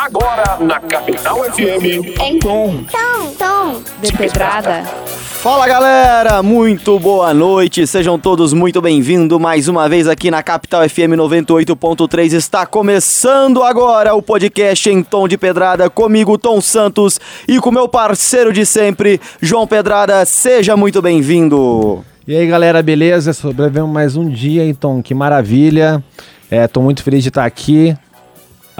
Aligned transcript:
Agora 0.00 0.56
na 0.58 0.80
Capital 0.80 1.44
FM. 1.44 2.18
Em 2.22 2.38
tom. 2.38 2.84
Tom, 2.90 3.34
tom. 3.38 3.82
De 4.00 4.10
pedrada. 4.10 4.82
Fala 4.82 5.68
galera, 5.68 6.42
muito 6.42 6.98
boa 6.98 7.34
noite, 7.34 7.86
sejam 7.86 8.18
todos 8.18 8.54
muito 8.54 8.80
bem-vindos 8.80 9.38
mais 9.38 9.68
uma 9.68 9.90
vez 9.90 10.08
aqui 10.08 10.30
na 10.30 10.42
Capital 10.42 10.88
FM 10.88 11.18
98.3. 11.18 12.32
Está 12.32 12.64
começando 12.64 13.62
agora 13.62 14.14
o 14.14 14.22
podcast 14.22 14.88
em 14.88 15.02
tom 15.02 15.28
de 15.28 15.36
pedrada 15.36 15.90
comigo, 15.90 16.38
Tom 16.38 16.62
Santos, 16.62 17.20
e 17.46 17.60
com 17.60 17.70
meu 17.70 17.86
parceiro 17.86 18.54
de 18.54 18.64
sempre, 18.64 19.20
João 19.42 19.66
Pedrada. 19.66 20.24
Seja 20.24 20.78
muito 20.78 21.02
bem-vindo. 21.02 22.02
E 22.26 22.34
aí 22.34 22.46
galera, 22.46 22.82
beleza? 22.82 23.34
Sobrevivemos 23.34 23.92
mais 23.92 24.16
um 24.16 24.30
dia, 24.30 24.64
então 24.64 25.02
que 25.02 25.12
maravilha. 25.12 26.02
É, 26.50 26.66
tô 26.66 26.80
muito 26.80 27.02
feliz 27.02 27.22
de 27.22 27.28
estar 27.28 27.44
aqui. 27.44 27.94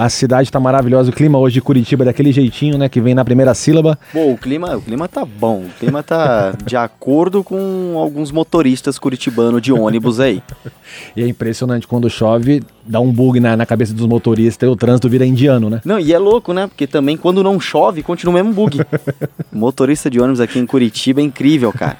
A 0.00 0.08
cidade 0.08 0.50
tá 0.50 0.58
maravilhosa, 0.58 1.10
o 1.10 1.12
clima 1.12 1.38
hoje 1.38 1.52
de 1.52 1.60
Curitiba 1.60 2.04
é 2.04 2.06
daquele 2.06 2.32
jeitinho, 2.32 2.78
né, 2.78 2.88
que 2.88 3.02
vem 3.02 3.14
na 3.14 3.22
primeira 3.22 3.52
sílaba. 3.52 3.98
Pô, 4.10 4.32
o 4.32 4.38
clima, 4.38 4.74
o 4.74 4.80
clima 4.80 5.06
tá 5.06 5.26
bom. 5.26 5.64
O 5.64 5.78
clima 5.78 6.02
tá 6.02 6.54
de 6.64 6.74
acordo 6.74 7.44
com 7.44 7.98
alguns 7.98 8.32
motoristas 8.32 8.98
curitibanos 8.98 9.60
de 9.60 9.74
ônibus 9.74 10.18
aí. 10.18 10.42
E 11.16 11.22
é 11.22 11.28
impressionante 11.28 11.86
quando 11.86 12.10
chove, 12.10 12.62
dá 12.84 12.98
um 12.98 13.12
bug 13.12 13.38
na, 13.38 13.56
na 13.56 13.64
cabeça 13.64 13.94
dos 13.94 14.06
motoristas 14.06 14.68
e 14.68 14.72
o 14.72 14.74
trânsito 14.74 15.08
vira 15.08 15.24
indiano, 15.24 15.70
né? 15.70 15.80
Não, 15.84 16.00
e 16.00 16.12
é 16.12 16.18
louco, 16.18 16.52
né? 16.52 16.66
Porque 16.66 16.84
também 16.84 17.16
quando 17.16 17.44
não 17.44 17.60
chove, 17.60 18.02
continua 18.02 18.32
o 18.32 18.34
mesmo 18.34 18.52
bug. 18.52 18.80
Motorista 19.52 20.10
de 20.10 20.18
ônibus 20.18 20.40
aqui 20.40 20.58
em 20.58 20.66
Curitiba 20.66 21.20
é 21.20 21.24
incrível, 21.24 21.72
cara. 21.72 21.96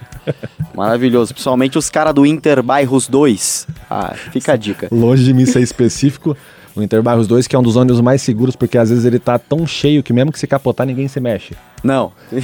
Maravilhoso. 0.74 1.32
Principalmente 1.32 1.78
os 1.78 1.88
caras 1.88 2.12
do 2.14 2.26
Interbairros 2.26 3.06
2. 3.06 3.68
Ah, 3.88 4.12
fica 4.32 4.54
a 4.54 4.56
dica. 4.56 4.88
Longe 4.90 5.22
de 5.22 5.32
mim 5.32 5.46
ser 5.46 5.60
específico, 5.60 6.36
o 6.80 6.84
Interbairros 6.84 7.26
2, 7.26 7.46
que 7.46 7.54
é 7.54 7.58
um 7.58 7.62
dos 7.62 7.76
ônibus 7.76 8.00
mais 8.00 8.22
seguros, 8.22 8.56
porque 8.56 8.78
às 8.78 8.90
vezes 8.90 9.04
ele 9.04 9.18
tá 9.18 9.38
tão 9.38 9.66
cheio 9.66 10.02
que 10.02 10.12
mesmo 10.12 10.32
que 10.32 10.38
se 10.38 10.46
capotar, 10.46 10.86
ninguém 10.86 11.08
se 11.08 11.20
mexe. 11.20 11.54
Não. 11.82 12.12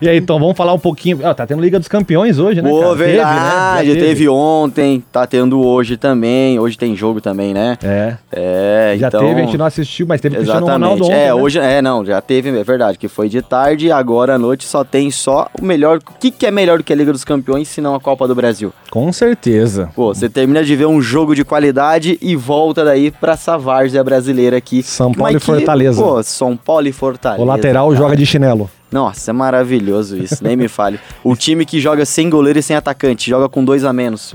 E 0.00 0.08
aí, 0.08 0.16
então, 0.16 0.38
vamos 0.38 0.56
falar 0.56 0.72
um 0.72 0.78
pouquinho. 0.78 1.20
Ó, 1.22 1.34
tá 1.34 1.46
tendo 1.46 1.60
Liga 1.60 1.78
dos 1.78 1.88
Campeões 1.88 2.38
hoje, 2.38 2.62
né? 2.62 2.70
Pô, 2.70 2.80
cara? 2.80 2.90
Teve, 2.90 3.04
né? 3.04 3.12
verdade. 3.12 3.94
Já 3.94 4.00
teve. 4.00 4.28
ontem, 4.28 5.04
tá 5.12 5.26
tendo 5.26 5.60
hoje 5.60 5.96
também. 5.96 6.58
Hoje 6.58 6.78
tem 6.78 6.96
jogo 6.96 7.20
também, 7.20 7.52
né? 7.52 7.76
É. 7.82 8.16
É, 8.32 8.96
Já 8.98 9.08
então... 9.08 9.20
teve, 9.20 9.40
a 9.40 9.44
gente 9.44 9.58
não 9.58 9.66
assistiu, 9.66 10.06
mas 10.06 10.20
teve 10.20 10.36
Cristiano 10.36 10.66
Ronaldo 10.66 11.04
Exatamente. 11.04 11.12
ontem. 11.12 11.22
É, 11.22 11.26
né? 11.26 11.34
hoje, 11.34 11.58
é, 11.58 11.82
não, 11.82 12.04
já 12.04 12.20
teve, 12.20 12.48
é 12.48 12.64
verdade, 12.64 12.98
que 12.98 13.08
foi 13.08 13.28
de 13.28 13.42
tarde, 13.42 13.90
agora 13.90 14.34
à 14.34 14.38
noite 14.38 14.64
só 14.64 14.84
tem 14.84 15.10
só 15.10 15.48
o 15.60 15.64
melhor. 15.64 15.98
O 15.98 16.18
que, 16.18 16.30
que 16.30 16.46
é 16.46 16.50
melhor 16.50 16.78
do 16.78 16.84
que 16.84 16.92
a 16.92 16.96
Liga 16.96 17.12
dos 17.12 17.24
Campeões 17.24 17.68
se 17.68 17.80
não 17.80 17.94
a 17.94 18.00
Copa 18.00 18.26
do 18.26 18.34
Brasil? 18.34 18.72
Com 18.90 19.12
certeza. 19.12 19.90
Pô, 19.94 20.14
você 20.14 20.28
termina 20.28 20.64
de 20.64 20.74
ver 20.76 20.86
um 20.86 21.00
jogo 21.00 21.34
de 21.34 21.44
qualidade 21.44 22.18
e 22.20 22.34
volta 22.36 22.84
daí 22.84 23.10
pra 23.10 23.32
essa 23.32 23.56
várzea 23.56 24.02
brasileira 24.02 24.56
aqui. 24.56 24.82
São 24.82 25.12
Paulo 25.12 25.32
Mas 25.32 25.36
e 25.36 25.38
que, 25.38 25.46
Fortaleza. 25.46 26.02
Pô, 26.02 26.09
São 26.22 26.56
Paulo 26.56 26.86
e 26.88 26.92
Fortaleza. 26.92 27.42
O 27.42 27.46
lateral 27.46 27.88
cara. 27.88 27.98
joga 28.00 28.16
de 28.16 28.26
chinelo. 28.26 28.70
Nossa, 28.90 29.30
é 29.30 29.32
maravilhoso 29.32 30.16
isso, 30.18 30.42
nem 30.42 30.56
me 30.56 30.66
fale. 30.66 30.98
O 31.22 31.36
time 31.36 31.64
que 31.64 31.78
joga 31.78 32.04
sem 32.04 32.28
goleiro 32.28 32.58
e 32.58 32.62
sem 32.62 32.74
atacante, 32.74 33.30
joga 33.30 33.48
com 33.48 33.64
dois 33.64 33.84
a 33.84 33.92
menos, 33.92 34.34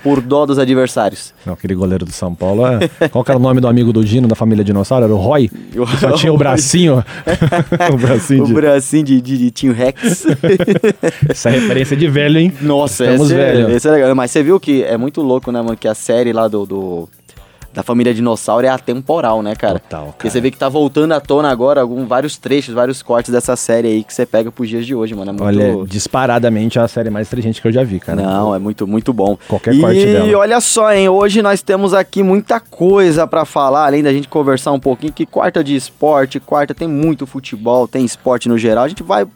por 0.00 0.20
dó 0.20 0.46
dos 0.46 0.60
adversários. 0.60 1.34
Não, 1.44 1.54
aquele 1.54 1.74
goleiro 1.74 2.04
do 2.04 2.12
São 2.12 2.32
Paulo. 2.32 2.62
É... 2.68 3.08
Qual 3.08 3.24
que 3.24 3.32
era 3.32 3.38
o 3.38 3.42
nome 3.42 3.60
do 3.60 3.66
amigo 3.66 3.92
do 3.92 4.04
Dino, 4.04 4.28
da 4.28 4.36
família 4.36 4.62
Dinossauro? 4.62 5.06
Era 5.06 5.12
o 5.12 5.16
Roy? 5.16 5.48
Que 5.48 5.96
Só 5.98 6.12
tinha 6.12 6.32
o 6.32 6.36
bracinho. 6.38 7.02
o 7.92 7.96
bracinho 7.96 8.44
O 8.44 8.46
de... 8.46 8.54
bracinho 8.54 9.02
de, 9.02 9.20
de, 9.20 9.38
de 9.38 9.50
Tim 9.50 9.72
Rex. 9.72 10.24
Essa 11.28 11.48
é 11.48 11.52
referência 11.52 11.96
de 11.96 12.06
velho, 12.06 12.38
hein? 12.38 12.52
Nossa, 12.60 13.04
Estamos 13.04 13.30
esse 13.30 13.40
é, 13.40 13.52
velho. 13.52 13.70
esse 13.70 13.88
é 13.88 13.90
legal. 13.90 14.14
Mas 14.14 14.30
você 14.30 14.40
viu 14.40 14.60
que 14.60 14.84
é 14.84 14.96
muito 14.96 15.20
louco, 15.20 15.50
né, 15.50 15.60
mano? 15.60 15.76
Que 15.76 15.88
a 15.88 15.94
série 15.94 16.32
lá 16.32 16.46
do, 16.46 16.64
do- 16.64 17.08
da 17.76 17.82
família 17.82 18.14
dinossauro 18.14 18.66
é 18.66 18.70
atemporal, 18.70 19.42
né, 19.42 19.54
cara? 19.54 19.78
Total, 19.78 20.06
Porque 20.06 20.22
cara. 20.22 20.30
você 20.30 20.40
vê 20.40 20.50
que 20.50 20.56
tá 20.56 20.66
voltando 20.66 21.12
à 21.12 21.20
tona 21.20 21.50
agora 21.50 21.82
algum, 21.82 22.06
vários 22.06 22.38
trechos, 22.38 22.72
vários 22.72 23.02
cortes 23.02 23.30
dessa 23.30 23.54
série 23.54 23.88
aí 23.88 24.02
que 24.02 24.14
você 24.14 24.24
pega 24.24 24.50
pros 24.50 24.70
dias 24.70 24.86
de 24.86 24.94
hoje, 24.94 25.14
mano. 25.14 25.30
É 25.30 25.32
muito... 25.34 25.44
Olha, 25.44 25.86
disparadamente 25.86 26.78
é 26.78 26.82
a 26.82 26.88
série 26.88 27.10
mais 27.10 27.28
inteligente 27.28 27.60
que 27.60 27.68
eu 27.68 27.72
já 27.72 27.84
vi, 27.84 28.00
cara. 28.00 28.22
Não, 28.22 28.54
é 28.54 28.58
muito, 28.58 28.86
muito 28.86 29.12
bom. 29.12 29.36
Qualquer 29.46 29.74
e 29.74 29.80
corte 29.82 30.06
dela. 30.06 30.38
olha 30.38 30.58
só, 30.58 30.90
hein? 30.90 31.10
Hoje 31.10 31.42
nós 31.42 31.60
temos 31.60 31.92
aqui 31.92 32.22
muita 32.22 32.58
coisa 32.60 33.26
pra 33.26 33.44
falar, 33.44 33.84
além 33.84 34.02
da 34.02 34.10
gente 34.10 34.26
conversar 34.26 34.72
um 34.72 34.80
pouquinho, 34.80 35.12
que 35.12 35.26
quarta 35.26 35.62
de 35.62 35.76
esporte, 35.76 36.40
quarta 36.40 36.74
tem 36.74 36.88
muito 36.88 37.26
futebol, 37.26 37.86
tem 37.86 38.06
esporte 38.06 38.48
no 38.48 38.56
geral. 38.56 38.84
A 38.84 38.88
gente 38.88 39.02
vai 39.02 39.26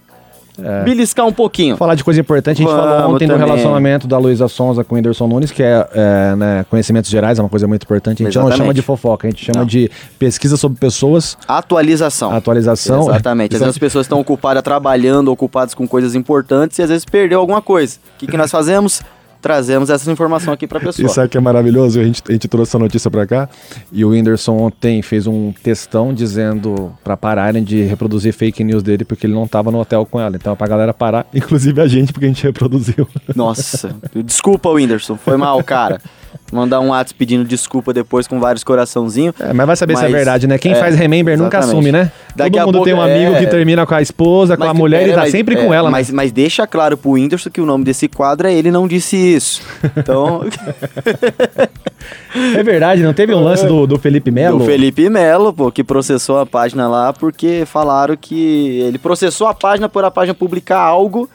beliscar 0.85 1.27
um 1.27 1.33
pouquinho. 1.33 1.77
Falar 1.77 1.95
de 1.95 2.05
coisa 2.05 2.21
importante, 2.21 2.63
a 2.63 2.65
gente 2.65 2.75
falou 2.75 2.99
Vamos 2.99 3.15
ontem 3.17 3.27
do 3.27 3.33
também. 3.35 3.47
relacionamento 3.47 4.07
da 4.07 4.19
Luísa 4.19 4.49
Sonza 4.49 4.85
com 4.85 4.95
o 4.95 4.99
Whindersson 4.99 5.27
Nunes, 5.27 5.51
que 5.51 5.63
é, 5.63 5.89
é, 5.93 6.37
né, 6.37 6.67
conhecimentos 6.69 7.11
gerais, 7.11 7.39
é 7.39 7.43
uma 7.43 7.49
coisa 7.49 7.67
muito 7.67 7.83
importante. 7.85 8.23
A 8.23 8.27
gente 8.27 8.35
não 8.37 8.43
Exatamente. 8.43 8.59
chama 8.59 8.75
de 8.75 8.83
fofoca, 8.83 9.27
a 9.27 9.31
gente 9.31 9.45
chama 9.45 9.61
Não. 9.61 9.67
de 9.67 9.91
pesquisa 10.19 10.57
sobre 10.57 10.79
pessoas, 10.79 11.37
Atualização. 11.47 12.33
atualização. 12.33 13.09
Exatamente. 13.09 13.55
Às 13.55 13.61
vezes 13.61 13.75
as 13.75 13.79
pessoas 13.79 14.07
estão 14.07 14.21
ocupadas 14.21 14.63
trabalhando, 14.63 15.29
ocupadas 15.31 15.75
com 15.75 15.87
coisas 15.87 16.15
importantes 16.15 16.79
e 16.79 16.83
às 16.83 16.89
vezes 16.89 17.05
perdeu 17.05 17.41
alguma 17.41 17.63
coisa. 17.63 17.99
O 18.17 18.19
que, 18.19 18.27
que 18.27 18.37
nós 18.37 18.51
fazemos? 18.51 19.03
Trazemos 19.41 19.91
essa 19.91 20.11
informação 20.11 20.53
aqui 20.53 20.67
pra 20.67 20.79
pessoa. 20.81 21.07
Isso 21.07 21.21
aqui 21.21 21.37
é 21.37 21.41
maravilhoso, 21.41 22.01
a 22.01 22.05
gente, 22.05 22.23
a 22.29 22.33
gente 22.33 22.49
trouxe 22.49 22.71
essa 22.71 22.79
notícia 22.79 23.11
pra 23.11 23.27
cá 23.27 23.49
e 23.93 24.05
o 24.05 24.11
Whindersson 24.11 24.57
ontem 24.57 25.03
fez 25.03 25.27
um 25.27 25.53
textão 25.53 26.13
dizendo 26.13 26.93
pra 27.03 27.17
pararem 27.17 27.63
de 27.63 27.83
reproduzir 27.83 28.33
fake 28.33 28.63
news 28.63 28.83
dele 28.83 29.05
porque 29.05 29.27
ele 29.27 29.35
não 29.35 29.47
tava 29.49 29.71
no 29.71 29.81
hotel 29.81 30.05
com 30.07 30.21
ela. 30.21 30.37
Então 30.37 30.53
é 30.53 30.57
pra 30.57 30.67
galera 30.67 30.93
parar, 30.93 31.27
inclusive 31.35 31.81
a 31.81 31.87
gente, 31.87 32.13
porque 32.13 32.27
a 32.27 32.29
gente 32.29 32.43
reproduziu. 32.43 33.09
Nossa, 33.35 33.95
desculpa, 34.25 34.69
Whindersson. 34.71 35.17
Foi 35.17 35.37
mal, 35.37 35.63
cara. 35.65 36.01
Mandar 36.53 36.81
um 36.81 36.89
WhatsApp 36.89 37.15
pedindo 37.17 37.45
desculpa 37.45 37.93
depois 37.93 38.27
com 38.27 38.41
vários 38.41 38.65
coraçãozinhos. 38.65 39.35
É, 39.41 39.53
mas 39.53 39.67
vai 39.67 39.77
saber 39.77 39.95
se 39.97 40.01
é 40.01 40.09
Mas, 40.09 40.13
verdade, 40.13 40.47
né? 40.49 40.59
Quem 40.59 40.73
é, 40.73 40.75
faz 40.75 40.97
Remember 40.97 41.39
nunca 41.39 41.59
exatamente. 41.59 41.77
assume, 41.79 41.93
né? 41.93 42.13
Daqui 42.35 42.51
Todo 42.53 42.67
mundo 42.67 42.73
pouco 42.73 42.85
tem 42.87 42.95
um 42.95 43.01
amigo 43.01 43.35
é- 43.35 43.39
que 43.39 43.47
termina 43.47 43.87
com 43.87 43.95
a 43.95 44.03
esposa, 44.03 44.57
com 44.57 44.65
a 44.65 44.69
Mas- 44.69 44.77
mulher 44.77 45.07
e 45.07 45.11
é, 45.11 45.15
tá 45.15 45.21
mas- 45.21 45.31
sempre 45.31 45.55
é, 45.55 45.65
com 45.65 45.73
ela, 45.73 45.89
né? 45.89 45.93
mas, 45.93 46.11
mas 46.11 46.33
deixa 46.33 46.67
claro 46.67 46.97
pro 46.97 47.13
Whindersson 47.13 47.51
que 47.51 47.61
o 47.61 47.67
nome 47.67 47.85
desse 47.85 48.09
quadro 48.09 48.49
é 48.49 48.53
Ele 48.55 48.71
Não 48.71 48.89
Disse 48.89 49.17
Isso. 49.17 49.63
Então, 49.97 50.43
É 52.57 52.63
verdade, 52.63 53.03
não 53.03 53.13
teve 53.13 53.35
um 53.35 53.43
lance 53.43 53.67
do, 53.67 53.87
do 53.87 53.99
Felipe 53.99 54.31
Melo? 54.31 54.59
do 54.59 54.65
Felipe 54.65 55.09
Melo, 55.11 55.53
pô, 55.53 55.71
que 55.71 55.85
processou 55.85 56.39
a 56.39 56.47
página 56.47 56.89
lá 56.89 57.13
porque 57.13 57.65
falaram 57.67 58.17
que 58.17 58.81
ele 58.81 58.99
processou 58.99 59.47
a 59.47 59.55
página 59.55 59.89
por 59.89 60.05
a 60.05 60.11
página 60.11 60.35
publicar 60.35 60.79
algo 60.79 61.29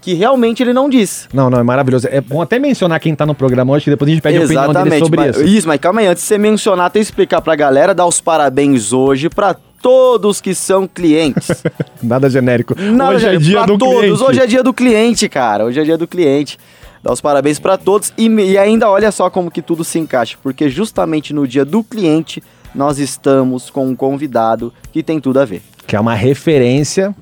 que 0.00 0.14
realmente 0.14 0.62
ele 0.62 0.72
não 0.72 0.88
disse. 0.88 1.28
Não, 1.32 1.50
não, 1.50 1.58
é 1.58 1.62
maravilhoso. 1.62 2.08
É 2.10 2.20
bom 2.20 2.40
até 2.40 2.58
mencionar 2.58 2.98
quem 3.00 3.14
tá 3.14 3.26
no 3.26 3.34
programa 3.34 3.72
hoje, 3.72 3.84
que 3.84 3.90
depois 3.90 4.10
a 4.10 4.14
gente 4.14 4.22
pede 4.22 4.38
a 4.38 4.44
opinião 4.44 4.72
dele 4.72 4.98
sobre 4.98 5.20
mas, 5.20 5.36
isso. 5.38 5.68
mas 5.68 5.80
calma 5.80 6.00
aí, 6.00 6.06
antes 6.06 6.22
de 6.22 6.28
você 6.28 6.38
mencionar, 6.38 6.90
que 6.90 6.98
explicar 6.98 7.40
pra 7.40 7.54
galera, 7.54 7.94
dar 7.94 8.06
os 8.06 8.20
parabéns 8.20 8.92
hoje 8.92 9.28
pra 9.28 9.54
todos 9.82 10.40
que 10.40 10.54
são 10.54 10.86
clientes. 10.86 11.62
Nada 12.02 12.30
genérico. 12.30 12.74
Não, 12.78 13.10
hoje 13.10 13.26
é 13.26 13.36
dia 13.36 13.58
pra 13.58 13.66
do 13.66 13.78
todos. 13.78 14.00
cliente. 14.00 14.22
Hoje 14.22 14.40
é 14.40 14.46
dia 14.46 14.62
do 14.62 14.72
cliente, 14.72 15.28
cara. 15.28 15.64
Hoje 15.64 15.80
é 15.80 15.84
dia 15.84 15.98
do 15.98 16.06
cliente. 16.06 16.58
Dá 17.02 17.12
os 17.12 17.20
parabéns 17.20 17.58
pra 17.58 17.78
todos 17.78 18.12
e, 18.16 18.28
e 18.28 18.58
ainda 18.58 18.88
olha 18.90 19.10
só 19.10 19.30
como 19.30 19.50
que 19.50 19.62
tudo 19.62 19.82
se 19.82 19.98
encaixa, 19.98 20.36
porque 20.42 20.68
justamente 20.68 21.32
no 21.32 21.48
dia 21.48 21.64
do 21.64 21.82
cliente 21.82 22.42
nós 22.74 22.98
estamos 22.98 23.70
com 23.70 23.86
um 23.86 23.96
convidado 23.96 24.72
que 24.92 25.02
tem 25.02 25.18
tudo 25.18 25.40
a 25.40 25.44
ver. 25.46 25.62
Que 25.86 25.96
é 25.96 26.00
uma 26.00 26.14
referência 26.14 27.14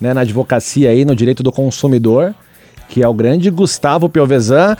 né, 0.00 0.14
na 0.14 0.22
advocacia 0.22 0.90
aí, 0.90 1.04
no 1.04 1.14
direito 1.14 1.42
do 1.42 1.52
consumidor, 1.52 2.34
que 2.88 3.02
é 3.02 3.08
o 3.08 3.14
grande 3.14 3.50
Gustavo 3.50 4.08
Piovesan. 4.08 4.76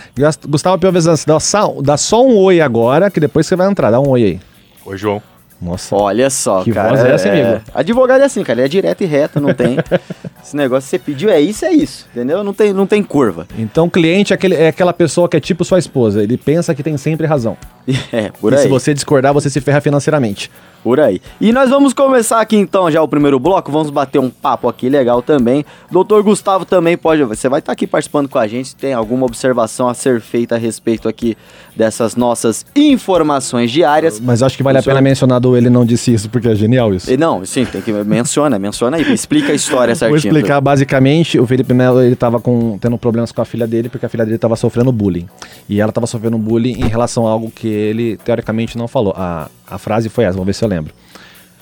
Gustavo 0.49 0.79
Piovesan, 0.79 1.15
dá 1.27 1.41
só, 1.41 1.75
dá 1.83 1.97
só 1.97 2.25
um 2.25 2.37
oi 2.37 2.61
agora, 2.61 3.11
que 3.11 3.21
depois 3.21 3.47
você 3.47 3.57
vai 3.57 3.69
entrar. 3.69 3.91
Dá 3.91 4.01
um 4.01 4.09
oi 4.09 4.25
aí. 4.25 4.41
Oi, 4.85 4.97
João. 4.97 5.23
Nossa. 5.61 5.97
Olha 5.97 6.29
só, 6.29 6.63
Que 6.63 6.71
cara. 6.71 6.91
voz 6.91 7.01
é 7.05 7.15
essa, 7.15 7.29
amigo? 7.31 7.63
Advogado 7.75 8.21
é 8.21 8.25
assim, 8.25 8.45
cara. 8.45 8.61
Ele 8.61 8.67
é 8.67 8.69
direto 8.69 9.03
e 9.03 9.07
reto, 9.07 9.41
não 9.41 9.55
tem. 9.55 9.79
Esse 10.43 10.55
negócio 10.55 10.85
que 10.85 10.91
você 10.91 10.99
pediu 10.99 11.31
é 11.31 11.41
isso, 11.41 11.65
é 11.65 11.73
isso. 11.73 12.07
Entendeu? 12.13 12.45
Não 12.45 12.53
tem, 12.53 12.73
não 12.73 12.87
tem 12.87 13.03
curva. 13.03 13.47
Então, 13.59 13.89
cliente 13.89 14.33
é, 14.33 14.37
aquele, 14.37 14.55
é 14.55 14.69
aquela 14.69 14.93
pessoa 14.93 15.29
que 15.29 15.37
é 15.37 15.41
tipo 15.41 15.65
sua 15.65 15.79
esposa. 15.79 16.23
Ele 16.23 16.37
pensa 16.37 16.75
que 16.75 16.83
tem 16.83 16.97
sempre 16.97 17.27
razão. 17.27 17.57
É, 18.13 18.31
por 18.41 18.53
e 18.53 18.57
aí. 18.57 18.63
se 18.63 18.69
você 18.69 18.93
discordar, 18.93 19.33
você 19.33 19.49
se 19.49 19.61
ferra 19.61 19.81
financeiramente. 19.81 20.51
Por 20.87 21.01
aí. 21.01 21.21
E 21.41 21.53
nós 21.53 21.69
vamos 21.69 21.93
começar 21.93 22.41
aqui 22.41 22.55
então 22.55 22.89
já 22.89 23.03
o 23.03 23.09
primeiro 23.09 23.41
bloco, 23.41 23.73
vamos 23.73 23.91
bater 23.91 24.21
um 24.21 24.31
papo 24.31 24.69
aqui 24.69 24.89
legal 24.89 25.21
também. 25.21 25.65
Doutor 25.91 26.23
Gustavo 26.23 26.65
também 26.65 26.97
pode, 26.97 27.25
você 27.25 27.49
vai 27.49 27.59
estar 27.59 27.73
aqui 27.73 27.89
participando 27.89 28.29
com 28.29 28.39
a 28.39 28.47
gente, 28.47 28.77
tem 28.77 28.93
alguma 28.93 29.27
observação 29.27 29.89
a 29.89 29.95
ser 29.95 30.21
feita 30.21 30.55
a 30.55 30.59
respeito 30.59 31.09
aqui 31.09 31.37
dessas 31.75 32.15
nossas 32.15 32.65
informações 32.77 33.73
diárias. 33.73 34.21
Mas 34.21 34.45
acho 34.45 34.57
que 34.57 34.63
vale 34.63 34.79
a 34.79 34.83
pena 34.85 35.01
mencionar 35.01 35.41
do 35.41 35.57
ele 35.57 35.69
não 35.69 35.85
disse 35.85 36.15
isso, 36.15 36.31
porque 36.31 36.47
é 36.47 36.55
genial 36.55 36.95
isso. 36.95 37.11
E 37.11 37.17
não, 37.17 37.45
sim, 37.45 37.65
tem 37.65 37.83
que 37.83 37.93
menciona, 37.93 38.57
menciona 38.57 38.97
aí, 38.97 39.13
explica 39.13 39.51
a 39.51 39.57
história 39.57 39.93
Vou 39.93 39.99
certinho. 39.99 40.33
explicar 40.33 40.61
basicamente, 40.61 41.37
o 41.37 41.49
Felipe 41.49 41.75
Melo, 41.75 42.01
ele 42.01 42.15
tava 42.15 42.39
com, 42.39 42.79
tendo 42.79 42.97
problemas 42.97 43.33
com 43.33 43.43
a 43.43 43.45
filha 43.45 43.67
dele, 43.67 43.89
porque 43.89 44.07
a 44.07 44.09
filha 44.09 44.25
dele 44.25 44.39
tava 44.39 44.55
sofrendo 44.55 44.93
bullying. 44.93 45.27
E 45.69 45.81
ela 45.81 45.91
tava 45.91 46.07
sofrendo 46.07 46.39
bullying 46.39 46.75
em 46.75 46.87
relação 46.87 47.27
a 47.27 47.31
algo 47.33 47.51
que 47.51 47.67
ele, 47.67 48.17
teoricamente, 48.19 48.79
não 48.79 48.87
falou. 48.87 49.13
A, 49.17 49.49
a 49.67 49.79
frase 49.79 50.09
foi 50.09 50.25
essa, 50.25 50.33
vamos 50.33 50.47
ver 50.47 50.55
se 50.55 50.65
eu 50.65 50.69
lembro. 50.69 50.93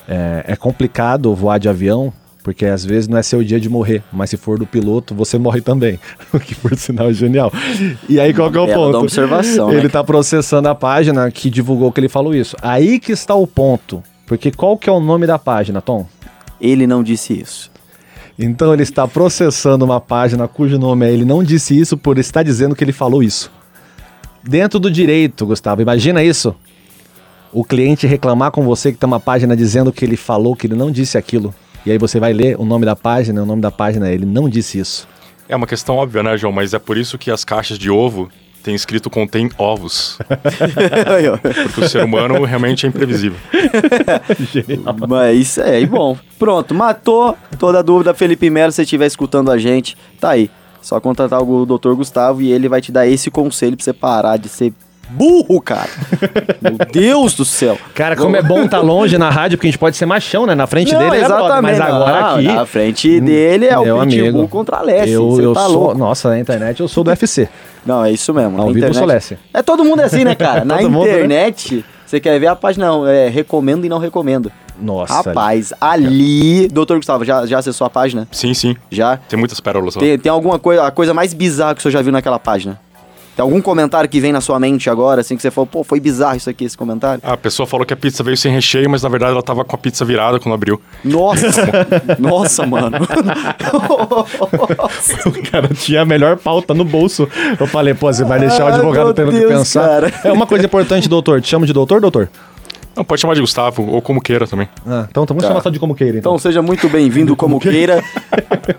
É, 0.06 0.44
é 0.48 0.56
complicado 0.56 1.34
voar 1.34 1.58
de 1.58 1.66
avião 1.66 2.12
Porque 2.44 2.66
às 2.66 2.84
vezes 2.84 3.08
não 3.08 3.16
é 3.16 3.22
seu 3.22 3.42
dia 3.42 3.58
de 3.58 3.70
morrer, 3.70 4.02
mas 4.12 4.28
se 4.28 4.36
for 4.36 4.58
do 4.58 4.66
piloto, 4.66 5.14
você 5.14 5.38
morre 5.38 5.62
também. 5.62 5.98
O 6.30 6.38
que 6.38 6.54
por 6.54 6.76
sinal 6.76 7.08
é 7.08 7.12
genial. 7.14 7.50
E 8.06 8.20
aí 8.20 8.34
qual 8.34 8.52
que 8.52 8.58
é 8.58 8.60
o 8.60 8.66
ponto? 8.66 8.98
observação, 8.98 9.70
né? 9.70 9.76
Ele 9.76 9.88
tá 9.88 10.04
processando 10.04 10.68
a 10.68 10.74
página 10.74 11.30
que 11.30 11.48
divulgou 11.48 11.90
que 11.90 12.00
ele 12.00 12.08
falou 12.08 12.34
isso. 12.34 12.54
Aí 12.60 13.00
que 13.00 13.12
está 13.12 13.34
o 13.34 13.46
ponto. 13.46 14.02
Porque 14.26 14.50
qual 14.50 14.76
que 14.76 14.90
é 14.90 14.92
o 14.92 15.00
nome 15.00 15.26
da 15.26 15.38
página, 15.38 15.80
Tom? 15.80 16.06
Ele 16.60 16.86
não 16.86 17.02
disse 17.02 17.32
isso. 17.32 17.70
Então 18.38 18.74
ele 18.74 18.82
está 18.82 19.08
processando 19.08 19.84
uma 19.84 20.00
página 20.00 20.46
cujo 20.46 20.78
nome 20.78 21.06
é 21.06 21.12
ele 21.12 21.24
não 21.24 21.42
disse 21.42 21.78
isso 21.78 21.96
por 21.96 22.18
estar 22.18 22.42
dizendo 22.42 22.74
que 22.74 22.84
ele 22.84 22.92
falou 22.92 23.22
isso. 23.22 23.50
Dentro 24.42 24.78
do 24.78 24.90
direito, 24.90 25.46
Gustavo, 25.46 25.80
imagina 25.80 26.22
isso. 26.22 26.54
O 27.54 27.64
cliente 27.64 28.04
reclamar 28.04 28.50
com 28.50 28.64
você 28.64 28.90
que 28.90 28.98
tem 28.98 29.06
uma 29.06 29.20
página 29.20 29.56
dizendo 29.56 29.92
que 29.92 30.04
ele 30.04 30.16
falou 30.16 30.56
que 30.56 30.66
ele 30.66 30.74
não 30.74 30.90
disse 30.90 31.16
aquilo. 31.16 31.54
E 31.86 31.92
aí 31.92 31.98
você 31.98 32.18
vai 32.18 32.32
ler 32.32 32.56
o 32.58 32.64
nome 32.64 32.84
da 32.84 32.96
página, 32.96 33.44
o 33.44 33.46
nome 33.46 33.62
da 33.62 33.70
página 33.70 34.08
é 34.08 34.12
ele 34.12 34.26
não 34.26 34.48
disse 34.48 34.80
isso. 34.80 35.06
É 35.48 35.54
uma 35.54 35.66
questão 35.66 35.94
óbvia, 35.94 36.20
né, 36.24 36.36
João? 36.36 36.52
Mas 36.52 36.74
é 36.74 36.80
por 36.80 36.96
isso 36.96 37.16
que 37.16 37.30
as 37.30 37.44
caixas 37.44 37.78
de 37.78 37.88
ovo 37.88 38.28
têm 38.60 38.74
escrito 38.74 39.08
contém 39.08 39.48
ovos. 39.56 40.18
Porque 41.64 41.80
o 41.82 41.88
ser 41.88 42.02
humano 42.02 42.42
realmente 42.42 42.86
é 42.86 42.88
imprevisível. 42.88 43.38
Mas 45.08 45.38
isso 45.38 45.60
é, 45.60 45.80
e 45.80 45.86
bom. 45.86 46.18
Pronto, 46.36 46.74
matou 46.74 47.36
toda 47.56 47.78
a 47.78 47.82
dúvida. 47.82 48.12
Felipe 48.14 48.50
Melo, 48.50 48.72
se 48.72 48.76
você 48.76 48.82
estiver 48.82 49.06
escutando 49.06 49.52
a 49.52 49.58
gente, 49.58 49.96
tá 50.18 50.30
aí. 50.30 50.50
Só 50.82 50.98
contratar 50.98 51.40
o 51.40 51.64
Dr. 51.64 51.92
Gustavo 51.92 52.42
e 52.42 52.50
ele 52.50 52.68
vai 52.68 52.80
te 52.80 52.90
dar 52.90 53.06
esse 53.06 53.30
conselho 53.30 53.76
pra 53.76 53.84
você 53.84 53.92
parar 53.92 54.38
de 54.38 54.48
ser 54.48 54.72
burro, 55.08 55.60
cara. 55.60 55.88
Meu 56.60 56.76
Deus 56.92 57.34
do 57.34 57.44
céu. 57.44 57.78
Cara, 57.94 58.16
como 58.16 58.36
é 58.36 58.42
bom 58.42 58.64
estar 58.64 58.80
longe 58.82 59.16
na 59.18 59.30
rádio, 59.30 59.58
porque 59.58 59.68
a 59.68 59.70
gente 59.70 59.78
pode 59.78 59.96
ser 59.96 60.06
machão, 60.06 60.46
né? 60.46 60.54
Na 60.54 60.66
frente 60.66 60.94
dele 60.94 61.16
é 61.16 61.24
brother, 61.26 61.62
mas 61.62 61.80
agora 61.80 62.20
Não, 62.20 62.34
aqui... 62.36 62.46
Na 62.46 62.66
frente 62.66 63.20
dele 63.20 63.66
é 63.66 63.78
o 63.78 63.82
Pitbull 63.82 64.00
amigo, 64.00 64.48
contra 64.48 64.78
a 64.78 64.82
Lessie. 64.82 65.12
eu, 65.12 65.40
eu 65.40 65.52
tá 65.52 65.66
sou, 65.66 65.72
louco. 65.72 65.98
nossa, 65.98 66.28
na 66.30 66.38
internet 66.38 66.80
eu 66.80 66.88
sou 66.88 67.04
do 67.04 67.10
UFC. 67.10 67.48
Não, 67.84 68.04
é 68.04 68.12
isso 68.12 68.32
mesmo. 68.32 68.60
Ao 68.60 68.66
na 68.66 68.72
vivo 68.72 68.86
eu 68.86 68.94
sou 68.94 69.06
Lessie. 69.06 69.38
É 69.52 69.62
todo 69.62 69.84
mundo 69.84 70.00
é 70.00 70.04
assim, 70.04 70.24
né, 70.24 70.34
cara? 70.34 70.64
Na 70.64 70.80
mundo, 70.82 71.04
né? 71.04 71.14
internet, 71.14 71.84
você 72.06 72.20
quer 72.20 72.38
ver 72.38 72.46
a 72.46 72.56
página, 72.56 72.86
não, 72.86 73.06
é 73.06 73.28
recomendo 73.28 73.84
e 73.84 73.88
não 73.88 73.98
recomendo. 73.98 74.50
Nossa. 74.80 75.14
Rapaz, 75.14 75.72
ali. 75.80 76.68
Doutor 76.68 76.96
Gustavo, 76.96 77.24
já, 77.24 77.46
já 77.46 77.58
acessou 77.58 77.86
a 77.86 77.90
página? 77.90 78.26
Sim, 78.30 78.54
sim. 78.54 78.76
Já? 78.90 79.16
Tem 79.16 79.38
muitas 79.38 79.60
pérolas 79.60 79.94
lá. 79.94 80.00
Tem, 80.00 80.18
tem 80.18 80.30
alguma 80.30 80.58
coisa, 80.58 80.84
a 80.84 80.90
coisa 80.90 81.14
mais 81.14 81.32
bizarra 81.32 81.74
que 81.74 81.82
você 81.82 81.90
já 81.90 82.02
viu 82.02 82.12
naquela 82.12 82.38
página? 82.38 82.80
Tem 83.36 83.42
algum 83.42 83.60
comentário 83.60 84.08
que 84.08 84.20
vem 84.20 84.32
na 84.32 84.40
sua 84.40 84.60
mente 84.60 84.88
agora, 84.88 85.20
assim, 85.20 85.34
que 85.36 85.42
você 85.42 85.50
falou, 85.50 85.66
pô, 85.66 85.82
foi 85.82 85.98
bizarro 85.98 86.36
isso 86.36 86.48
aqui, 86.48 86.64
esse 86.64 86.78
comentário? 86.78 87.20
A 87.24 87.36
pessoa 87.36 87.66
falou 87.66 87.84
que 87.84 87.92
a 87.92 87.96
pizza 87.96 88.22
veio 88.22 88.36
sem 88.36 88.52
recheio, 88.52 88.88
mas 88.88 89.02
na 89.02 89.08
verdade 89.08 89.32
ela 89.32 89.42
tava 89.42 89.64
com 89.64 89.74
a 89.74 89.78
pizza 89.78 90.04
virada 90.04 90.38
quando 90.38 90.54
abriu. 90.54 90.80
Nossa! 91.04 91.48
nossa, 92.18 92.66
mano. 92.66 92.96
O 95.26 95.50
cara 95.50 95.68
tinha 95.68 96.02
a 96.02 96.04
melhor 96.04 96.36
pauta 96.36 96.74
no 96.74 96.84
bolso. 96.84 97.28
Eu 97.58 97.66
falei, 97.66 97.94
pô, 97.94 98.12
você 98.12 98.24
vai 98.24 98.38
deixar 98.38 98.64
o 98.64 98.68
advogado 98.68 99.06
meu 99.06 99.14
tendo 99.14 99.30
que 99.32 99.38
Deus, 99.38 99.52
pensar. 99.52 99.88
cara. 99.88 100.12
É 100.24 100.32
uma 100.32 100.46
coisa 100.46 100.64
importante, 100.64 101.08
doutor. 101.08 101.40
Te 101.40 101.48
chamo 101.48 101.66
de 101.66 101.72
doutor, 101.72 102.00
doutor? 102.00 102.28
Não, 102.96 103.04
pode 103.04 103.20
chamar 103.20 103.34
de 103.34 103.40
Gustavo, 103.40 103.86
ou 103.90 104.00
como 104.00 104.20
queira 104.20 104.46
também. 104.46 104.68
Ah, 104.86 105.06
então 105.10 105.24
vamos 105.26 105.42
Tá. 105.42 105.48
chamar 105.48 105.60
só 105.62 105.70
de 105.70 105.78
como 105.80 105.94
queira, 105.94 106.18
então. 106.18 106.32
Então 106.32 106.38
seja 106.38 106.62
muito 106.62 106.88
bem-vindo, 106.88 107.34
como 107.34 107.58
queira. 107.58 108.02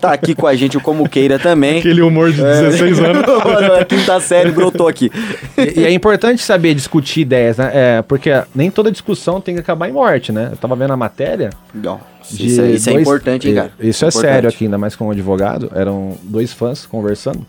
Tá 0.00 0.12
aqui 0.12 0.34
com 0.34 0.46
a 0.46 0.54
gente 0.56 0.76
o 0.76 0.80
Como 0.80 1.08
Queira 1.08 1.38
também. 1.38 1.78
Aquele 1.78 2.02
humor 2.02 2.32
de 2.32 2.38
16 2.42 2.98
anos. 2.98 3.22
Mano, 3.44 3.74
a 3.74 3.84
quinta 3.84 4.18
série 4.18 4.50
brotou 4.50 4.88
aqui. 4.88 5.12
E, 5.56 5.80
e 5.80 5.84
é 5.84 5.92
importante 5.92 6.42
saber 6.42 6.74
discutir 6.74 7.20
ideias, 7.20 7.58
né? 7.58 7.70
É, 7.72 8.02
porque 8.02 8.30
nem 8.54 8.68
toda 8.70 8.90
discussão 8.90 9.40
tem 9.40 9.54
que 9.54 9.60
acabar 9.60 9.88
em 9.88 9.92
morte, 9.92 10.32
né? 10.32 10.48
Eu 10.50 10.56
tava 10.56 10.74
vendo 10.74 10.92
a 10.92 10.96
matéria. 10.96 11.50
Não, 11.72 12.00
de 12.28 12.46
isso, 12.46 12.60
é, 12.62 12.70
isso 12.70 12.88
é 12.90 12.92
dois- 12.94 13.02
importante, 13.06 13.48
hein, 13.48 13.54
cara? 13.54 13.70
Isso 13.78 14.04
é 14.04 14.08
Importante. 14.08 14.30
sério 14.32 14.48
aqui, 14.48 14.64
ainda 14.64 14.76
mais 14.78 14.96
como 14.96 15.12
advogado. 15.12 15.70
Eram 15.74 16.16
dois 16.24 16.52
fãs 16.52 16.84
conversando. 16.84 17.46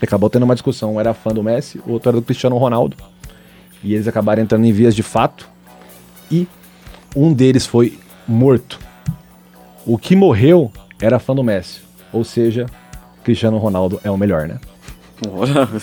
E 0.00 0.04
acabou 0.04 0.28
tendo 0.28 0.42
uma 0.42 0.54
discussão. 0.54 0.94
Um 0.96 1.00
era 1.00 1.14
fã 1.14 1.30
do 1.30 1.42
Messi, 1.42 1.80
o 1.86 1.92
outro 1.92 2.10
era 2.10 2.16
do 2.16 2.22
Cristiano 2.22 2.56
Ronaldo. 2.58 2.96
E 3.82 3.94
eles 3.94 4.06
acabaram 4.06 4.42
entrando 4.42 4.64
em 4.66 4.72
vias 4.72 4.94
de 4.94 5.02
fato. 5.02 5.48
E 6.30 6.46
um 7.16 7.32
deles 7.32 7.66
foi 7.66 7.98
morto. 8.26 8.78
O 9.86 9.96
que 9.96 10.14
morreu 10.14 10.70
era 11.00 11.18
fã 11.18 11.34
do 11.34 11.42
Messi. 11.42 11.80
Ou 12.12 12.24
seja, 12.24 12.66
Cristiano 13.24 13.58
Ronaldo 13.58 14.00
é 14.04 14.10
o 14.10 14.16
melhor, 14.16 14.46
né? 14.46 14.58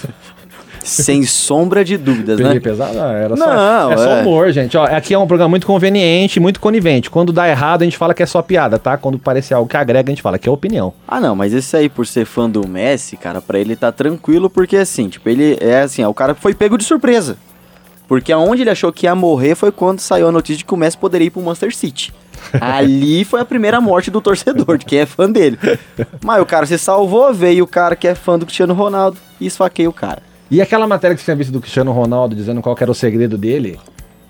Sem 0.84 1.24
sombra 1.24 1.84
de 1.84 1.98
dúvidas, 1.98 2.38
Peguei 2.38 2.54
né? 2.54 2.60
pesado? 2.60 3.00
Ah, 3.00 3.12
era 3.14 3.36
só, 3.36 3.46
Não, 3.48 3.92
é 3.92 3.98
só 3.98 4.10
é. 4.18 4.22
humor, 4.22 4.52
gente. 4.52 4.78
Ó, 4.78 4.84
aqui 4.84 5.16
é 5.16 5.18
um 5.18 5.26
programa 5.26 5.50
muito 5.50 5.66
conveniente, 5.66 6.40
muito 6.40 6.60
conivente. 6.60 7.10
Quando 7.10 7.34
dá 7.34 7.50
errado, 7.50 7.82
a 7.82 7.86
gente 7.86 7.98
fala 7.98 8.14
que 8.14 8.22
é 8.22 8.26
só 8.26 8.40
piada, 8.44 8.78
tá? 8.78 8.96
Quando 8.96 9.18
parece 9.18 9.52
algo 9.52 9.68
que 9.68 9.76
agrega, 9.76 10.12
a 10.12 10.14
gente 10.14 10.22
fala 10.22 10.38
que 10.38 10.48
é 10.48 10.52
opinião. 10.52 10.94
Ah, 11.08 11.20
não, 11.20 11.36
mas 11.36 11.54
esse 11.54 11.76
aí, 11.76 11.90
por 11.90 12.06
ser 12.06 12.26
fã 12.26 12.48
do 12.48 12.68
Messi, 12.68 13.18
cara, 13.18 13.42
pra 13.42 13.58
ele 13.58 13.76
tá 13.76 13.92
tranquilo, 13.92 14.48
porque 14.48 14.78
assim, 14.78 15.10
tipo, 15.10 15.28
ele 15.28 15.58
é 15.60 15.82
assim, 15.82 16.04
ó, 16.04 16.10
o 16.10 16.14
cara 16.14 16.36
foi 16.36 16.54
pego 16.54 16.78
de 16.78 16.84
surpresa. 16.84 17.36
Porque 18.08 18.32
aonde 18.32 18.62
ele 18.62 18.70
achou 18.70 18.92
que 18.94 19.06
ia 19.06 19.16
morrer 19.16 19.56
foi 19.56 19.72
quando 19.72 20.00
saiu 20.00 20.28
a 20.28 20.32
notícia 20.32 20.58
de 20.58 20.66
que 20.66 20.74
o 20.74 20.78
Messi 20.78 20.98
poderia 20.98 21.28
ir 21.28 21.30
pro 21.32 21.42
Manchester 21.42 21.76
City. 21.76 22.14
Ali 22.62 23.26
foi 23.26 23.42
a 23.42 23.46
primeira 23.46 23.82
morte 23.82 24.12
do 24.12 24.22
torcedor, 24.22 24.78
de 24.78 24.86
quem 24.86 25.00
é 25.00 25.06
fã 25.06 25.30
dele. 25.30 25.58
Mas 26.24 26.42
o 26.42 26.46
cara 26.46 26.66
se 26.66 26.78
salvou, 26.78 27.34
veio 27.34 27.64
o 27.64 27.68
cara 27.68 27.96
que 27.96 28.08
é 28.08 28.16
fã 28.16 28.38
do 28.38 28.46
Cristiano 28.46 28.74
Ronaldo 28.74 29.18
e 29.40 29.48
esfaqueia 29.48 29.90
o 29.90 29.94
cara. 29.94 30.22
E 30.50 30.62
aquela 30.62 30.86
matéria 30.86 31.16
que 31.16 31.22
você 31.22 31.26
tinha 31.26 31.36
visto 31.36 31.52
do 31.52 31.60
Cristiano 31.60 31.92
Ronaldo 31.92 32.36
dizendo 32.36 32.62
qual 32.62 32.76
era 32.80 32.92
o 32.92 32.96
segredo 32.96 33.38
dele? 33.38 33.80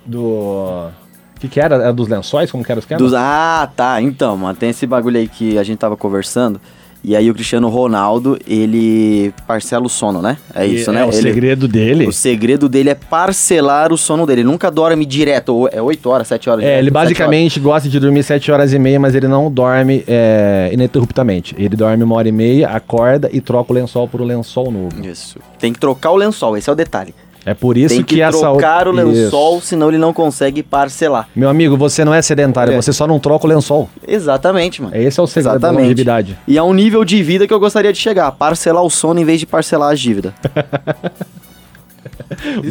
Do. 0.06 0.90
O 1.36 1.40
que, 1.40 1.50
que 1.50 1.60
era? 1.60 1.76
Era 1.76 1.94
dos 1.94 2.08
lençóis? 2.08 2.50
Como 2.50 2.64
que 2.64 2.72
era 2.72 2.80
o 2.80 2.82
esquema? 2.82 2.98
Dos, 2.98 3.14
ah, 3.14 3.70
tá. 3.76 4.02
Então, 4.02 4.38
mano, 4.38 4.56
tem 4.56 4.70
esse 4.70 4.88
bagulho 4.88 5.18
aí 5.18 5.28
que 5.28 5.58
a 5.58 5.64
gente 5.64 5.78
tava 5.78 5.98
conversando. 5.98 6.62
E 7.08 7.16
aí 7.16 7.30
o 7.30 7.36
Cristiano 7.36 7.70
Ronaldo, 7.70 8.36
ele 8.48 9.32
parcela 9.46 9.86
o 9.86 9.90
sono, 9.90 10.24
né? 10.24 10.38
É 10.56 10.66
isso, 10.66 10.90
E- 10.90 10.94
né? 10.94 11.02
É, 11.02 11.06
o 11.06 11.10
Ele- 11.10 11.22
segredo 11.22 11.68
dele. 11.68 12.08
O 12.08 12.12
segredo 12.12 12.68
dele 12.68 12.90
é 12.90 12.96
parcelar 12.96 13.94
o 13.94 13.98
sono 13.98 14.26
dele. 14.26 14.42
Ele 14.42 14.48
nunca 14.50 14.72
dorme 14.72 15.06
direto. 15.06 15.70
É 15.72 15.80
8 15.80 16.10
horas, 16.10 16.28
7 16.28 16.50
horas. 16.50 16.64
É, 16.64 16.68
direto, 16.68 16.82
ele 16.82 16.90
basicamente 16.90 17.60
gosta 17.60 17.88
de 17.88 18.00
dormir 18.00 18.24
7 18.24 18.52
horas 18.52 18.74
e 18.74 18.80
meia, 18.80 19.00
mas 19.00 19.14
ele 19.14 19.28
não 19.28 19.52
dorme 19.52 20.04
é, 20.08 20.72
ininterruptamente. 20.74 21.54
Ele 21.60 21.76
dorme 21.76 22.04
uma 22.04 22.16
hora 22.16 22.28
e 22.28 22.32
meia, 22.32 22.70
acorda 22.70 23.30
e 23.32 23.40
troca 23.40 23.72
o 23.72 23.76
lençol 23.76 24.08
por 24.08 24.20
um 24.20 24.26
lençol 24.26 24.72
novo. 24.72 25.06
Isso. 25.06 25.38
Tem 25.60 25.72
que 25.72 25.80
trocar 25.80 26.10
o 26.10 26.16
lençol, 26.16 26.58
esse 26.58 26.68
é 26.70 26.74
o 26.74 26.76
detalhe. 26.76 27.14
É 27.46 27.54
por 27.54 27.78
isso 27.78 27.94
Tem 27.94 28.04
que, 28.04 28.22
a 28.24 28.32
saúde. 28.32 28.60
trocar 28.60 28.88
o 28.88 28.92
lençol, 28.92 29.58
Isso. 29.60 29.68
senão 29.68 29.90
ele 29.90 30.00
não 30.00 30.12
consegue 30.12 30.64
parcelar. 30.64 31.28
Meu 31.36 31.48
amigo, 31.48 31.78
você 31.78 32.04
não 32.04 32.12
é 32.14 32.20
sedentário, 32.22 32.74
É. 32.74 32.76
você 32.76 32.92
só 32.92 33.06
não 33.06 33.20
troca 33.20 33.46
o 33.46 33.50
lençol. 33.50 33.88
Exatamente, 34.08 34.82
mano. 34.82 34.96
Esse 34.96 35.20
é 35.20 35.24
o 35.24 35.28
segredo 35.28 35.52
da 35.52 35.58
Exatamente. 35.68 35.82
longevidade. 35.84 36.38
E 36.48 36.58
é 36.58 36.64
um 36.64 36.74
nível 36.74 37.06
de 37.06 37.22
vida 37.22 37.46
que 37.48 37.54
eu 37.54 37.60
gostaria 37.60 37.94
de 37.94 38.00
chegar. 38.00 38.32
Parcelar 38.32 38.82
o 38.84 38.90
sono 38.90 39.20
em 39.20 39.26
vez 39.26 39.40
de 39.40 39.46
parcelar 39.46 39.94
as 39.94 40.00
dívidas. 40.00 40.34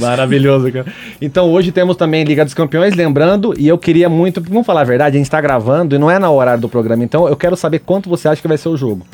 Maravilhoso, 0.01 0.71
cara. 0.73 0.87
Então 1.21 1.51
hoje 1.53 1.71
temos 1.73 1.97
também 1.97 2.25
Liga 2.25 2.45
dos 2.45 2.55
Campeões, 2.55 2.95
lembrando, 2.95 3.55
e 3.59 3.69
eu 3.69 3.79
queria 3.79 4.09
muito, 4.09 4.41
vamos 4.41 4.67
falar 4.67 4.81
a 4.83 4.85
verdade, 4.85 5.17
a 5.17 5.19
gente 5.19 5.31
tá 5.31 5.41
gravando 5.41 5.95
e 5.95 5.99
não 5.99 6.11
é 6.11 6.19
na 6.19 6.31
horário 6.31 6.61
do 6.61 6.69
programa, 6.69 7.05
então 7.05 7.29
eu 7.29 7.37
quero 7.37 7.57
saber 7.57 7.79
quanto 7.81 8.09
você 8.09 8.29
acha 8.29 8.43
que 8.43 8.49
vai 8.49 8.59
ser 8.59 8.69
o 8.69 8.77
jogo. 8.77 9.07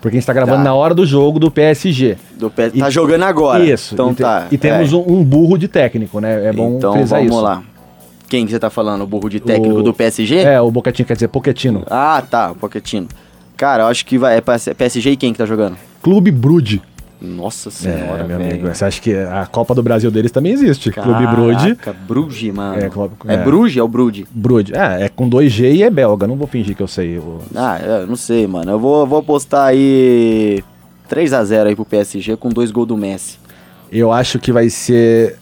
Porque 0.00 0.16
a 0.16 0.20
gente 0.20 0.26
tá 0.26 0.32
gravando 0.32 0.58
Tá. 0.58 0.64
na 0.64 0.74
hora 0.74 0.94
do 0.94 1.04
jogo 1.04 1.38
do 1.40 1.50
PSG. 1.50 2.16
Do 2.38 2.48
pé, 2.50 2.70
E- 2.72 2.78
tá 2.80 2.88
jogando 2.90 3.24
agora. 3.24 3.64
Isso. 3.64 3.94
Então 3.94 4.10
e, 4.12 4.14
te- 4.14 4.22
tá. 4.22 4.46
e 4.50 4.56
temos 4.58 4.92
é. 4.92 4.96
um, 4.96 5.24
burro 5.24 5.58
de 5.58 5.66
técnico, 5.66 6.20
né? 6.20 6.46
É 6.46 6.52
bom 6.52 6.76
Então 6.76 6.92
frisar 6.92 7.18
vamos 7.18 7.34
isso. 7.34 7.42
lá. 7.42 7.62
Quem 8.28 8.44
que 8.44 8.52
você 8.52 8.58
tá 8.58 8.70
falando? 8.70 9.02
O 9.02 9.06
burro 9.06 9.28
de 9.28 9.40
técnico 9.40 9.78
O- 9.80 9.82
do 9.82 9.92
PSG? 9.92 10.36
É, 10.38 10.60
o 10.60 10.70
Boquetinho 10.70 11.06
quer 11.06 11.14
dizer 11.14 11.28
Poquetino. 11.28 11.82
Ah, 11.90 12.22
tá, 12.30 12.52
o 12.52 12.54
Pochettino. 12.54 13.08
Cara, 13.56 13.84
eu 13.84 13.86
acho 13.88 14.04
que 14.06 14.16
vai. 14.18 14.36
É 14.36 14.40
PS- 14.40 14.72
PSG 14.76 15.10
e 15.12 15.16
quem 15.16 15.32
que 15.32 15.38
tá 15.38 15.46
jogando? 15.46 15.76
Clube 16.02 16.30
Brude. 16.30 16.80
Nossa 17.20 17.68
É, 17.68 17.72
senhora, 17.72 18.24
meu 18.24 18.38
velho. 18.38 18.50
amigo. 18.52 18.68
Você 18.74 18.84
acha 18.84 19.00
que 19.00 19.12
a 19.12 19.44
Copa 19.46 19.74
do 19.74 19.82
Brasil 19.82 20.08
deles 20.10 20.30
também 20.30 20.52
existe? 20.52 20.92
Clube 20.92 21.26
Brude. 21.26 21.74
Caraca, 21.74 21.92
Bruges, 22.06 22.54
mano. 22.54 22.80
É, 22.80 22.84
É, 22.86 22.88
clube- 22.88 23.14
é. 23.26 23.36
Bruges 23.38 23.76
ou 23.82 23.88
Brude? 23.88 24.26
Brude. 24.30 24.72
É, 24.74 25.04
é 25.04 25.08
com 25.08 25.28
2G 25.28 25.72
e 25.72 25.82
é 25.82 25.90
belga. 25.90 26.26
Não 26.28 26.36
vou 26.36 26.46
fingir 26.46 26.76
que 26.76 26.82
eu 26.82 26.86
sei. 26.88 27.18
o- 27.18 27.40
Ah, 27.54 27.78
eu 27.80 28.06
não 28.06 28.14
sei, 28.16 28.46
mano. 28.46 28.70
Eu 28.70 28.78
vou, 28.78 29.04
vou 29.06 29.18
apostar 29.18 29.66
aí 29.66 30.62
3x0 31.08 31.66
aí 31.66 31.74
pro 31.74 31.84
PSG 31.84 32.36
com 32.36 32.50
dois 32.50 32.70
gols 32.70 32.86
do 32.88 32.96
Messi. 32.96 33.36
Eu 33.90 34.12
acho 34.12 34.38
que 34.38 34.52
vai 34.52 34.70
ser 34.70 35.36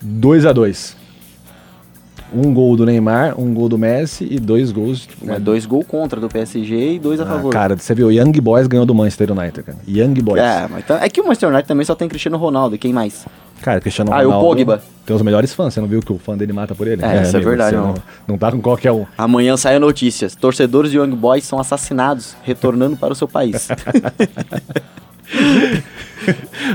2 0.00 0.46
a 0.46 0.52
2 0.52 0.96
Um 2.32 2.52
gol 2.52 2.76
do 2.76 2.84
Neymar, 2.84 3.40
um 3.40 3.54
gol 3.54 3.68
do 3.70 3.78
Messi 3.78 4.26
e 4.30 4.38
dois 4.38 4.70
gols. 4.70 5.08
É, 5.26 5.38
dois 5.38 5.64
gols 5.64 5.86
contra 5.86 6.20
do 6.20 6.28
PSG 6.28 6.94
e 6.94 6.98
dois 6.98 7.20
a 7.20 7.24
Ah, 7.24 7.26
favor. 7.26 7.50
cara, 7.52 7.74
você 7.76 7.94
viu, 7.94 8.08
o 8.08 8.12
Young 8.12 8.32
Boys 8.40 8.66
ganhou 8.66 8.84
do 8.84 8.94
Manchester 8.94 9.32
United, 9.32 9.62
cara. 9.62 9.78
Young 9.88 10.14
Boys. 10.20 10.42
É, 10.42 10.68
mas 10.70 10.84
tá- 10.86 11.02
é 11.02 11.08
que 11.08 11.20
o 11.20 11.24
Manchester 11.24 11.48
United 11.48 11.66
também 11.66 11.86
só 11.86 11.94
tem 11.94 12.06
Cristiano 12.06 12.36
Ronaldo. 12.36 12.74
E 12.74 12.78
quem 12.78 12.92
mais? 12.92 13.24
Cara, 13.62 13.80
Cristiano 13.80 14.12
Ah, 14.12 14.18
o 14.18 14.24
Ronaldo. 14.24 14.46
Pogba. 14.46 14.82
Tem 15.06 15.16
os 15.16 15.22
melhores 15.22 15.54
fãs. 15.54 15.72
Você 15.72 15.80
não 15.80 15.88
viu 15.88 16.00
que 16.00 16.12
o 16.12 16.18
fã 16.18 16.36
dele 16.36 16.52
mata 16.52 16.74
por 16.74 16.86
ele? 16.86 17.02
É, 17.02 17.22
isso 17.22 17.36
é 17.36 17.40
verdade, 17.40 17.74
não. 17.76 17.94
Não, 18.26 18.36
tá 18.38 18.52
com 18.52 18.60
qualquer 18.60 18.92
um. 18.92 19.06
Amanhã 19.16 19.56
sai 19.56 19.78
notícias. 19.78 20.34
Torcedores 20.36 20.90
de 20.90 20.98
Young 20.98 21.16
Boys 21.16 21.44
são 21.44 21.58
assassinados, 21.58 22.36
retornando 22.44 22.96
para 22.96 23.12
o 23.12 23.16
seu 23.16 23.26
país. 23.26 23.68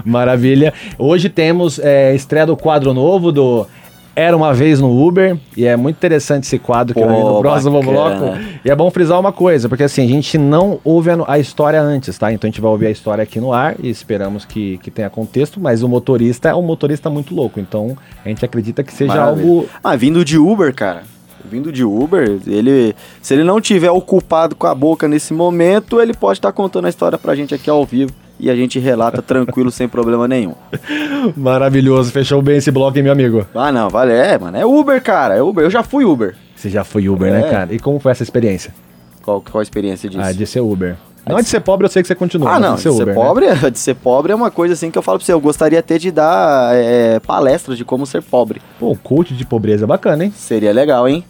Maravilha. 0.04 0.74
Hoje 0.98 1.30
temos 1.30 1.80
é, 1.80 2.14
estreia 2.16 2.46
do 2.46 2.58
quadro 2.58 2.94
novo 2.94 3.32
do 3.32 3.66
Era 4.16 4.38
uma 4.38 4.54
vez 4.54 4.80
no 4.80 5.06
Uber, 5.06 5.36
e 5.58 5.66
é 5.66 5.76
muito 5.76 5.96
interessante 5.96 6.44
esse 6.44 6.60
quadro 6.60 6.94
que 6.94 7.02
Pô, 7.02 7.08
vai 7.08 7.20
no 7.20 7.40
próximo 7.40 7.80
bacana. 7.80 8.20
bloco. 8.20 8.38
E 8.64 8.70
é 8.70 8.76
bom 8.76 8.92
frisar 8.92 9.20
uma 9.20 9.32
coisa, 9.32 9.68
porque 9.68 9.84
assim, 9.84 10.04
a 10.06 10.08
gente 10.08 10.38
não 10.38 10.80
ouve 10.84 11.10
a, 11.10 11.18
a 11.28 11.40
história 11.40 11.82
antes, 11.82 12.16
tá? 12.18 12.32
Então 12.32 12.48
a 12.48 12.52
gente 12.52 12.62
vai 12.62 12.70
ouvir 12.70 12.86
a 12.88 12.92
história 12.92 13.24
aqui 13.24 13.40
no 13.40 13.52
ar 13.52 13.76
e 13.80 13.90
esperamos 13.90 14.46
que, 14.46 14.78
que 14.84 14.92
tenha 14.92 15.10
contexto, 15.10 15.60
mas 15.60 15.82
o 15.82 15.90
motorista 15.90 16.50
é 16.50 16.56
um 16.56 16.62
motorista 16.62 17.10
muito 17.10 17.34
louco, 17.34 17.60
então 17.60 17.98
a 18.24 18.30
gente 18.30 18.46
acredita 18.46 18.84
que 18.84 18.94
seja 18.94 19.16
Maravilha. 19.16 19.48
algo. 19.48 19.70
Ah, 19.84 19.96
vindo 19.96 20.24
de 20.24 20.38
Uber, 20.38 20.74
cara. 20.76 21.02
Vindo 21.50 21.72
de 21.72 21.84
Uber, 21.84 22.40
ele, 22.46 22.96
se 23.22 23.34
ele 23.34 23.44
não 23.44 23.60
tiver 23.60 23.92
ocupado 23.92 24.56
com 24.56 24.68
a 24.68 24.76
boca 24.76 25.08
nesse 25.08 25.34
momento, 25.34 26.00
ele 26.00 26.14
pode 26.14 26.38
estar 26.38 26.52
contando 26.52 26.86
a 26.86 26.90
história 26.90 27.18
pra 27.18 27.36
gente 27.36 27.54
aqui 27.54 27.70
ao 27.70 27.84
vivo 27.84 28.14
e 28.40 28.50
a 28.50 28.56
gente 28.56 28.80
relata 28.80 29.22
tranquilo, 29.22 29.72
sem 29.72 29.88
problema 29.88 30.28
nenhum. 30.28 30.54
Maravilhoso, 31.36 32.12
fechou 32.12 32.42
bem 32.42 32.58
esse 32.58 32.72
bloco, 32.72 32.98
hein, 32.98 33.04
meu 33.04 33.12
amigo? 33.14 33.46
Ah, 33.54 33.72
não, 33.72 33.90
vale, 33.90 34.12
é, 34.14 34.38
mano, 34.38 34.58
é 34.58 34.66
Uber, 34.66 35.02
cara, 35.02 35.36
é 35.36 35.42
Uber. 35.42 35.64
Eu 35.64 35.70
já 35.70 35.84
fui 35.84 36.04
Uber. 36.06 36.36
Você 36.56 36.70
já 36.70 36.84
foi 36.84 37.08
Uber, 37.10 37.28
É. 37.34 37.42
né, 37.42 37.50
cara? 37.50 37.74
E 37.74 37.80
como 37.80 38.00
foi 38.00 38.12
essa 38.12 38.24
experiência? 38.24 38.74
Qual, 39.22 39.42
qual 39.42 39.60
a 39.60 39.64
experiência 39.64 40.10
disso? 40.10 40.22
Ah, 40.24 40.32
de 40.32 40.46
ser 40.46 40.60
Uber. 40.62 40.96
Não 41.26 41.38
de 41.38 41.48
ser 41.48 41.62
pobre, 41.62 41.86
eu 41.86 41.90
sei 41.90 42.02
que 42.02 42.08
você 42.08 42.16
continua. 42.16 42.52
Ah, 42.52 42.60
não, 42.60 42.76
de 42.76 42.82
ser 42.82 42.90
de 42.90 42.96
ser, 42.98 43.02
Uber, 43.04 43.16
né? 43.16 43.22
pobre, 43.22 43.46
de 43.72 43.80
ser 43.80 43.94
pobre 43.96 44.32
é 44.34 44.36
uma 44.36 44.52
coisa 44.52 44.74
assim 44.74 44.92
que 44.92 44.98
eu 44.98 45.02
falo 45.02 45.18
pra 45.20 45.26
você. 45.26 45.32
Eu 45.32 45.40
gostaria 45.40 45.80
até 45.80 45.98
de 45.98 46.12
dar 46.12 46.76
é, 46.76 47.20
palestras 47.22 47.78
de 47.78 47.86
como 47.86 48.06
ser 48.06 48.22
pobre. 48.22 48.62
Pô, 48.78 48.92
o 48.92 48.98
coach 48.98 49.34
de 49.34 49.46
pobreza 49.46 49.86
é 49.86 49.88
bacana, 49.88 50.26
hein? 50.26 50.34
Seria 50.36 50.74
legal, 50.74 51.08
hein? 51.08 51.24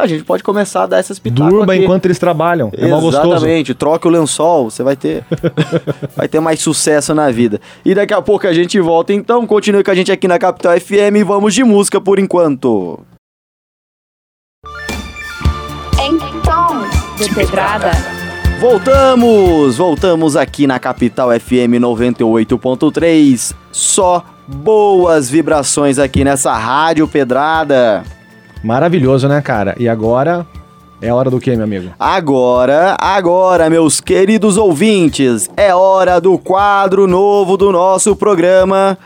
A 0.00 0.06
gente 0.06 0.24
pode 0.24 0.42
começar 0.42 0.84
a 0.84 0.86
dar 0.86 0.98
essas 0.98 1.18
pitacas 1.18 1.52
Durma 1.52 1.72
aqui. 1.72 1.84
enquanto 1.84 2.06
eles 2.06 2.18
trabalham. 2.18 2.70
É 2.76 2.88
mal 2.88 3.00
gostoso. 3.00 3.28
Exatamente, 3.28 3.74
troque 3.74 4.06
o 4.06 4.10
lençol, 4.10 4.70
você 4.70 4.82
vai 4.82 4.96
ter 4.96 5.24
vai 6.16 6.28
ter 6.28 6.40
mais 6.40 6.60
sucesso 6.60 7.14
na 7.14 7.30
vida. 7.30 7.60
E 7.84 7.94
daqui 7.94 8.14
a 8.14 8.22
pouco 8.22 8.46
a 8.46 8.52
gente 8.52 8.80
volta, 8.80 9.12
então 9.12 9.46
continue 9.46 9.84
com 9.84 9.90
a 9.90 9.94
gente 9.94 10.10
aqui 10.10 10.26
na 10.26 10.38
Capital 10.38 10.78
FM 10.80 11.16
e 11.16 11.22
vamos 11.24 11.54
de 11.54 11.64
música 11.64 12.00
por 12.00 12.18
enquanto. 12.18 13.00
De 17.22 17.32
pedrada. 17.32 17.92
Voltamos, 18.58 19.76
voltamos 19.76 20.34
aqui 20.34 20.66
na 20.66 20.80
Capital 20.80 21.28
FM 21.38 21.78
98.3. 21.78 23.54
Só 23.70 24.24
boas 24.48 25.30
vibrações 25.30 26.00
aqui 26.00 26.24
nessa 26.24 26.52
rádio 26.52 27.06
pedrada. 27.06 28.02
Maravilhoso, 28.62 29.28
né, 29.28 29.40
cara? 29.40 29.74
E 29.78 29.88
agora 29.88 30.46
é 31.00 31.12
hora 31.12 31.28
do 31.28 31.40
quê, 31.40 31.56
meu 31.56 31.64
amigo? 31.64 31.90
Agora, 31.98 32.96
agora, 33.00 33.68
meus 33.68 34.00
queridos 34.00 34.56
ouvintes, 34.56 35.50
é 35.56 35.74
hora 35.74 36.20
do 36.20 36.38
quadro 36.38 37.08
novo 37.08 37.56
do 37.56 37.72
nosso 37.72 38.14
programa. 38.14 38.96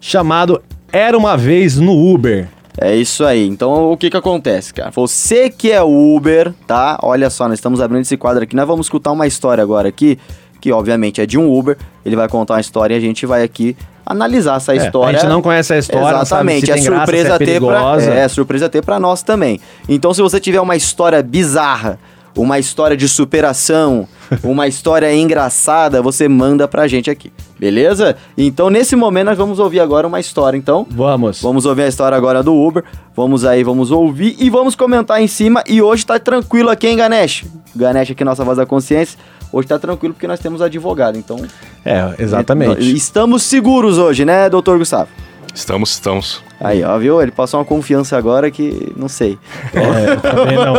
Chamado 0.00 0.62
Era 0.90 1.16
uma 1.16 1.36
vez 1.36 1.78
no 1.78 1.92
Uber. 1.92 2.48
É 2.78 2.96
isso 2.96 3.26
aí. 3.26 3.46
Então, 3.46 3.92
o 3.92 3.96
que 3.96 4.08
que 4.08 4.16
acontece, 4.16 4.72
cara? 4.72 4.90
Você 4.90 5.50
que 5.50 5.70
é 5.70 5.82
Uber, 5.82 6.54
tá? 6.66 6.98
Olha 7.02 7.28
só, 7.28 7.46
nós 7.46 7.58
estamos 7.58 7.80
abrindo 7.80 8.02
esse 8.02 8.16
quadro 8.16 8.42
aqui. 8.42 8.56
Nós 8.56 8.66
vamos 8.66 8.86
escutar 8.86 9.12
uma 9.12 9.26
história 9.26 9.62
agora 9.62 9.88
aqui, 9.88 10.18
que 10.60 10.72
obviamente 10.72 11.20
é 11.20 11.26
de 11.26 11.38
um 11.38 11.52
Uber. 11.52 11.76
Ele 12.06 12.16
vai 12.16 12.28
contar 12.28 12.54
uma 12.54 12.60
história 12.60 12.94
e 12.94 12.96
a 12.96 13.00
gente 13.00 13.26
vai 13.26 13.42
aqui 13.42 13.76
analisar 14.04 14.56
essa 14.56 14.72
É, 14.72 14.76
história. 14.76 15.18
a 15.18 15.20
gente 15.20 15.30
não 15.30 15.42
conhece 15.42 15.72
a 15.72 15.78
história, 15.78 16.18
não 16.18 16.24
sabe 16.24 16.52
Exatamente. 16.52 16.66
se 16.66 16.72
é 16.72 16.74
graça, 16.74 16.96
surpresa 16.96 17.28
se 17.28 17.42
é 17.42 17.46
ter 17.46 17.60
pra, 17.60 17.96
é 18.14 18.28
surpresa 18.28 18.68
ter 18.68 18.82
pra 18.84 19.00
nós 19.00 19.22
também. 19.22 19.60
Então, 19.88 20.12
se 20.12 20.20
você 20.22 20.38
tiver 20.40 20.60
uma 20.60 20.76
história 20.76 21.22
bizarra, 21.22 21.98
uma 22.36 22.58
história 22.58 22.96
de 22.96 23.08
superação, 23.08 24.08
uma 24.42 24.66
história 24.66 25.14
engraçada, 25.14 26.00
você 26.00 26.28
manda 26.28 26.66
pra 26.66 26.88
gente 26.88 27.10
aqui. 27.10 27.32
Beleza? 27.58 28.16
Então, 28.36 28.70
nesse 28.70 28.96
momento 28.96 29.26
nós 29.26 29.38
vamos 29.38 29.58
ouvir 29.58 29.80
agora 29.80 30.06
uma 30.06 30.18
história, 30.18 30.56
então. 30.56 30.86
Vamos. 30.90 31.40
Vamos 31.40 31.66
ouvir 31.66 31.82
a 31.82 31.88
história 31.88 32.16
agora 32.16 32.42
do 32.42 32.54
Uber. 32.54 32.82
Vamos 33.14 33.44
aí, 33.44 33.62
vamos 33.62 33.90
ouvir 33.90 34.34
e 34.38 34.48
vamos 34.50 34.74
comentar 34.74 35.20
em 35.22 35.26
cima. 35.28 35.62
E 35.68 35.80
hoje 35.82 36.04
tá 36.04 36.18
tranquilo 36.18 36.70
aqui, 36.70 36.88
hein, 36.88 36.96
Ganesh? 36.96 37.44
Ganesh 37.76 38.10
aqui, 38.10 38.24
nossa 38.24 38.44
voz 38.44 38.56
da 38.56 38.66
consciência. 38.66 39.18
Hoje 39.52 39.68
tá 39.68 39.78
tranquilo 39.78 40.14
porque 40.14 40.26
nós 40.26 40.40
temos 40.40 40.62
advogado, 40.62 41.18
então... 41.18 41.36
É, 41.84 42.14
exatamente. 42.18 42.94
Estamos 42.94 43.42
seguros 43.42 43.98
hoje, 43.98 44.24
né, 44.24 44.48
doutor 44.48 44.78
Gustavo? 44.78 45.08
Estamos, 45.54 45.90
estamos. 45.90 46.42
Aí, 46.58 46.82
ó, 46.82 46.96
viu? 46.96 47.20
Ele 47.20 47.30
passou 47.30 47.60
uma 47.60 47.66
confiança 47.66 48.16
agora 48.16 48.50
que 48.50 48.90
não 48.96 49.08
sei. 49.08 49.38
É, 49.74 50.16
também 50.16 50.56
não. 50.56 50.74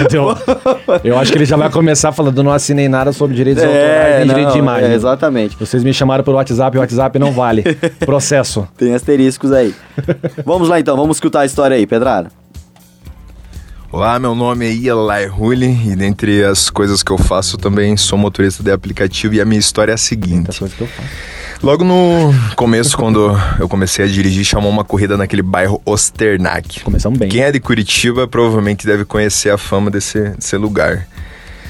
Entendeu? 0.00 0.34
Eu 1.02 1.18
acho 1.18 1.30
que 1.30 1.36
ele 1.36 1.44
já 1.44 1.56
vai 1.56 1.70
começar 1.70 2.10
falando, 2.12 2.42
não 2.42 2.52
assinei 2.52 2.88
nada 2.88 3.12
sobre 3.12 3.36
direitos 3.36 3.62
autorais 3.62 4.16
nem 4.18 4.26
não, 4.26 4.34
direito 4.34 4.52
de 4.52 4.58
imagem. 4.58 4.90
é, 4.90 4.94
exatamente. 4.94 5.56
Vocês 5.58 5.84
me 5.84 5.92
chamaram 5.92 6.24
pelo 6.24 6.36
WhatsApp, 6.36 6.76
o 6.76 6.80
WhatsApp 6.80 7.18
não 7.18 7.32
vale. 7.32 7.62
Processo. 8.06 8.66
Tem 8.78 8.94
asteriscos 8.94 9.52
aí. 9.52 9.74
vamos 10.44 10.68
lá 10.68 10.80
então, 10.80 10.96
vamos 10.96 11.16
escutar 11.18 11.40
a 11.40 11.46
história 11.46 11.76
aí, 11.76 11.86
Pedrada. 11.86 12.43
Olá, 13.94 14.18
meu 14.18 14.34
nome 14.34 14.66
é 14.66 14.70
Eli 14.72 15.26
Rulli 15.30 15.92
e 15.92 15.94
dentre 15.94 16.42
as 16.42 16.68
coisas 16.68 17.00
que 17.00 17.12
eu 17.12 17.16
faço 17.16 17.54
eu 17.54 17.60
também 17.60 17.96
sou 17.96 18.18
motorista 18.18 18.60
de 18.60 18.72
aplicativo 18.72 19.34
e 19.34 19.40
a 19.40 19.44
minha 19.44 19.60
história 19.60 19.92
é 19.92 19.94
a 19.94 19.96
seguinte. 19.96 20.60
Logo 21.62 21.84
no 21.84 22.34
começo, 22.56 22.96
quando 22.96 23.40
eu 23.56 23.68
comecei 23.68 24.04
a 24.04 24.08
dirigir, 24.08 24.44
chamou 24.44 24.68
uma 24.68 24.82
corrida 24.82 25.16
naquele 25.16 25.42
bairro 25.42 25.80
Osternac. 25.84 26.80
Começamos 26.80 27.20
bem. 27.20 27.28
Quem 27.28 27.42
é 27.42 27.52
de 27.52 27.60
Curitiba 27.60 28.26
provavelmente 28.26 28.84
deve 28.84 29.04
conhecer 29.04 29.50
a 29.50 29.56
fama 29.56 29.92
desse, 29.92 30.30
desse 30.30 30.56
lugar. 30.56 31.06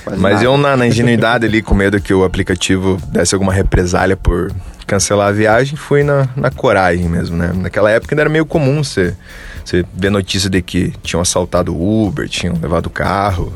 Quase 0.02 0.18
Mas 0.18 0.32
nada. 0.36 0.44
eu, 0.46 0.56
na, 0.56 0.78
na 0.78 0.86
ingenuidade 0.86 1.44
ali, 1.44 1.60
com 1.60 1.74
medo 1.74 2.00
que 2.00 2.14
o 2.14 2.24
aplicativo 2.24 2.98
desse 3.08 3.34
alguma 3.34 3.52
represália 3.52 4.16
por 4.16 4.50
cancelar 4.86 5.28
a 5.28 5.32
viagem, 5.32 5.76
fui 5.76 6.02
na, 6.02 6.28
na 6.36 6.50
coragem 6.50 7.08
mesmo, 7.08 7.36
né? 7.36 7.52
Naquela 7.54 7.90
época 7.90 8.14
ainda 8.14 8.22
era 8.22 8.30
meio 8.30 8.46
comum 8.46 8.82
você, 8.82 9.14
você 9.64 9.84
ver 9.94 10.10
notícia 10.10 10.48
de 10.50 10.60
que 10.62 10.92
tinham 11.02 11.20
assaltado 11.20 11.74
o 11.74 12.06
Uber, 12.06 12.28
tinham 12.28 12.54
levado 12.60 12.86
o 12.86 12.90
carro, 12.90 13.52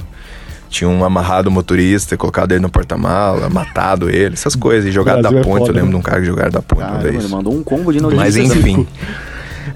tinham 0.69 1.05
amarrado 1.05 1.49
o 1.49 1.53
motorista, 1.53 2.17
colocado 2.17 2.53
ele 2.53 2.61
no 2.61 2.71
porta-mala, 2.71 3.49
matado 3.49 4.09
ele, 4.11 4.35
essas 4.35 4.55
coisas, 4.55 4.89
e 4.89 4.93
jogado 4.93 5.23
da 5.23 5.31
é 5.31 5.43
ponte. 5.43 5.61
foda, 5.61 5.71
eu 5.71 5.75
lembro 5.75 5.87
né? 5.87 5.93
de 5.93 5.97
um 5.97 6.03
cara 6.03 6.21
que 6.21 6.27
jogaram 6.27 6.51
da 6.51 6.63
ponte 6.63 6.81
uma 6.81 6.89
Caramba, 6.89 7.11
vez. 7.11 7.25
ele 7.25 7.33
mandou 7.33 7.55
um 7.55 7.63
combo 7.63 7.93
de 7.93 8.01
notícias. 8.01 8.37
Mas 8.37 8.37
enfim. 8.57 8.87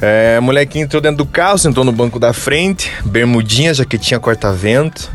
É, 0.01 0.39
o 0.39 0.43
molequinho 0.43 0.85
entrou 0.85 1.03
dentro 1.03 1.19
do 1.19 1.27
carro, 1.27 1.59
sentou 1.59 1.85
no 1.85 1.93
banco 1.93 2.19
da 2.19 2.33
frente, 2.33 2.91
bermudinha, 3.05 3.75
jaquetinha 3.75 4.19
corta-vento, 4.19 5.11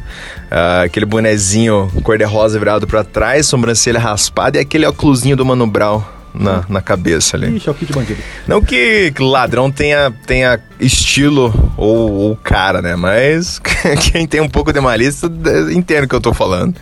ah, 0.51 0.83
aquele 0.83 1.05
bonezinho 1.05 1.91
cor-de-rosa 2.03 2.59
virado 2.59 2.85
pra 2.85 3.03
trás, 3.03 3.47
sobrancelha 3.47 3.99
raspada 3.99 4.57
e 4.57 4.61
aquele 4.61 4.85
óculosinho 4.85 5.35
do 5.35 5.43
Mano 5.43 5.65
Brown 5.65 6.03
na, 6.39 6.65
na 6.69 6.81
cabeça 6.81 7.37
ali. 7.37 7.57
Ixi, 7.57 7.67
é 7.67 7.71
o 7.71 7.75
kit 7.75 7.91
bandido. 7.91 8.21
Não 8.47 8.61
que 8.61 9.13
ladrão 9.19 9.71
tenha, 9.71 10.11
tenha 10.25 10.59
estilo 10.79 11.73
ou, 11.77 12.11
ou 12.11 12.35
cara, 12.35 12.81
né? 12.81 12.95
Mas 12.95 13.59
quem 14.11 14.27
tem 14.27 14.41
um 14.41 14.49
pouco 14.49 14.71
de 14.71 14.79
malícia 14.79 15.27
entende 15.71 16.05
o 16.05 16.07
que 16.07 16.15
eu 16.15 16.21
tô 16.21 16.33
falando. 16.33 16.75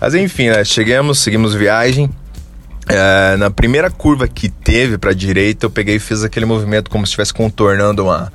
Mas 0.00 0.14
enfim, 0.14 0.48
né? 0.48 0.64
Chegamos, 0.64 1.20
seguimos 1.20 1.54
viagem. 1.54 2.10
É, 2.88 3.36
na 3.36 3.50
primeira 3.50 3.90
curva 3.90 4.26
que 4.26 4.48
teve 4.48 4.98
pra 4.98 5.12
direita, 5.12 5.66
eu 5.66 5.70
peguei 5.70 5.96
e 5.96 6.00
fiz 6.00 6.24
aquele 6.24 6.44
movimento 6.44 6.90
como 6.90 7.06
se 7.06 7.10
estivesse 7.10 7.32
contornando 7.32 8.04
uma 8.04 8.32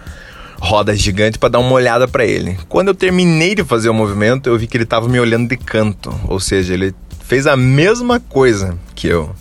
roda 0.60 0.96
gigante 0.96 1.38
pra 1.38 1.50
dar 1.50 1.60
uma 1.60 1.74
olhada 1.74 2.08
pra 2.08 2.26
ele. 2.26 2.58
Quando 2.68 2.88
eu 2.90 2.96
terminei 2.96 3.54
de 3.56 3.64
fazer 3.64 3.90
o 3.90 3.94
movimento, 3.94 4.48
eu 4.48 4.58
vi 4.58 4.68
que 4.68 4.78
ele 4.78 4.86
tava 4.86 5.08
me 5.08 5.20
olhando 5.20 5.50
de 5.50 5.58
canto, 5.58 6.14
ou 6.28 6.40
seja, 6.40 6.74
ele 6.74 6.96
fez 7.26 7.46
a 7.46 7.56
mesma 7.56 8.20
coisa 8.20 8.78
que 8.96 9.08
eu. 9.08 9.36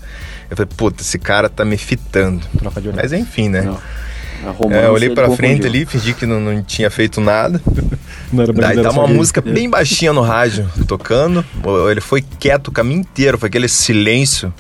Eu 0.51 0.57
falei, 0.57 0.71
puta, 0.77 1.03
esse 1.03 1.19
cara 1.19 1.49
tá 1.49 1.65
me 1.65 1.77
fitando. 1.77 2.47
Mas 2.95 3.13
enfim, 3.13 3.49
né? 3.49 3.63
Não. 3.63 3.79
É, 4.71 4.87
eu 4.87 4.93
olhei 4.93 5.11
pra 5.11 5.31
frente 5.31 5.63
confundiu. 5.63 5.69
ali, 5.69 5.87
fingi 5.87 6.15
que 6.15 6.27
não, 6.27 6.41
não 6.41 6.63
tinha 6.63 6.91
feito 6.91 7.21
nada. 7.21 7.61
Não 8.33 8.43
era 8.43 8.53
Daí 8.53 8.83
só 8.83 8.91
uma 8.91 9.07
música 9.07 9.41
bem 9.41 9.71
baixinha 9.71 10.13
no 10.13 10.21
rádio, 10.21 10.69
tocando. 10.89 11.45
Ele 11.89 12.01
foi 12.01 12.25
quieto 12.41 12.69
o 12.69 12.73
caminho 12.73 13.01
inteiro, 13.01 13.39
foi 13.39 13.49
aquele 13.49 13.69
silêncio. 13.69 14.53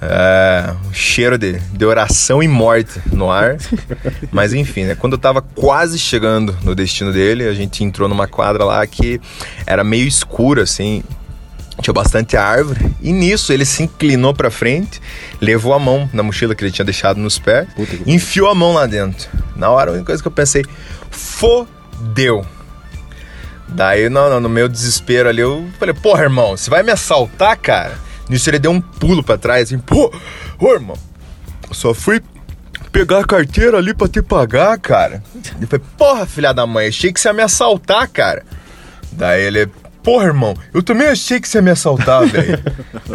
É, 0.00 0.72
um 0.88 0.92
cheiro 0.92 1.36
de, 1.36 1.58
de 1.58 1.84
oração 1.84 2.42
e 2.42 2.48
morte 2.48 3.00
no 3.12 3.30
ar. 3.30 3.58
Mas 4.32 4.54
enfim, 4.54 4.84
né? 4.84 4.94
Quando 4.94 5.14
eu 5.14 5.18
tava 5.18 5.42
quase 5.42 5.98
chegando 5.98 6.56
no 6.62 6.74
destino 6.74 7.12
dele, 7.12 7.46
a 7.46 7.52
gente 7.52 7.84
entrou 7.84 8.08
numa 8.08 8.26
quadra 8.26 8.64
lá 8.64 8.86
que 8.86 9.20
era 9.66 9.84
meio 9.84 10.08
escura, 10.08 10.62
assim. 10.62 11.02
Tinha 11.80 11.92
bastante 11.92 12.36
árvore. 12.36 12.94
E 13.00 13.12
nisso 13.12 13.52
ele 13.52 13.64
se 13.64 13.82
inclinou 13.82 14.32
pra 14.32 14.50
frente, 14.50 15.00
levou 15.40 15.72
a 15.72 15.78
mão 15.78 16.08
na 16.12 16.22
mochila 16.22 16.54
que 16.54 16.64
ele 16.64 16.70
tinha 16.70 16.84
deixado 16.84 17.18
nos 17.18 17.38
pés, 17.38 17.66
Puta 17.74 17.96
enfiou 18.06 18.48
a 18.48 18.54
mão 18.54 18.72
lá 18.72 18.86
dentro. 18.86 19.28
Na 19.56 19.70
hora, 19.70 19.90
a 19.90 19.94
única 19.94 20.06
coisa 20.06 20.22
que 20.22 20.28
eu 20.28 20.32
pensei, 20.32 20.64
fodeu. 21.10 22.44
Daí, 23.68 24.08
não, 24.08 24.40
no 24.40 24.48
meu 24.48 24.68
desespero 24.68 25.28
ali, 25.28 25.40
eu 25.40 25.66
falei, 25.78 25.94
porra, 25.94 26.22
irmão, 26.22 26.56
você 26.56 26.70
vai 26.70 26.82
me 26.82 26.92
assaltar, 26.92 27.56
cara? 27.58 27.98
Nisso 28.28 28.48
ele 28.48 28.58
deu 28.58 28.70
um 28.70 28.80
pulo 28.80 29.22
pra 29.22 29.36
trás, 29.36 29.64
assim, 29.64 29.78
pô, 29.78 30.12
ô, 30.58 30.72
irmão, 30.72 30.96
eu 31.68 31.74
só 31.74 31.92
fui 31.92 32.22
pegar 32.92 33.20
a 33.20 33.24
carteira 33.24 33.78
ali 33.78 33.92
pra 33.92 34.06
te 34.06 34.22
pagar, 34.22 34.78
cara. 34.78 35.22
Ele 35.56 35.66
falei, 35.66 35.84
porra, 35.98 36.26
filha 36.26 36.52
da 36.52 36.66
mãe, 36.66 36.88
achei 36.88 37.12
que 37.12 37.20
você 37.20 37.28
ia 37.28 37.32
me 37.32 37.42
assaltar, 37.42 38.08
cara. 38.08 38.44
Daí 39.10 39.42
ele, 39.42 39.68
porra, 40.04 40.26
irmão, 40.26 40.54
eu 40.72 40.82
também 40.82 41.08
achei 41.08 41.40
que 41.40 41.48
você 41.48 41.58
ia 41.58 41.62
me 41.62 41.70
assaltar, 41.70 42.24
velho. 42.28 42.60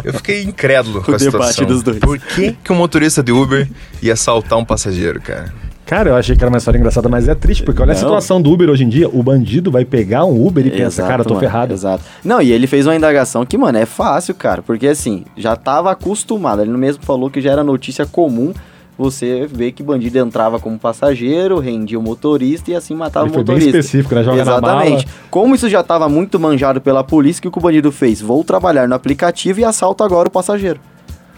Eu 0.04 0.12
fiquei 0.14 0.42
incrédulo 0.42 1.02
com 1.02 1.12
a 1.12 1.16
debate 1.16 1.54
situação. 1.54 1.66
dos 1.66 1.82
dois. 1.82 1.98
Por 1.98 2.18
que, 2.18 2.52
que 2.52 2.72
um 2.72 2.76
motorista 2.76 3.22
de 3.22 3.32
Uber 3.32 3.66
ia 4.02 4.12
assaltar 4.12 4.58
um 4.58 4.64
passageiro, 4.64 5.20
cara? 5.20 5.52
Cara, 5.86 6.10
eu 6.10 6.14
achei 6.14 6.36
que 6.36 6.44
era 6.44 6.48
uma 6.48 6.58
história 6.58 6.78
engraçada, 6.78 7.08
mas 7.08 7.26
é 7.26 7.34
triste, 7.34 7.64
porque 7.64 7.82
olha 7.82 7.90
a 7.90 7.94
Não. 7.94 8.00
situação 8.00 8.40
do 8.40 8.52
Uber 8.52 8.70
hoje 8.70 8.84
em 8.84 8.88
dia. 8.88 9.08
O 9.08 9.24
bandido 9.24 9.72
vai 9.72 9.84
pegar 9.84 10.24
um 10.24 10.46
Uber 10.46 10.64
e 10.64 10.70
pensa, 10.70 11.02
Exato, 11.02 11.08
cara, 11.08 11.22
eu 11.22 11.26
tô 11.26 11.34
mano, 11.34 11.40
ferrado. 11.46 11.72
Exato. 11.74 12.04
Não, 12.24 12.40
e 12.40 12.52
ele 12.52 12.68
fez 12.68 12.86
uma 12.86 12.94
indagação 12.94 13.44
que, 13.44 13.58
mano, 13.58 13.76
é 13.76 13.84
fácil, 13.86 14.32
cara. 14.34 14.62
Porque 14.62 14.86
assim, 14.86 15.24
já 15.36 15.56
tava 15.56 15.90
acostumado. 15.90 16.62
Ele 16.62 16.70
mesmo 16.70 17.02
falou 17.04 17.28
que 17.28 17.40
já 17.40 17.50
era 17.50 17.64
notícia 17.64 18.06
comum 18.06 18.52
você 19.00 19.48
ver 19.50 19.72
que 19.72 19.82
bandido 19.82 20.18
entrava 20.18 20.60
como 20.60 20.78
passageiro, 20.78 21.58
rendia 21.58 21.98
o 21.98 22.02
motorista 22.02 22.70
e 22.70 22.74
assim 22.74 22.94
matava 22.94 23.26
Ele 23.26 23.30
o 23.32 23.34
foi 23.34 23.44
bem 23.44 23.54
motorista. 23.56 23.78
específico, 23.78 24.14
né? 24.14 24.22
Joga 24.22 24.36
na 24.36 24.42
Exatamente. 24.42 25.08
Como 25.30 25.54
isso 25.54 25.68
já 25.68 25.82
tava 25.82 26.08
muito 26.08 26.38
manjado 26.38 26.80
pela 26.80 27.02
polícia, 27.02 27.40
o 27.48 27.50
que 27.50 27.58
o 27.58 27.60
bandido 27.62 27.90
fez? 27.90 28.20
Vou 28.20 28.44
trabalhar 28.44 28.86
no 28.86 28.94
aplicativo 28.94 29.60
e 29.60 29.64
assalto 29.64 30.04
agora 30.04 30.28
o 30.28 30.30
passageiro. 30.30 30.78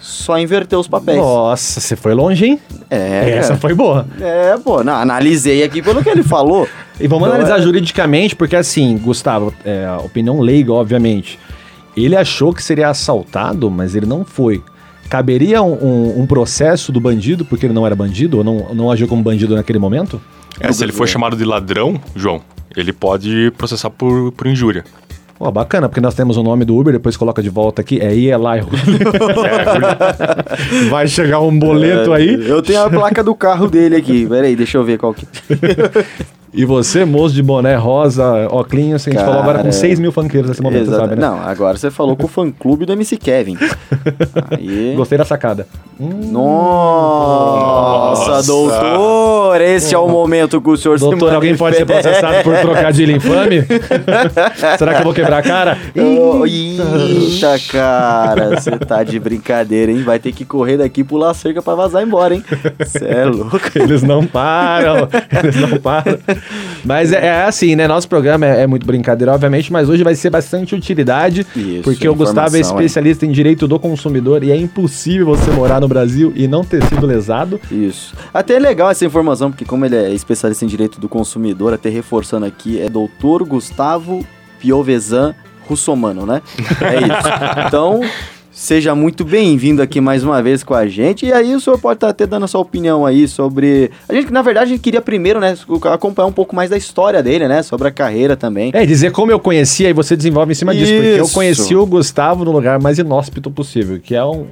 Só 0.01 0.37
inverteu 0.37 0.81
os 0.81 0.89
papéis. 0.89 1.19
Nossa, 1.19 1.79
você 1.81 1.95
foi 1.95 2.13
longe, 2.13 2.45
hein? 2.45 2.61
É, 2.91 3.31
Essa 3.39 3.57
foi 3.57 3.73
boa. 3.73 4.05
É, 4.21 4.57
pô, 4.59 4.83
não, 4.83 4.95
analisei 4.95 5.63
aqui 5.63 5.81
pelo 5.81 6.03
que 6.03 6.09
ele 6.11 6.25
falou. 6.25 6.67
E 6.99 7.07
vamos 7.07 7.29
Então, 7.29 7.37
analisar 7.41 7.61
é- 7.61 7.63
juridicamente, 7.63 8.35
porque 8.35 8.57
assim, 8.57 8.99
Gustavo, 8.99 9.55
é, 9.65 9.89
opinião 10.05 10.41
leiga, 10.41 10.73
obviamente. 10.73 11.39
Ele 11.97 12.17
achou 12.17 12.53
que 12.53 12.63
seria 12.63 12.89
assaltado, 12.89 13.71
mas 13.71 13.95
ele 13.95 14.07
não 14.07 14.25
foi. 14.25 14.61
Caberia 15.13 15.61
um, 15.63 15.75
um- 15.75 16.21
um 16.23 16.27
processo 16.27 16.91
do 16.91 16.99
bandido, 16.99 17.45
porque 17.45 17.67
ele 17.67 17.75
não 17.75 17.85
era 17.85 17.95
bandido, 17.95 18.39
ou 18.39 18.43
não, 18.45 18.73
não 18.73 18.91
agiu 18.91 19.07
como 19.07 19.23
bandido 19.23 19.55
naquele 19.55 19.79
momento? 19.79 20.19
É, 20.59 20.73
se 20.73 20.83
ele 20.83 20.91
for 20.91 21.07
chamado 21.07 21.37
de 21.37 21.45
ladrão, 21.45 22.01
João, 22.17 22.41
ele 22.75 22.95
pode 22.95 23.53
processar 23.59 23.91
por, 23.91 24.33
por 24.33 24.47
injúria. 24.47 24.85
Pô, 25.39 25.53
bacana, 25.53 25.87
porque 25.87 26.01
nós 26.01 26.15
temos 26.15 26.39
o 26.39 26.43
nome 26.43 26.65
do 26.65 26.75
Uber, 26.75 26.95
depois 26.95 27.15
coloca 27.15 27.43
de 27.43 27.51
volta 27.51 27.83
aqui, 27.83 28.01
é 28.01 28.11
Eli. 28.15 28.33
Vai 30.89 31.07
chegar 31.07 31.41
um 31.41 31.59
boleto 31.59 32.15
É, 32.15 32.17
aí. 32.17 32.49
Eu 32.49 32.63
tenho 32.63 32.83
a 32.83 32.89
placa 32.89 33.23
do 33.23 33.35
carro 33.35 33.69
dele 33.69 33.97
aqui. 33.97 34.27
Pera 34.27 34.47
aí, 34.47 34.57
deixa 34.57 34.79
eu 34.79 34.85
ver 34.85 34.97
qual 34.97 35.13
que. 35.13 35.27
E 36.55 36.67
você, 36.67 37.07
moço 37.07 37.35
de 37.35 37.43
boné 37.43 37.75
rosa, 37.77 38.47
óculos, 38.51 39.07
a 39.07 39.11
gente 39.11 39.25
falou 39.25 39.41
agora 39.41 39.59
com 39.59 39.65
Cara, 39.65 39.73
6 39.73 39.99
mil 39.99 40.13
funkeiros 40.13 40.51
nesse 40.51 40.61
momento, 40.61 40.83
Exato. 40.83 41.01
sabe, 41.01 41.17
né? 41.17 41.23
Não, 41.27 41.41
agora 41.41 41.79
você 41.79 41.91
falou 41.91 42.15
com 42.15 42.27
o 42.27 42.29
fã 42.29 42.51
clube 42.51 42.85
do 42.85 42.93
MC 42.93 43.17
Kevin. 43.17 43.57
Aí. 44.53 44.93
Gostei 44.95 45.17
da 45.17 45.25
sacada. 45.25 45.67
Nossa, 45.99 46.33
Nossa. 48.33 48.47
doutor! 48.47 49.61
Esse 49.63 49.95
é 49.95 49.99
o 49.99 50.07
momento 50.09 50.61
que 50.61 50.69
o 50.69 50.77
senhor 50.77 50.99
se 50.99 51.05
Doutor, 51.05 51.33
alguém 51.35 51.57
pode 51.57 51.77
ser 51.77 51.87
processado 51.87 52.43
por 52.43 52.55
trocadilho 52.57 53.17
infame? 53.17 53.65
Será 54.79 54.95
que 54.95 55.01
eu 55.01 55.05
vou 55.05 55.15
quebrar 55.15 55.39
a 55.39 55.43
cara? 55.43 55.79
Oh, 55.97 56.45
Eita, 56.45 57.59
cara, 57.71 58.61
você 58.61 58.73
tá 58.73 59.03
de 59.03 59.19
brincadeira, 59.19 59.91
hein? 59.91 60.03
Vai 60.03 60.19
ter 60.19 60.33
que 60.33 60.45
correr 60.45 60.77
daqui 60.77 61.01
e 61.01 61.05
pular 61.05 61.31
a 61.31 61.35
cerca 61.35 61.63
pra 61.63 61.75
vazar 61.75 62.03
embora, 62.03 62.35
hein? 62.35 62.45
Você 62.79 63.07
é 63.07 63.25
louco. 63.25 63.59
Eles 63.75 64.03
não 64.03 64.27
param, 64.27 65.09
eles 65.43 65.57
não 65.57 65.79
param. 65.79 66.19
Mas 66.85 67.13
é, 67.13 67.27
é 67.27 67.43
assim, 67.45 67.77
né? 67.77 67.87
Nosso 67.87 68.09
programa 68.09 68.47
é, 68.47 68.63
é 68.63 68.67
muito 68.67 68.87
brincadeira, 68.87 69.33
obviamente, 69.33 69.73
mas 69.73 69.89
hoje 69.89 70.03
vai 70.03 70.15
ser 70.15 70.31
bastante 70.31 70.75
utilidade, 70.75 71.47
Isso, 71.55 71.83
porque 71.83 72.09
o 72.09 72.15
Gustavo 72.15 72.57
é 72.57 72.61
especialista 72.61 73.25
em 73.25 73.31
direito 73.31 73.69
do 73.69 73.79
consumidor 73.79 74.43
e 74.43 74.51
é 74.51 74.57
impossível 74.57 75.27
você 75.27 75.51
morar 75.51 75.81
no 75.81 75.89
Brasil 75.89 76.33
e 76.35 76.49
não 76.49 76.65
ter 76.65 76.83
sido 76.85 77.07
lesado. 77.07 77.61
Isso. 77.71 78.15
Até 78.33 78.55
é 78.55 78.59
legal 78.59 78.91
essa 78.91 79.05
informação, 79.05 79.51
porque 79.51 79.65
como 79.65 79.85
ele 79.85 79.97
é 79.97 80.11
especialista 80.11 80.65
em 80.65 80.69
direito 80.69 81.01
do 81.01 81.09
consumidor, 81.09 81.73
até 81.73 81.89
reforçando 81.89 82.47
aqui, 82.47 82.81
é 82.81 82.89
doutor 82.89 83.45
Gustavo 83.45 84.27
Piovesan 84.59 85.35
Russomano, 85.67 86.27
né? 86.27 86.43
É 86.81 86.99
isso. 86.99 87.33
Então, 87.67 88.01
seja 88.53 88.95
muito 88.95 89.25
bem-vindo 89.25 89.81
aqui 89.81 89.99
mais 89.99 90.23
uma 90.23 90.43
vez 90.43 90.63
com 90.63 90.75
a 90.75 90.87
gente. 90.87 91.25
E 91.25 91.33
aí 91.33 91.55
o 91.55 91.61
senhor 91.61 91.79
pode 91.79 91.97
estar 91.97 92.11
até 92.11 92.27
dando 92.27 92.45
a 92.45 92.47
sua 92.47 92.61
opinião 92.61 93.07
aí 93.07 93.27
sobre... 93.27 93.91
A 94.07 94.13
gente, 94.13 94.31
na 94.31 94.43
verdade, 94.43 94.67
a 94.67 94.69
gente 94.69 94.81
queria 94.81 95.01
primeiro, 95.01 95.41
né, 95.41 95.57
acompanhar 95.91 96.29
um 96.29 96.33
pouco 96.33 96.55
mais 96.55 96.69
da 96.69 96.77
história 96.77 97.23
dele, 97.23 97.49
né? 97.49 97.63
Sobre 97.63 97.89
a 97.89 97.91
carreira 97.91 98.37
também. 98.37 98.71
É, 98.75 98.85
dizer 98.85 99.11
como 99.11 99.33
eu 99.33 99.41
conheci, 99.41 99.87
aí 99.87 99.95
você 99.95 100.15
desenvolve 100.15 100.53
em 100.53 100.55
cima 100.55 100.75
disso, 100.75 100.93
porque 100.93 101.07
eu 101.07 101.25
Isso. 101.25 101.35
conheci 101.35 101.75
o 101.75 101.87
Gustavo 101.87 102.45
no 102.45 102.53
lugar 102.53 102.79
mais 102.79 102.99
inóspito 102.99 103.51
possível, 103.51 103.99
que 103.99 104.15
é 104.15 104.23
um 104.23 104.47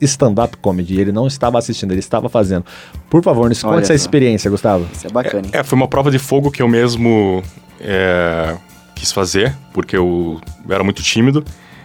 stand-up 0.00 0.56
comedy. 0.58 1.00
Ele 1.00 1.10
não 1.10 1.26
estava 1.26 1.58
assistindo, 1.58 1.90
ele 1.90 1.98
estava 1.98 2.28
fazendo. 2.28 2.64
Por 3.10 3.22
favor, 3.24 3.48
nos 3.48 3.60
conte 3.60 3.82
essa 3.82 3.94
experiência, 3.94 4.48
Gustavo. 4.48 4.86
Isso 4.92 5.08
é 5.08 5.10
bacana, 5.10 5.46
hein? 5.46 5.50
É, 5.52 5.64
foi 5.64 5.76
uma 5.76 5.88
prova 5.88 6.12
de 6.12 6.18
fogo 6.18 6.48
que 6.48 6.62
eu 6.62 6.68
mesmo 6.68 7.42
é, 7.80 8.56
quis 8.94 9.10
fazer, 9.10 9.52
porque 9.72 9.96
eu 9.96 10.40
era 10.68 10.84
muito 10.84 11.02
tímido. 11.02 11.44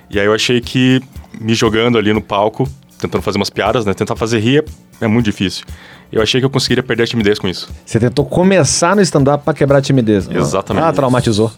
E 0.09 0.19
aí 0.19 0.25
eu 0.25 0.33
achei 0.33 0.61
que 0.61 1.01
me 1.39 1.53
jogando 1.53 1.97
ali 1.97 2.13
no 2.13 2.21
palco, 2.21 2.69
tentando 2.99 3.21
fazer 3.21 3.37
umas 3.37 3.49
piadas, 3.49 3.85
né? 3.85 3.93
Tentar 3.93 4.15
fazer 4.15 4.39
rir 4.39 4.63
é, 5.01 5.05
é 5.05 5.07
muito 5.07 5.25
difícil. 5.25 5.65
Eu 6.11 6.21
achei 6.21 6.39
que 6.39 6.45
eu 6.45 6.49
conseguiria 6.49 6.83
perder 6.83 7.03
a 7.03 7.07
timidez 7.07 7.39
com 7.39 7.47
isso. 7.47 7.69
Você 7.85 7.99
tentou 7.99 8.25
começar 8.25 8.95
no 8.95 9.01
stand-up 9.01 9.43
pra 9.43 9.53
quebrar 9.53 9.79
a 9.79 9.81
timidez. 9.81 10.29
Exatamente. 10.29 10.83
Ah, 10.83 10.93
traumatizou. 10.93 11.51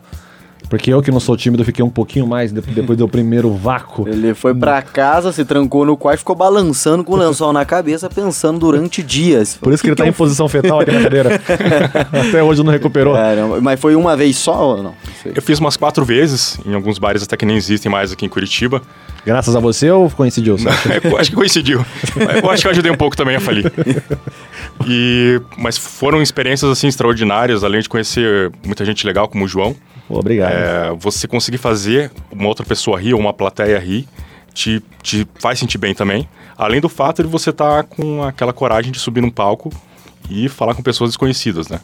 Porque 0.69 0.91
eu 0.93 1.01
que 1.01 1.09
não 1.11 1.19
sou 1.19 1.37
tímido 1.37 1.63
fiquei 1.63 1.83
um 1.83 1.89
pouquinho 1.89 2.27
mais 2.27 2.51
de- 2.51 2.59
depois 2.61 2.97
do 2.97 3.07
primeiro 3.09 3.53
vácuo. 3.53 4.07
Ele 4.07 4.33
foi 4.33 4.53
pra 4.53 4.81
casa, 4.81 5.31
se 5.31 5.45
trancou 5.45 5.85
no 5.85 5.95
quarto 5.95 6.17
e 6.17 6.19
ficou 6.19 6.35
balançando 6.35 7.03
com 7.03 7.13
o 7.13 7.15
lençol 7.15 7.53
na 7.53 7.63
cabeça, 7.65 8.09
pensando 8.09 8.59
durante 8.59 9.01
dias. 9.01 9.57
Por 9.61 9.71
isso 9.73 9.81
que 9.81 9.89
ele 9.89 9.95
tá 9.95 10.03
eu 10.05 10.09
em 10.09 10.13
posição 10.13 10.47
fetal 10.49 10.81
aqui 10.81 10.91
na 10.91 11.01
cadeira. 11.03 11.41
Até 12.27 12.43
hoje 12.43 12.63
não 12.63 12.71
recuperou. 12.71 13.13
Caramba, 13.13 13.61
mas 13.61 13.79
foi 13.79 13.95
uma 13.95 14.15
vez 14.17 14.35
só 14.37 14.71
ou 14.71 14.77
não? 14.77 14.83
Não 14.83 14.95
sei. 15.23 15.31
Eu 15.35 15.41
fiz 15.41 15.59
umas 15.59 15.77
quatro 15.77 16.03
vezes, 16.03 16.59
em 16.65 16.73
alguns 16.73 16.99
bares 16.99 17.23
até 17.23 17.37
que 17.37 17.45
nem 17.45 17.55
existem 17.55 17.91
mais 17.91 18.11
aqui 18.11 18.25
em 18.25 18.29
Curitiba. 18.29 18.81
Graças 19.25 19.55
a 19.55 19.59
você 19.59 19.89
ou 19.91 20.09
coincidiu? 20.09 20.55
Acha? 20.55 20.67
É, 20.93 21.01
eu 21.11 21.17
acho 21.17 21.29
que 21.29 21.35
coincidiu. 21.35 21.85
Eu 22.43 22.49
acho 22.49 22.61
que 22.61 22.67
eu 22.67 22.71
ajudei 22.71 22.91
um 22.91 22.95
pouco 22.95 23.15
também 23.15 23.35
a 23.35 23.39
falir. 23.41 23.71
E, 24.87 25.39
mas 25.57 25.77
foram 25.77 26.21
experiências 26.21 26.69
assim 26.71 26.87
extraordinárias, 26.87 27.63
além 27.63 27.81
de 27.81 27.89
conhecer 27.89 28.51
muita 28.65 28.85
gente 28.85 29.05
legal 29.05 29.27
como 29.27 29.45
o 29.45 29.47
João. 29.47 29.75
Pô, 30.07 30.19
obrigado. 30.19 30.51
É, 30.51 30.95
você 30.97 31.27
conseguir 31.27 31.57
fazer 31.57 32.11
uma 32.31 32.47
outra 32.47 32.65
pessoa 32.65 32.99
rir 32.99 33.13
ou 33.13 33.19
uma 33.19 33.33
plateia 33.33 33.77
rir 33.79 34.07
te, 34.53 34.81
te 35.03 35.27
faz 35.39 35.59
sentir 35.59 35.77
bem 35.77 35.93
também. 35.93 36.27
Além 36.57 36.81
do 36.81 36.89
fato 36.89 37.21
de 37.21 37.29
você 37.29 37.49
estar 37.51 37.83
com 37.83 38.23
aquela 38.23 38.53
coragem 38.53 38.91
de 38.91 38.99
subir 38.99 39.21
num 39.21 39.29
palco 39.29 39.71
e 40.29 40.49
falar 40.49 40.73
com 40.73 40.81
pessoas 40.81 41.11
desconhecidas, 41.11 41.67
né? 41.67 41.79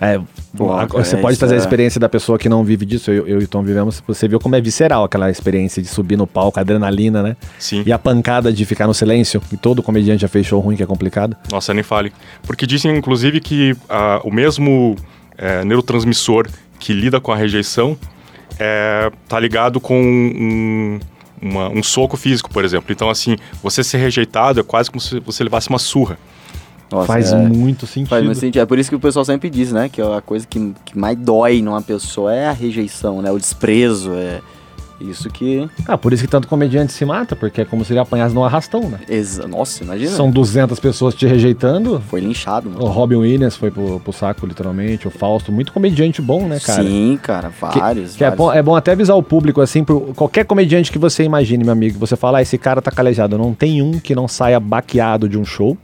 É, 0.00 0.14
a- 0.16 0.86
você 0.86 1.16
pode 1.16 1.32
isso 1.34 1.38
trazer 1.40 1.54
a 1.54 1.58
é- 1.58 1.60
experiência 1.60 2.00
da 2.00 2.08
pessoa 2.08 2.38
que 2.38 2.48
não 2.48 2.64
vive 2.64 2.84
disso. 2.84 3.10
Eu, 3.10 3.26
eu 3.26 3.40
e 3.40 3.44
o 3.44 3.48
Tom 3.48 3.62
vivemos. 3.62 4.02
Você 4.06 4.26
viu 4.26 4.38
como 4.40 4.56
é 4.56 4.60
visceral 4.60 5.04
aquela 5.04 5.30
experiência 5.30 5.80
de 5.82 5.88
subir 5.88 6.16
no 6.16 6.26
palco, 6.26 6.58
a 6.58 6.62
adrenalina, 6.62 7.22
né? 7.22 7.36
Sim. 7.58 7.82
E 7.86 7.92
a 7.92 7.98
pancada 7.98 8.52
de 8.52 8.64
ficar 8.64 8.86
no 8.86 8.94
silêncio. 8.94 9.40
E 9.52 9.56
todo 9.56 9.82
comediante 9.82 10.22
já 10.22 10.28
fez 10.28 10.46
show 10.46 10.60
ruim, 10.60 10.76
que 10.76 10.82
é 10.82 10.86
complicado. 10.86 11.36
Nossa, 11.50 11.72
nem 11.74 11.82
fale. 11.84 12.12
Porque 12.42 12.66
dizem, 12.66 12.96
inclusive, 12.96 13.40
que 13.40 13.76
ah, 13.88 14.20
o 14.24 14.30
mesmo 14.32 14.96
é, 15.38 15.64
neurotransmissor 15.64 16.48
que 16.82 16.92
lida 16.92 17.20
com 17.20 17.30
a 17.32 17.36
rejeição 17.36 17.96
é, 18.58 19.10
tá 19.28 19.38
ligado 19.38 19.80
com 19.80 19.98
um, 20.02 21.00
uma- 21.40 21.68
um 21.70 21.82
soco 21.82 22.16
físico, 22.16 22.50
por 22.50 22.64
exemplo. 22.64 22.92
Então, 22.92 23.08
assim, 23.08 23.36
você 23.62 23.82
ser 23.84 23.98
rejeitado 23.98 24.60
é 24.60 24.62
quase 24.62 24.90
como 24.90 25.00
se 25.00 25.20
você 25.20 25.42
levasse 25.44 25.68
uma 25.68 25.78
surra. 25.78 26.18
Nossa, 26.90 27.06
Faz 27.06 27.32
é, 27.32 27.36
muito 27.36 27.86
sentido. 27.86 28.08
faz 28.10 28.24
muito 28.24 28.38
sentido. 28.38 28.60
É 28.60 28.66
por 28.66 28.78
isso 28.78 28.90
que 28.90 28.96
o 28.96 29.00
pessoal 29.00 29.24
sempre 29.24 29.48
diz, 29.48 29.72
né? 29.72 29.88
Que 29.88 30.02
a 30.02 30.20
coisa 30.20 30.46
que, 30.46 30.74
que 30.84 30.98
mais 30.98 31.16
dói 31.16 31.62
numa 31.62 31.80
pessoa 31.80 32.34
é 32.34 32.46
a 32.48 32.52
rejeição, 32.52 33.22
né? 33.22 33.30
O 33.30 33.38
desprezo, 33.38 34.12
é 34.12 34.40
isso 35.02 35.28
que... 35.28 35.68
Ah, 35.86 35.98
por 35.98 36.12
isso 36.12 36.22
que 36.22 36.30
tanto 36.30 36.48
comediante 36.48 36.92
se 36.92 37.04
mata, 37.04 37.34
porque 37.34 37.62
é 37.62 37.64
como 37.64 37.84
se 37.84 37.92
ele 37.92 38.00
apanhasse 38.00 38.34
no 38.34 38.44
arrastão, 38.44 38.88
né? 38.88 39.00
Exa... 39.08 39.46
Nossa, 39.46 39.84
imagina. 39.84 40.10
São 40.10 40.30
200 40.30 40.78
pessoas 40.80 41.14
te 41.14 41.26
rejeitando. 41.26 42.00
Foi 42.08 42.20
linchado, 42.20 42.68
O 42.68 42.72
mano. 42.72 42.86
Robin 42.86 43.16
Williams 43.16 43.56
foi 43.56 43.70
pro, 43.70 44.00
pro 44.00 44.12
saco, 44.12 44.46
literalmente. 44.46 45.06
O 45.06 45.10
Fausto, 45.10 45.52
muito 45.52 45.72
comediante 45.72 46.22
bom, 46.22 46.46
né, 46.46 46.58
cara? 46.60 46.82
Sim, 46.82 47.18
cara, 47.22 47.50
vários. 47.60 48.16
Que 48.16 48.24
é, 48.24 48.28
vários. 48.28 48.38
bom, 48.38 48.52
é 48.52 48.62
bom 48.62 48.76
até 48.76 48.92
avisar 48.92 49.16
o 49.16 49.22
público, 49.22 49.60
assim, 49.60 49.84
por 49.84 50.14
qualquer 50.14 50.44
comediante 50.44 50.90
que 50.90 50.98
você 50.98 51.24
imagine, 51.24 51.64
meu 51.64 51.72
amigo, 51.72 51.98
você 51.98 52.16
fala, 52.16 52.38
ah, 52.38 52.42
esse 52.42 52.58
cara 52.58 52.80
tá 52.80 52.90
calejado. 52.90 53.36
Não 53.36 53.52
tem 53.54 53.82
um 53.82 53.98
que 53.98 54.14
não 54.14 54.28
saia 54.28 54.58
baqueado 54.60 55.28
de 55.28 55.38
um 55.38 55.44
show, 55.44 55.76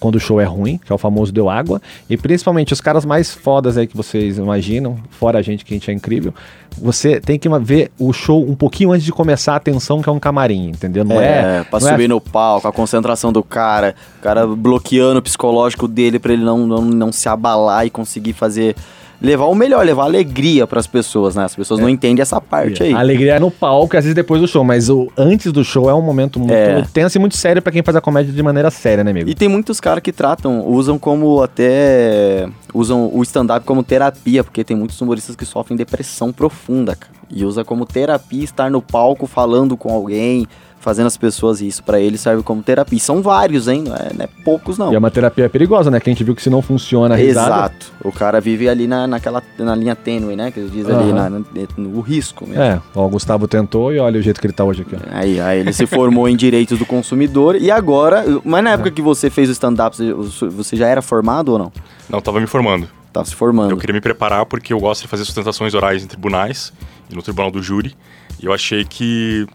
quando 0.00 0.16
o 0.16 0.20
show 0.20 0.40
é 0.40 0.44
ruim, 0.44 0.78
que 0.84 0.92
é 0.92 0.94
o 0.94 0.98
famoso 0.98 1.32
deu 1.32 1.48
água. 1.48 1.80
E 2.08 2.16
principalmente 2.16 2.72
os 2.72 2.80
caras 2.80 3.04
mais 3.04 3.32
fodas 3.32 3.76
aí 3.76 3.86
que 3.86 3.96
vocês 3.96 4.38
imaginam, 4.38 4.96
fora 5.10 5.38
a 5.38 5.42
gente, 5.42 5.64
que 5.64 5.74
a 5.74 5.76
gente 5.76 5.90
é 5.90 5.94
incrível, 5.94 6.34
você 6.76 7.20
tem 7.20 7.38
que 7.38 7.48
ver 7.60 7.90
o 7.98 8.12
show 8.12 8.42
um 8.42 8.54
pouquinho 8.64 8.92
antes 8.92 9.04
de 9.04 9.12
começar 9.12 9.52
a 9.52 9.56
atenção, 9.56 10.00
que 10.00 10.08
é 10.08 10.12
um 10.12 10.18
camarim, 10.18 10.68
entendeu? 10.70 11.04
Não 11.04 11.20
é. 11.20 11.60
É, 11.60 11.64
pra 11.64 11.78
não 11.80 11.88
é 11.88 11.90
subir 11.90 12.08
no 12.08 12.18
palco, 12.20 12.66
a 12.66 12.72
concentração 12.72 13.30
do 13.30 13.42
cara, 13.42 13.94
o 14.18 14.22
cara 14.22 14.46
bloqueando 14.46 15.18
o 15.18 15.22
psicológico 15.22 15.86
dele 15.86 16.18
pra 16.18 16.32
ele 16.32 16.42
não, 16.42 16.66
não, 16.66 16.80
não 16.82 17.12
se 17.12 17.28
abalar 17.28 17.84
e 17.86 17.90
conseguir 17.90 18.32
fazer. 18.32 18.74
Levar 19.22 19.44
o 19.46 19.54
melhor, 19.54 19.86
levar 19.86 20.04
alegria 20.04 20.66
pras 20.66 20.86
pessoas, 20.86 21.34
né? 21.34 21.44
As 21.44 21.54
pessoas 21.54 21.80
não 21.80 21.88
entendem 21.88 22.20
essa 22.20 22.40
parte 22.40 22.82
aí. 22.82 22.92
A 22.92 22.98
alegria 22.98 23.36
é 23.36 23.38
no 23.40 23.50
palco 23.50 23.94
e 23.94 23.96
às 23.96 24.04
vezes 24.04 24.14
depois 24.14 24.40
do 24.40 24.46
show, 24.48 24.62
mas 24.64 24.90
o 24.90 25.10
antes 25.16 25.50
do 25.50 25.64
show 25.64 25.88
é 25.88 25.94
um 25.94 26.02
momento 26.02 26.38
muito 26.38 26.52
É. 26.52 26.84
tenso 26.92 27.16
e 27.16 27.20
muito 27.20 27.36
sério 27.36 27.62
pra 27.62 27.72
quem 27.72 27.82
faz 27.82 27.96
a 27.96 28.02
comédia 28.02 28.32
de 28.32 28.42
maneira 28.42 28.70
séria, 28.70 29.02
né, 29.04 29.12
amigo? 29.12 29.30
E 29.30 29.34
tem 29.34 29.48
muitos 29.48 29.80
caras 29.80 30.02
que 30.02 30.12
tratam, 30.12 30.66
usam 30.66 30.98
como 30.98 31.42
até. 31.42 32.48
usam 32.74 33.08
o 33.14 33.22
stand-up 33.22 33.64
como 33.64 33.82
terapia, 33.82 34.42
porque 34.44 34.62
tem 34.64 34.76
muitos 34.76 35.00
humoristas 35.00 35.36
que 35.36 35.44
sofrem 35.46 35.76
depressão 35.76 36.30
profunda, 36.32 36.94
cara. 36.96 37.12
E 37.34 37.44
usa 37.44 37.64
como 37.64 37.84
terapia 37.84 38.44
estar 38.44 38.70
no 38.70 38.80
palco 38.80 39.26
falando 39.26 39.76
com 39.76 39.92
alguém, 39.92 40.46
fazendo 40.78 41.06
as 41.06 41.16
pessoas 41.16 41.60
isso 41.60 41.82
pra 41.82 41.98
ele 41.98 42.16
serve 42.16 42.42
como 42.44 42.62
terapia. 42.62 42.96
E 42.96 43.00
são 43.00 43.20
vários, 43.22 43.66
hein? 43.66 43.82
Não 43.88 43.96
é, 43.96 44.10
não 44.16 44.24
é 44.24 44.28
poucos, 44.44 44.78
não. 44.78 44.92
E 44.92 44.94
é 44.94 44.98
uma 44.98 45.10
terapia 45.10 45.48
perigosa, 45.48 45.90
né? 45.90 45.98
Que 45.98 46.10
a 46.10 46.12
gente 46.12 46.22
viu 46.22 46.34
que 46.34 46.42
se 46.42 46.48
não 46.50 46.62
funciona 46.62 47.14
a 47.14 47.16
risada... 47.18 47.48
Exato. 47.48 47.92
O 48.04 48.12
cara 48.12 48.40
vive 48.40 48.68
ali 48.68 48.86
na, 48.86 49.06
naquela 49.06 49.42
na 49.58 49.74
linha 49.74 49.96
tênue, 49.96 50.36
né? 50.36 50.50
Que 50.52 50.60
eles 50.60 50.70
dizem 50.70 50.94
ali, 50.94 51.10
Aham. 51.10 51.14
na, 51.14 51.30
no, 51.30 51.46
no 51.78 52.00
risco 52.02 52.46
mesmo. 52.46 52.62
É, 52.62 52.80
ó, 52.94 53.06
o 53.06 53.08
Gustavo 53.08 53.48
tentou 53.48 53.92
e 53.92 53.98
olha 53.98 54.20
o 54.20 54.22
jeito 54.22 54.40
que 54.40 54.46
ele 54.46 54.54
tá 54.54 54.62
hoje 54.62 54.82
aqui, 54.82 54.94
ó. 54.94 54.98
Aí, 55.10 55.40
aí 55.40 55.58
ele 55.60 55.72
se 55.72 55.86
formou 55.86 56.28
em 56.28 56.36
direitos 56.36 56.78
do 56.78 56.86
consumidor 56.86 57.56
e 57.56 57.68
agora. 57.70 58.22
Mas 58.44 58.62
na 58.62 58.70
época 58.72 58.90
que 58.92 59.02
você 59.02 59.28
fez 59.30 59.48
o 59.48 59.52
stand-up, 59.52 59.96
você- 59.96 60.46
você 60.46 60.76
já 60.76 60.86
era 60.86 61.00
formado 61.02 61.48
ou 61.52 61.58
não? 61.58 61.72
Não, 62.08 62.20
tava 62.20 62.38
me 62.40 62.46
formando. 62.46 62.86
Tava 63.12 63.26
se 63.26 63.34
formando. 63.34 63.70
Eu 63.70 63.76
queria 63.76 63.94
me 63.94 64.00
preparar 64.00 64.44
porque 64.44 64.72
eu 64.72 64.78
gosto 64.80 65.02
de 65.02 65.08
fazer 65.08 65.24
sustentações 65.24 65.72
orais 65.72 66.02
em 66.02 66.06
tribunais 66.06 66.72
no 67.10 67.22
tribunal 67.22 67.50
do 67.50 67.62
júri. 67.62 67.94
E 68.40 68.46
eu 68.46 68.52
achei 68.52 68.84
que, 68.84 69.46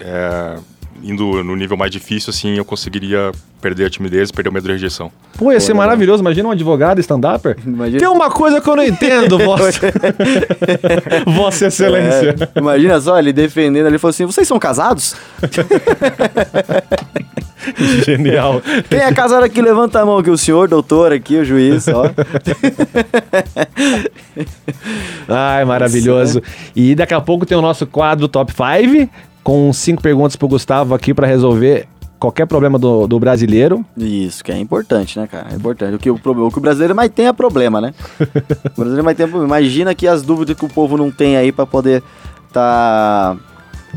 é, 0.00 0.58
indo 1.02 1.42
no 1.44 1.54
nível 1.56 1.76
mais 1.76 1.90
difícil, 1.90 2.30
assim, 2.30 2.56
eu 2.56 2.64
conseguiria 2.64 3.32
perder 3.60 3.86
a 3.86 3.90
timidez 3.90 4.28
e 4.28 4.32
perder 4.32 4.50
o 4.50 4.52
medo 4.52 4.66
de 4.66 4.72
rejeição. 4.72 5.10
Pô, 5.38 5.52
ia 5.52 5.60
ser 5.60 5.74
maravilhoso. 5.74 6.22
Imagina 6.22 6.48
um 6.48 6.52
advogado 6.52 7.00
stand-upper. 7.00 7.56
Imagina- 7.64 7.98
Tem 7.98 8.08
uma 8.08 8.30
coisa 8.30 8.60
que 8.60 8.68
eu 8.68 8.76
não 8.76 8.84
entendo, 8.84 9.38
vossa... 9.44 9.92
vossa 11.26 11.66
excelência. 11.66 12.34
É, 12.54 12.58
imagina 12.58 13.00
só, 13.00 13.18
ele 13.18 13.32
defendendo, 13.32 13.86
ele 13.86 13.98
falou 13.98 14.10
assim: 14.10 14.24
vocês 14.26 14.46
são 14.48 14.58
casados? 14.58 15.14
Genial. 18.04 18.60
Quem 18.90 18.98
é 18.98 19.12
casado 19.12 19.44
aqui, 19.44 19.62
levanta 19.62 20.00
a 20.00 20.04
mão 20.06 20.18
aqui, 20.18 20.30
o 20.30 20.36
senhor, 20.36 20.66
doutor 20.68 21.12
aqui, 21.12 21.36
o 21.36 21.44
juiz, 21.44 21.86
ó. 21.88 22.10
Ai, 25.28 25.64
maravilhoso. 25.64 26.42
E 26.74 26.94
daqui 26.96 27.14
a 27.14 27.20
pouco 27.20 27.46
tem 27.46 27.56
o 27.56 27.62
nosso 27.62 27.86
quadro 27.86 28.26
Top 28.26 28.52
5, 28.52 29.08
com 29.42 29.72
cinco 29.72 30.02
perguntas 30.02 30.36
pro 30.36 30.48
Gustavo 30.48 30.94
aqui 30.94 31.12
pra 31.12 31.26
resolver 31.26 31.88
qualquer 32.22 32.46
problema 32.46 32.78
do, 32.78 33.08
do 33.08 33.18
brasileiro. 33.18 33.84
Isso, 33.96 34.44
que 34.44 34.52
é 34.52 34.58
importante, 34.58 35.18
né, 35.18 35.26
cara? 35.26 35.48
É 35.50 35.56
importante. 35.56 35.94
O 35.96 35.98
que 35.98 36.08
o, 36.08 36.14
o 36.14 36.50
que 36.50 36.58
o 36.58 36.60
brasileiro 36.60 36.94
mais 36.94 37.10
tem 37.10 37.26
é 37.26 37.32
problema, 37.32 37.80
né? 37.80 37.92
o 38.20 38.76
brasileiro 38.76 39.04
mais 39.04 39.16
tem 39.16 39.24
é 39.24 39.28
problema. 39.28 39.58
Imagina 39.58 39.92
que 39.94 40.06
as 40.06 40.22
dúvidas 40.22 40.56
que 40.56 40.64
o 40.64 40.68
povo 40.68 40.96
não 40.96 41.10
tem 41.10 41.36
aí 41.36 41.50
pra 41.50 41.66
poder 41.66 42.00
tá, 42.52 43.36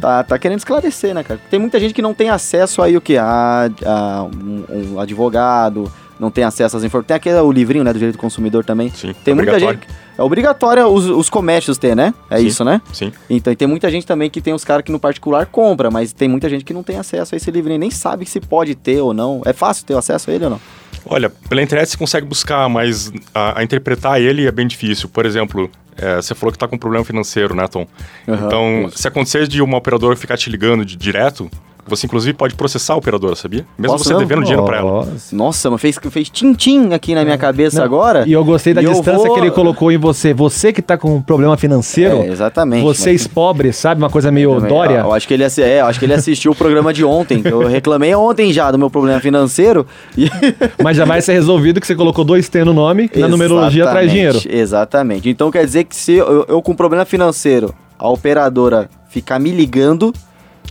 tá, 0.02 0.24
tá 0.24 0.40
querendo 0.40 0.58
esclarecer, 0.58 1.14
né, 1.14 1.24
cara? 1.24 1.40
Tem 1.52 1.60
muita 1.60 1.80
gente 1.80 1.94
que 1.94 2.02
não 2.02 2.16
tem 2.16 2.30
acesso 2.30 2.82
aí 2.82 2.98
o 2.98 3.02
que? 3.02 3.16
A, 3.16 3.70
a 3.86 4.24
um, 4.24 4.94
um 4.94 5.00
advogado, 5.00 5.92
não 6.20 6.32
tem 6.32 6.44
acesso 6.44 6.78
às 6.78 6.84
informações. 6.84 7.08
Tem 7.08 7.18
aquele 7.18 7.40
o 7.40 7.52
livrinho, 7.52 7.84
né, 7.84 7.92
do 7.92 8.00
direito 8.00 8.16
do 8.16 8.20
consumidor 8.20 8.64
também. 8.64 8.90
Sim, 8.92 9.14
Tem 9.24 9.34
muita 9.34 9.60
gente. 9.60 9.88
É 10.18 10.24
obrigatório 10.24 10.88
os, 10.88 11.06
os 11.08 11.30
comércios 11.30 11.78
ter, 11.78 11.96
né? 11.96 12.14
É 12.30 12.38
Sim. 12.38 12.46
isso, 12.46 12.64
né? 12.64 12.82
Sim. 12.94 13.12
Então, 13.30 13.52
e 13.52 13.56
tem 13.56 13.68
muita 13.68 13.90
gente 13.92 14.06
também 14.06 14.30
que 14.30 14.40
tem 14.40 14.54
os 14.54 14.64
caras 14.64 14.86
que 14.86 14.92
no 14.92 15.00
particular 15.00 15.46
compra, 15.46 15.92
mas 15.92 16.14
tem 16.14 16.30
muita 16.30 16.48
gente 16.50 16.64
que 16.64 16.74
não 16.74 16.84
tem 16.84 16.98
acesso 16.98 17.36
a 17.36 17.38
esse 17.38 17.52
livrinho, 17.52 17.80
nem 17.80 17.92
sabe 17.92 18.26
se 18.26 18.40
pode 18.40 18.76
ter 18.76 19.02
ou 19.02 19.14
não. 19.14 19.42
É 19.46 19.52
fácil 19.52 19.86
ter 19.86 19.96
acesso 19.98 20.32
a 20.32 20.34
ele 20.34 20.46
ou 20.46 20.52
não? 20.52 20.62
Olha, 21.06 21.30
pela 21.30 21.62
internet 21.62 21.90
você 21.90 21.98
consegue 21.98 22.26
buscar, 22.26 22.68
mas 22.70 23.12
a, 23.34 23.60
a 23.60 23.64
interpretar 23.64 24.20
ele 24.20 24.48
é 24.48 24.52
bem 24.52 24.66
difícil. 24.66 25.10
Por 25.10 25.26
exemplo, 25.26 25.70
é, 25.98 26.16
você 26.16 26.34
falou 26.34 26.52
que 26.52 26.58
tá 26.58 26.68
com 26.68 26.78
problema 26.78 27.06
financeiro, 27.06 27.54
né, 27.54 27.68
Tom? 27.68 27.86
Aham, 28.28 28.46
então, 28.48 28.86
isso. 28.88 29.00
se 29.00 29.08
acontecer 29.08 29.48
de 29.48 29.62
uma 29.62 29.78
operadora 29.78 30.16
ficar 30.16 30.38
te 30.38 30.50
ligando 30.50 30.84
de 30.86 30.96
direto, 30.96 31.50
você 31.88 32.06
inclusive 32.08 32.34
pode 32.34 32.56
processar 32.56 32.94
a 32.94 32.98
operadora, 32.98 33.36
sabia? 33.36 33.66
Mesmo 33.78 33.94
Posso 33.94 34.06
você 34.06 34.14
não? 34.14 34.20
devendo 34.20 34.42
dinheiro 34.44 34.64
pra 34.64 34.78
ela. 34.78 34.92
Nossa. 35.06 35.36
Nossa, 35.36 35.70
mas 35.72 35.82
fez, 35.82 36.00
fez 36.10 36.30
tim-tim 36.30 36.94
aqui 36.94 37.14
na 37.14 37.24
minha 37.24 37.38
cabeça 37.38 37.84
agora. 37.84 38.24
E 38.28 38.32
eu 38.34 38.44
gostei 38.44 38.74
da 38.74 38.82
E 38.82 38.86
eu 38.86 38.92
distância 38.92 39.26
vou- 39.28 39.34
que 39.34 39.40
ele 39.40 39.52
colocou 39.52 39.92
em 39.92 39.98
você. 39.98 40.34
Você 40.34 40.74
que 40.74 40.82
tá 40.82 40.98
com 40.98 41.16
um 41.16 41.22
problema 41.22 41.56
financeiro, 41.58 42.18
É, 42.18 42.28
exatamente. 42.28 42.84
vocês 42.84 43.28
pobres, 43.28 43.76
sabe? 43.76 44.02
Uma 44.02 44.10
coisa 44.10 44.32
meio 44.32 44.54
Também, 44.56 44.70
Dória. 44.70 44.98
Eu 45.00 45.14
acho 45.14 45.28
que 45.28 45.34
ele, 45.34 45.44
é, 45.44 45.82
eu 45.82 45.86
acho 45.86 46.00
que 46.00 46.06
ele 46.06 46.14
assistiu 46.14 46.52
o 46.52 46.56
programa 46.56 46.94
de 46.94 47.04
ontem. 47.04 47.42
Eu 47.46 47.68
reclamei 47.68 48.14
ontem 48.16 48.52
já 48.52 48.72
do 48.72 48.78
meu 48.78 48.90
problema 48.90 49.20
financeiro. 49.20 49.86
E... 50.18 50.30
Mas 50.84 50.98
já 50.98 51.06
vai 51.06 51.22
ser 51.22 51.34
resolvido 51.34 51.80
que 51.80 51.88
você 51.88 51.96
colocou 51.96 52.24
dois 52.26 52.50
T 52.50 52.64
no 52.64 52.74
nome, 52.74 53.10
na 53.16 53.28
numerologia 53.28 53.84
traz 53.88 54.10
dinheiro. 54.12 54.38
Exatamente, 54.38 54.76
Exatamente. 54.76 55.30
Então 55.30 55.52
quer 55.52 55.66
dizer 55.66 55.84
que 55.86 55.96
se 55.96 56.14
eu, 56.14 56.46
eu 56.48 56.62
com 56.62 56.76
problema 56.76 57.06
financeiro, 57.06 57.74
a 57.98 58.10
operadora 58.10 58.90
ficar 59.10 59.40
me 59.40 59.52
ligando, 59.52 60.12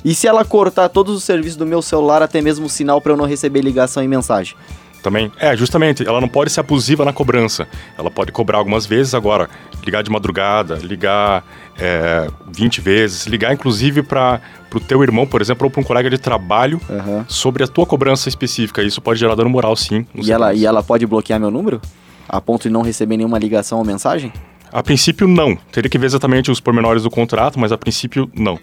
e 0.05 0.15
se 0.15 0.27
ela 0.27 0.45
cortar 0.45 0.89
todos 0.89 1.17
os 1.17 1.25
serviços 1.25 1.57
do 1.57 1.65
meu 1.65 1.81
celular, 1.81 2.23
até 2.23 2.41
mesmo 2.41 2.67
o 2.67 2.69
sinal 2.69 3.01
para 3.01 3.13
eu 3.13 3.17
não 3.17 3.25
receber 3.25 3.63
ligação 3.63 4.03
e 4.03 4.09
mensagem? 4.09 4.55
Também. 5.03 5.31
É, 5.39 5.55
justamente, 5.55 6.07
ela 6.07 6.19
não 6.19 6.29
pode 6.29 6.51
ser 6.51 6.61
abusiva 6.61 7.05
na 7.05 7.13
cobrança. 7.13 7.69
Ela 7.99 8.11
pode 8.11 8.33
cobrar 8.33 8.57
algumas 8.57 8.87
vezes 8.87 9.13
agora, 9.13 9.51
ligar 9.85 10.03
de 10.03 10.11
madrugada, 10.11 10.77
ligar 10.77 11.45
é, 11.79 12.27
20 12.51 12.81
vezes, 12.81 13.27
ligar 13.27 13.53
inclusive 13.53 14.03
para 14.03 14.41
o 14.75 14.81
teu 14.81 15.03
irmão, 15.03 15.27
por 15.27 15.43
exemplo, 15.43 15.67
ou 15.67 15.71
para 15.71 15.83
um 15.83 15.85
colega 15.85 16.09
de 16.09 16.17
trabalho 16.17 16.81
Aham. 16.89 17.27
sobre 17.29 17.63
a 17.63 17.67
tua 17.67 17.85
cobrança 17.85 18.31
específica. 18.31 18.83
Isso 18.83 19.03
pode 19.03 19.21
gerar 19.21 19.35
dano 19.35 19.51
moral, 19.51 19.77
sim. 19.77 20.07
E 20.15 20.33
ela, 20.33 20.55
e 20.55 20.65
ela 20.65 20.83
pode 20.83 21.07
bloquear 21.07 21.39
meu 21.39 21.51
número? 21.51 21.83
A 22.27 22.41
ponto 22.41 22.63
de 22.63 22.71
não 22.71 22.81
receber 22.81 23.19
nenhuma 23.19 23.39
ligação 23.39 23.77
ou 23.79 23.85
mensagem? 23.85 24.33
A 24.73 24.83
princípio, 24.83 25.29
não. 25.29 25.55
Teria 25.71 25.91
que 25.91 25.99
ver 25.99 26.07
exatamente 26.07 26.51
os 26.51 26.61
pormenores 26.61 27.03
do 27.03 27.11
contrato, 27.11 27.61
mas 27.61 27.73
a 27.73 27.77
princípio, 27.77 28.31
não. 28.35 28.59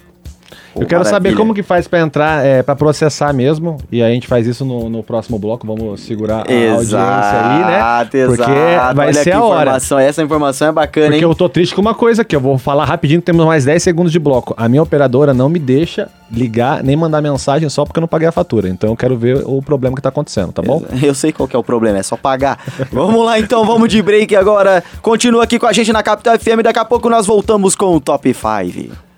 Eu 0.75 0.85
quero 0.87 1.03
saber 1.03 1.29
Maravilha. 1.29 1.35
como 1.37 1.53
que 1.53 1.63
faz 1.63 1.87
pra 1.87 1.99
entrar, 1.99 2.45
é, 2.45 2.63
para 2.63 2.75
processar 2.75 3.33
mesmo. 3.33 3.77
E 3.91 4.01
aí 4.01 4.11
a 4.11 4.13
gente 4.13 4.27
faz 4.27 4.47
isso 4.47 4.63
no, 4.63 4.89
no 4.89 5.03
próximo 5.03 5.37
bloco. 5.37 5.67
Vamos 5.67 6.01
segurar 6.01 6.37
a 6.37 6.39
audiência 6.39 6.97
aí, 6.97 7.59
né? 7.65 7.77
Exato, 7.77 8.11
Porque 8.11 8.51
exato. 8.51 8.95
vai 8.95 9.07
Olha 9.07 9.13
ser 9.13 9.23
que 9.23 9.31
a 9.31 9.43
hora. 9.43 9.77
Essa 10.01 10.23
informação 10.23 10.69
é 10.69 10.71
bacana, 10.71 11.07
Porque 11.07 11.17
hein? 11.17 11.23
eu 11.23 11.35
tô 11.35 11.49
triste 11.49 11.75
com 11.75 11.81
uma 11.81 11.93
coisa 11.93 12.21
aqui. 12.21 12.35
Eu 12.35 12.39
vou 12.39 12.57
falar 12.57 12.85
rapidinho, 12.85 13.21
que 13.21 13.25
temos 13.25 13.45
mais 13.45 13.65
10 13.65 13.81
segundos 13.83 14.11
de 14.11 14.19
bloco. 14.19 14.53
A 14.57 14.69
minha 14.69 14.81
operadora 14.81 15.33
não 15.33 15.49
me 15.49 15.59
deixa 15.59 16.09
ligar 16.31 16.81
nem 16.83 16.95
mandar 16.95 17.21
mensagem 17.21 17.67
só 17.69 17.83
porque 17.83 17.99
eu 17.99 18.01
não 18.01 18.07
paguei 18.07 18.27
a 18.27 18.31
fatura. 18.31 18.69
Então 18.69 18.89
eu 18.89 18.95
quero 18.95 19.17
ver 19.17 19.43
o 19.45 19.61
problema 19.61 19.95
que 19.95 20.01
tá 20.01 20.09
acontecendo, 20.09 20.51
tá 20.51 20.61
bom? 20.61 20.81
Eu 21.01 21.13
sei 21.13 21.31
qual 21.31 21.47
que 21.47 21.55
é 21.55 21.59
o 21.59 21.63
problema, 21.63 21.97
é 21.97 22.03
só 22.03 22.15
pagar. 22.15 22.57
vamos 22.91 23.25
lá 23.25 23.39
então, 23.39 23.65
vamos 23.65 23.89
de 23.89 24.01
break 24.01 24.35
agora. 24.35 24.83
Continua 25.01 25.43
aqui 25.43 25.59
com 25.59 25.67
a 25.67 25.73
gente 25.73 25.91
na 25.91 26.01
Capital 26.01 26.39
FM, 26.39 26.61
daqui 26.63 26.79
a 26.79 26.85
pouco 26.85 27.09
nós 27.09 27.27
voltamos 27.27 27.75
com 27.75 27.95
o 27.95 27.99
Top 27.99 28.33
5. 28.33 29.11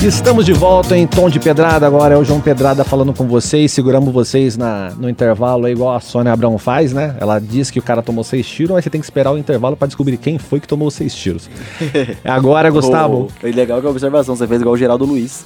Estamos 0.00 0.46
de 0.46 0.52
volta 0.52 0.96
em 0.96 1.08
tom 1.08 1.28
de 1.28 1.40
pedrada. 1.40 1.84
Agora 1.84 2.14
é 2.14 2.16
o 2.16 2.22
João 2.22 2.40
Pedrada 2.40 2.84
falando 2.84 3.12
com 3.12 3.26
vocês. 3.26 3.72
Seguramos 3.72 4.14
vocês 4.14 4.56
na, 4.56 4.90
no 4.90 5.10
intervalo, 5.10 5.66
aí, 5.66 5.72
igual 5.72 5.96
a 5.96 6.00
Sônia 6.00 6.32
Abrão 6.32 6.56
faz, 6.56 6.92
né? 6.92 7.16
Ela 7.20 7.40
diz 7.40 7.68
que 7.68 7.80
o 7.80 7.82
cara 7.82 8.00
tomou 8.00 8.22
seis 8.22 8.46
tiros, 8.46 8.72
mas 8.72 8.84
você 8.84 8.90
tem 8.90 9.00
que 9.00 9.06
esperar 9.06 9.32
o 9.32 9.38
intervalo 9.38 9.76
pra 9.76 9.88
descobrir 9.88 10.16
quem 10.18 10.38
foi 10.38 10.60
que 10.60 10.68
tomou 10.68 10.88
seis 10.88 11.16
tiros. 11.16 11.50
Agora, 12.24 12.70
Gustavo. 12.70 13.28
Foi 13.40 13.50
legal 13.50 13.80
que 13.80 13.88
a 13.88 13.90
observação, 13.90 14.36
você 14.36 14.46
fez 14.46 14.60
igual 14.60 14.74
o 14.74 14.78
Geraldo 14.78 15.04
Luiz, 15.04 15.44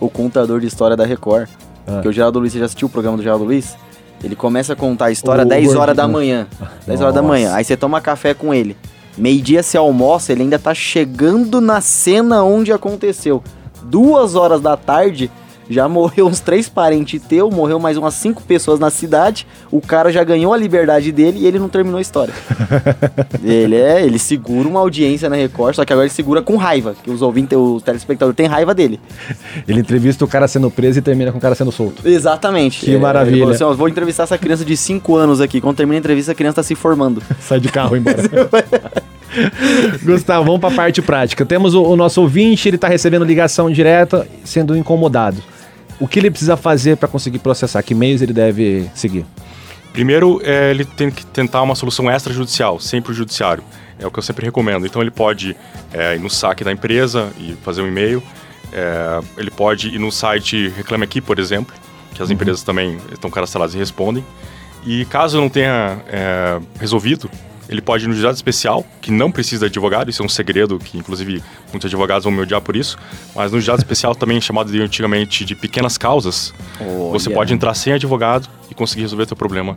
o 0.00 0.10
contador 0.10 0.58
de 0.58 0.66
história 0.66 0.96
da 0.96 1.06
Record. 1.06 1.48
Ah. 1.86 1.92
Porque 1.92 2.08
o 2.08 2.12
Geraldo 2.12 2.40
Luiz, 2.40 2.52
você 2.52 2.58
já 2.58 2.64
assistiu 2.64 2.88
o 2.88 2.90
programa 2.90 3.16
do 3.16 3.22
Geraldo 3.22 3.44
Luiz? 3.44 3.76
Ele 4.24 4.34
começa 4.34 4.72
a 4.72 4.76
contar 4.76 5.06
a 5.06 5.10
história 5.12 5.44
O 5.44 5.48
10 5.48 5.76
horas 5.76 5.96
da 5.96 6.08
manhã. 6.08 6.48
10 6.84 7.00
horas 7.00 7.14
da 7.14 7.22
manhã. 7.22 7.54
Aí 7.54 7.62
você 7.62 7.76
toma 7.76 8.00
café 8.00 8.34
com 8.34 8.52
ele. 8.52 8.76
Meio-dia 9.16 9.62
você 9.62 9.76
almoça, 9.76 10.32
ele 10.32 10.42
ainda 10.42 10.58
tá 10.58 10.74
chegando 10.74 11.60
na 11.60 11.80
cena 11.80 12.42
onde 12.42 12.72
aconteceu. 12.72 13.42
Duas 13.82 14.34
horas 14.34 14.60
da 14.60 14.76
tarde, 14.76 15.30
já 15.72 15.88
morreu 15.88 16.26
uns 16.26 16.40
três 16.40 16.68
parentes 16.68 17.20
teu, 17.22 17.50
morreu 17.50 17.78
mais 17.78 17.96
umas 17.96 18.14
cinco 18.14 18.42
pessoas 18.42 18.78
na 18.78 18.90
cidade. 18.90 19.46
O 19.70 19.80
cara 19.80 20.12
já 20.12 20.22
ganhou 20.22 20.52
a 20.52 20.56
liberdade 20.56 21.10
dele 21.10 21.40
e 21.40 21.46
ele 21.46 21.58
não 21.58 21.68
terminou 21.68 21.98
a 21.98 22.02
história. 22.02 22.34
ele 23.42 23.76
é, 23.76 24.04
ele 24.04 24.18
segura 24.18 24.68
uma 24.68 24.80
audiência 24.80 25.28
na 25.28 25.36
Record, 25.36 25.74
só 25.76 25.84
que 25.84 25.92
agora 25.92 26.06
ele 26.06 26.14
segura 26.14 26.42
com 26.42 26.56
raiva, 26.56 26.94
que 27.02 27.10
os 27.10 27.22
ouvintes, 27.22 27.56
o 27.56 27.80
telespectador 27.80 28.34
tem 28.34 28.46
raiva 28.46 28.74
dele. 28.74 29.00
Ele 29.66 29.80
entrevista 29.80 30.24
o 30.24 30.28
cara 30.28 30.46
sendo 30.46 30.70
preso 30.70 30.98
e 30.98 31.02
termina 31.02 31.32
com 31.32 31.38
o 31.38 31.40
cara 31.40 31.54
sendo 31.54 31.72
solto. 31.72 32.06
Exatamente. 32.06 32.84
Que 32.84 32.94
É, 32.94 32.98
maravilha. 32.98 33.34
Ele 33.34 33.40
falou 33.40 33.54
assim, 33.54 33.64
ó, 33.64 33.72
vou 33.72 33.88
entrevistar 33.88 34.24
essa 34.24 34.38
criança 34.38 34.64
de 34.64 34.76
5 34.76 35.16
anos 35.16 35.40
aqui. 35.40 35.60
Quando 35.60 35.76
termina 35.76 35.98
a 35.98 36.00
entrevista, 36.00 36.32
a 36.32 36.34
criança 36.34 36.56
tá 36.56 36.62
se 36.62 36.74
formando. 36.74 37.22
Sai 37.40 37.60
de 37.60 37.68
carro 37.68 37.96
embora. 37.96 38.22
Gustavo, 40.04 40.44
vamos 40.44 40.60
pra 40.60 40.70
parte 40.70 41.00
prática. 41.00 41.44
Temos 41.44 41.74
o, 41.74 41.82
o 41.82 41.96
nosso 41.96 42.20
ouvinte, 42.20 42.68
ele 42.68 42.78
tá 42.78 42.88
recebendo 42.88 43.24
ligação 43.24 43.70
direta, 43.70 44.26
sendo 44.44 44.76
incomodado. 44.76 45.42
O 46.02 46.08
que 46.08 46.18
ele 46.18 46.32
precisa 46.32 46.56
fazer 46.56 46.96
pra 46.96 47.06
conseguir 47.06 47.38
processar? 47.38 47.80
Que 47.80 47.94
meios 47.94 48.20
ele 48.20 48.32
deve 48.32 48.90
seguir? 48.92 49.24
Primeiro, 49.92 50.42
é, 50.42 50.68
ele 50.72 50.84
tem 50.84 51.12
que 51.12 51.24
tentar 51.24 51.62
uma 51.62 51.76
solução 51.76 52.10
extrajudicial, 52.10 52.80
sempre 52.80 53.12
o 53.12 53.14
judiciário. 53.14 53.62
É 54.00 54.04
o 54.04 54.10
que 54.10 54.18
eu 54.18 54.22
sempre 54.24 54.44
recomendo. 54.44 54.84
Então, 54.84 55.00
ele 55.00 55.12
pode 55.12 55.56
é, 55.92 56.16
ir 56.16 56.18
no 56.18 56.28
saque 56.28 56.64
da 56.64 56.72
empresa 56.72 57.30
e 57.38 57.56
fazer 57.62 57.82
um 57.82 57.86
e-mail. 57.86 58.20
É, 58.72 59.20
ele 59.36 59.52
pode 59.52 59.90
ir 59.90 60.00
no 60.00 60.10
site 60.10 60.72
Reclame 60.76 61.04
Aqui, 61.04 61.20
por 61.20 61.38
exemplo, 61.38 61.72
que 62.12 62.20
as 62.20 62.32
empresas 62.32 62.64
também 62.64 62.98
estão 63.12 63.30
cadastradas 63.30 63.72
e 63.72 63.78
respondem. 63.78 64.24
E 64.84 65.04
caso 65.04 65.40
não 65.40 65.48
tenha 65.48 66.00
é, 66.08 66.58
resolvido, 66.80 67.30
ele 67.72 67.80
pode 67.82 68.04
ir 68.04 68.08
no 68.08 68.14
juizado 68.14 68.34
especial, 68.34 68.84
que 69.00 69.10
não 69.10 69.30
precisa 69.30 69.60
de 69.68 69.72
advogado, 69.72 70.10
isso 70.10 70.22
é 70.22 70.24
um 70.24 70.28
segredo 70.28 70.78
que, 70.78 70.98
inclusive, 70.98 71.42
muitos 71.70 71.86
advogados 71.86 72.24
vão 72.24 72.32
me 72.32 72.40
odiar 72.40 72.60
por 72.60 72.76
isso. 72.76 72.96
Mas 73.34 73.50
no 73.50 73.58
juizado 73.58 73.80
especial, 73.80 74.14
também 74.14 74.40
chamado 74.40 74.70
de, 74.70 74.80
antigamente 74.80 75.44
de 75.44 75.54
pequenas 75.54 75.96
causas, 75.96 76.52
você 77.10 77.28
Olha. 77.28 77.36
pode 77.36 77.54
entrar 77.54 77.74
sem 77.74 77.92
advogado 77.92 78.48
e 78.70 78.74
conseguir 78.74 79.02
resolver 79.02 79.26
seu 79.26 79.36
problema 79.36 79.76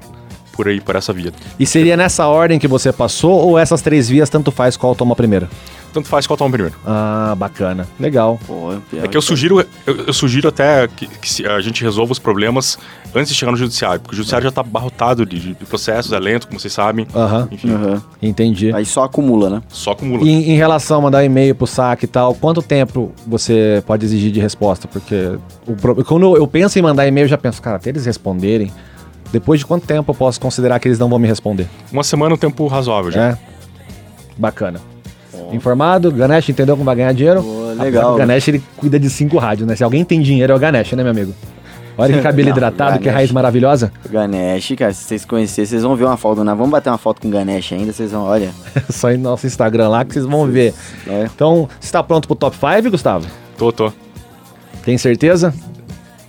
por 0.51 0.67
aí, 0.67 0.79
por 0.79 0.95
essa 0.95 1.11
via. 1.11 1.33
E 1.59 1.65
seria 1.65 1.97
nessa 1.97 2.27
ordem 2.27 2.57
que 2.57 2.67
você 2.67 2.91
passou 2.91 3.31
ou 3.31 3.59
essas 3.59 3.81
três 3.81 4.07
vias 4.07 4.29
tanto 4.29 4.51
faz 4.51 4.77
qual 4.77 4.95
toma 4.95 5.15
primeiro? 5.15 5.47
Tanto 5.95 6.09
faz 6.09 6.27
qual 6.27 6.35
toma 6.35 6.51
primeiro. 6.51 6.75
Ah, 6.85 7.33
bacana. 7.37 7.87
Legal. 7.97 8.37
Pô, 8.45 8.73
É 9.01 9.07
que 9.07 9.15
eu 9.15 9.21
sugiro, 9.21 9.65
eu, 9.87 9.95
eu 10.07 10.11
sugiro 10.11 10.49
até 10.49 10.85
que, 10.89 11.07
que 11.07 11.47
a 11.47 11.61
gente 11.61 11.81
resolva 11.81 12.11
os 12.11 12.19
problemas 12.19 12.77
antes 13.15 13.29
de 13.29 13.35
chegar 13.35 13.53
no 13.53 13.57
judiciário, 13.57 14.01
porque 14.01 14.13
o 14.13 14.17
judiciário 14.17 14.43
já 14.43 14.51
tá 14.51 14.59
abarrotado 14.59 15.25
de, 15.25 15.53
de 15.53 15.65
processos, 15.65 16.11
é 16.11 16.19
lento, 16.19 16.47
como 16.47 16.59
vocês 16.59 16.73
sabem. 16.73 17.07
Aham. 17.15 17.47
Enfim. 17.49 17.69
Entendi. 18.21 18.73
Aí 18.75 18.85
só 18.85 19.05
acumula, 19.05 19.49
né? 19.49 19.61
só 19.69 19.91
acumula. 19.91 20.21
E 20.21 20.29
em, 20.29 20.57
relação 20.57 20.97
a 20.97 21.01
mandar 21.03 21.23
e-mail 21.23 21.55
pro 21.55 21.65
saque 21.65 22.03
e 22.03 22.09
tal, 22.09 22.35
quanto 22.35 22.61
tempo 22.61 23.13
você 23.25 23.81
pode 23.87 24.05
exigir 24.05 24.33
de 24.33 24.41
resposta? 24.41 24.89
Porque 24.89 25.37
o 25.65 26.03
quando 26.03 26.35
eu 26.35 26.45
penso 26.45 26.77
em 26.77 26.81
mandar 26.81 27.07
e-mail, 27.07 27.23
eu 27.23 27.29
já 27.29 27.37
penso, 27.37 27.61
cara, 27.61 27.77
até 27.77 27.89
eles 27.89 28.05
responderem, 28.05 28.69
depois 29.31 29.61
de 29.61 29.65
quanto 29.65 29.87
tempo 29.87 30.11
eu 30.11 30.15
posso 30.15 30.41
considerar 30.41 30.77
que 30.77 30.89
eles 30.89 30.99
não 30.99 31.07
vão 31.07 31.19
me 31.19 31.27
responder? 31.29 31.69
Uma 31.89 32.03
semana 32.03 32.33
é 32.33 32.35
um 32.35 32.37
tempo 32.37 32.67
razoável 32.67 33.11
já. 33.11 33.29
É. 33.29 33.37
Bacana. 34.37 34.94
Informado, 35.51 36.11
Ganesh 36.11 36.49
entendeu 36.49 36.75
como 36.75 36.85
vai 36.85 36.95
ganhar 36.95 37.13
dinheiro? 37.13 37.41
Pô, 37.41 37.83
legal. 37.83 38.09
que 38.09 38.15
O 38.15 38.17
Ganesh 38.17 38.47
ele 38.47 38.63
cuida 38.77 38.99
de 38.99 39.09
cinco 39.09 39.37
rádios, 39.37 39.67
né? 39.67 39.75
Se 39.75 39.83
alguém 39.83 40.03
tem 40.03 40.21
dinheiro 40.21 40.51
é 40.53 40.55
o 40.55 40.59
Ganesh, 40.59 40.93
né, 40.93 41.03
meu 41.03 41.11
amigo? 41.11 41.33
Olha 41.97 42.13
que 42.13 42.21
cabelo 42.21 42.49
Não, 42.49 42.57
hidratado, 42.57 42.97
que 42.99 43.05
Ganesh. 43.05 43.15
raiz 43.15 43.31
maravilhosa. 43.31 43.91
Ganesh, 44.09 44.73
cara, 44.77 44.93
se 44.93 45.03
vocês 45.05 45.23
conhecerem, 45.25 45.65
vocês 45.67 45.83
vão 45.83 45.95
ver 45.95 46.05
uma 46.05 46.17
foto, 46.17 46.43
né? 46.43 46.53
Vamos 46.53 46.69
bater 46.71 46.89
uma 46.89 46.97
foto 46.97 47.21
com 47.21 47.27
o 47.27 47.31
Ganesh 47.31 47.71
ainda, 47.73 47.93
vocês 47.93 48.11
vão, 48.11 48.23
olha. 48.23 48.51
Só 48.89 49.11
ir 49.11 49.17
no 49.17 49.23
nosso 49.23 49.47
Instagram 49.47 49.87
lá 49.89 50.03
que 50.03 50.13
vocês 50.13 50.25
vão 50.25 50.45
ver. 50.47 50.73
É. 51.07 51.27
Então, 51.33 51.69
você 51.79 51.91
tá 51.91 52.03
pronto 52.03 52.27
pro 52.27 52.35
top 52.35 52.55
5, 52.57 52.91
Gustavo? 52.91 53.25
Tô, 53.57 53.71
tô. 53.71 53.91
Tem 54.83 54.97
certeza? 54.97 55.53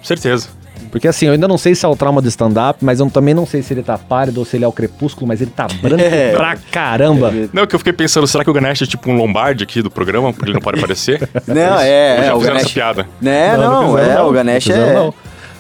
Certeza. 0.02 0.48
Porque 0.90 1.08
assim, 1.08 1.26
eu 1.26 1.32
ainda 1.32 1.46
não 1.48 1.58
sei 1.58 1.74
se 1.74 1.84
é 1.84 1.88
o 1.88 1.96
trauma 1.96 2.20
do 2.22 2.28
stand-up, 2.28 2.84
mas 2.84 3.00
eu 3.00 3.10
também 3.10 3.34
não 3.34 3.44
sei 3.46 3.62
se 3.62 3.74
ele 3.74 3.82
tá 3.82 3.96
pálido 3.98 4.38
ou 4.40 4.44
se 4.46 4.56
ele 4.56 4.64
é 4.64 4.68
o 4.68 4.72
crepúsculo, 4.72 5.26
mas 5.26 5.40
ele 5.40 5.50
tá 5.50 5.66
branco 5.80 6.02
É. 6.04 6.32
pra 6.32 6.56
caramba. 6.70 7.32
Não, 7.52 7.66
que 7.66 7.74
eu 7.74 7.78
fiquei 7.78 7.92
pensando, 7.92 8.26
será 8.26 8.44
que 8.44 8.50
o 8.50 8.52
Ganesh 8.52 8.82
é 8.82 8.86
tipo 8.86 9.10
um 9.10 9.16
Lombardi 9.16 9.64
aqui 9.64 9.82
do 9.82 9.90
programa? 9.90 10.32
Porque 10.32 10.46
ele 10.46 10.54
não 10.54 10.60
pode 10.60 10.78
aparecer? 10.78 11.28
Não, 11.46 11.78
é, 11.80 12.16
já 12.18 12.24
é, 12.26 12.34
o 12.34 12.38
fizeram 12.38 12.56
essa 12.56 12.64
Ganesh. 12.64 12.72
piada? 12.72 13.06
Né, 13.20 13.56
não, 13.56 13.96
fizeram, 13.96 14.10
é, 14.10 14.14
não. 14.16 14.28
o 14.28 14.32
Ganesh 14.32 14.66
Não 14.66 14.74
fizeram, 14.74 14.90
é. 14.90 14.94
não. 14.94 15.14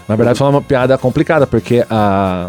Na 0.08 0.14
verdade, 0.16 0.38
foi 0.38 0.48
uma 0.48 0.62
piada 0.62 0.96
complicada, 0.98 1.46
porque 1.46 1.84
a, 1.90 2.48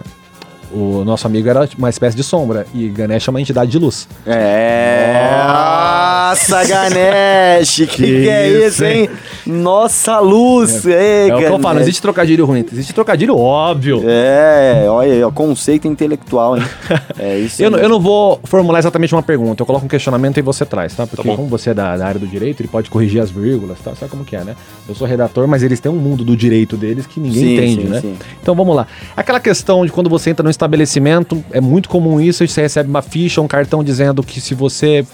o 0.72 1.04
nosso 1.06 1.26
amigo 1.28 1.50
era 1.50 1.68
uma 1.78 1.90
espécie 1.90 2.16
de 2.16 2.24
sombra 2.24 2.66
e 2.74 2.88
Ganesh 2.90 3.28
é 3.28 3.32
uma 3.32 3.42
entidade 3.42 3.72
de 3.72 3.80
luz. 3.80 4.08
É. 4.26 5.44
Nossa, 5.48 6.64
Ganesh! 6.66 7.76
Que 7.76 7.88
que, 7.88 8.04
Que 8.24 8.30
é 8.30 8.68
isso, 8.68 8.84
hein? 8.84 9.10
Nossa, 9.46 10.20
luz! 10.20 10.86
Ei, 10.86 11.30
É 11.30 11.36
o 11.36 11.38
que 11.38 11.44
eu 11.46 11.60
falo, 11.60 11.76
não 11.76 11.82
existe 11.82 12.02
trocadilho 12.02 12.46
ruim, 12.46 12.66
existe 12.72 12.94
trocadilho 12.94 13.38
óbvio. 13.38 14.04
É, 14.06 14.86
olha 14.90 15.14
aí, 15.14 15.24
ó, 15.24 15.32
conceito 15.32 15.88
intelectual, 15.88 16.58
hein? 16.58 16.64
É 17.20 17.38
isso. 17.40 17.62
Eu, 17.62 17.72
não- 17.72 17.78
aí. 17.80 17.84
eu 17.86 17.90
não 17.90 18.00
vou 18.00 18.40
formular 18.44 18.80
exatamente 18.80 19.14
uma 19.16 19.24
pergunta, 19.24 19.62
eu 19.62 19.66
coloco 19.66 19.86
um 19.86 19.90
questionamento 19.90 20.38
e 20.38 20.42
você 20.42 20.66
traz, 20.66 20.94
tá? 20.94 21.08
Porque 21.08 21.28
Tá 21.28 21.36
como 21.36 21.48
você 21.48 21.72
é 21.72 21.74
da, 21.74 21.98
da 21.98 22.06
área 22.06 22.20
do 22.20 22.28
direito, 22.28 22.62
ele 22.62 22.68
pode 22.70 22.90
corrigir 22.90 23.22
as 23.22 23.32
vírgulas, 23.32 23.80
tá? 23.80 23.96
Sabe 23.96 24.12
como 24.12 24.24
que 24.24 24.36
é, 24.36 24.44
né? 24.44 24.56
Eu 24.88 24.94
sou 24.96 25.08
redator, 25.08 25.48
mas 25.48 25.64
eles 25.64 25.80
têm 25.80 25.92
um 25.92 25.96
mundo 25.96 26.24
do 26.24 26.36
direito 26.38 26.78
deles 26.78 27.06
que 27.08 27.20
ninguém 27.20 27.42
Sim, 27.44 27.54
entende, 27.56 27.82
sim, 27.84 27.88
né? 27.88 28.02
sim. 28.02 28.18
Então 28.42 28.54
vamos 28.56 28.76
lá. 28.76 28.86
Aquela 29.16 29.40
questão 29.40 29.86
de 29.86 29.92
quando 29.92 30.10
você 30.10 30.30
entra 30.30 30.44
no 30.44 30.50
estabelecimento, 30.58 31.44
é 31.52 31.62
muito 31.62 31.88
comum 31.88 32.20
isso, 32.20 32.46
você 32.48 32.62
recebe 32.62 32.90
uma 32.90 33.02
ficha, 33.02 33.42
um 33.42 33.48
cartão 33.48 33.84
dizendo 33.84 34.24
que 34.24 34.42
se 34.42 34.54
você 34.54 35.06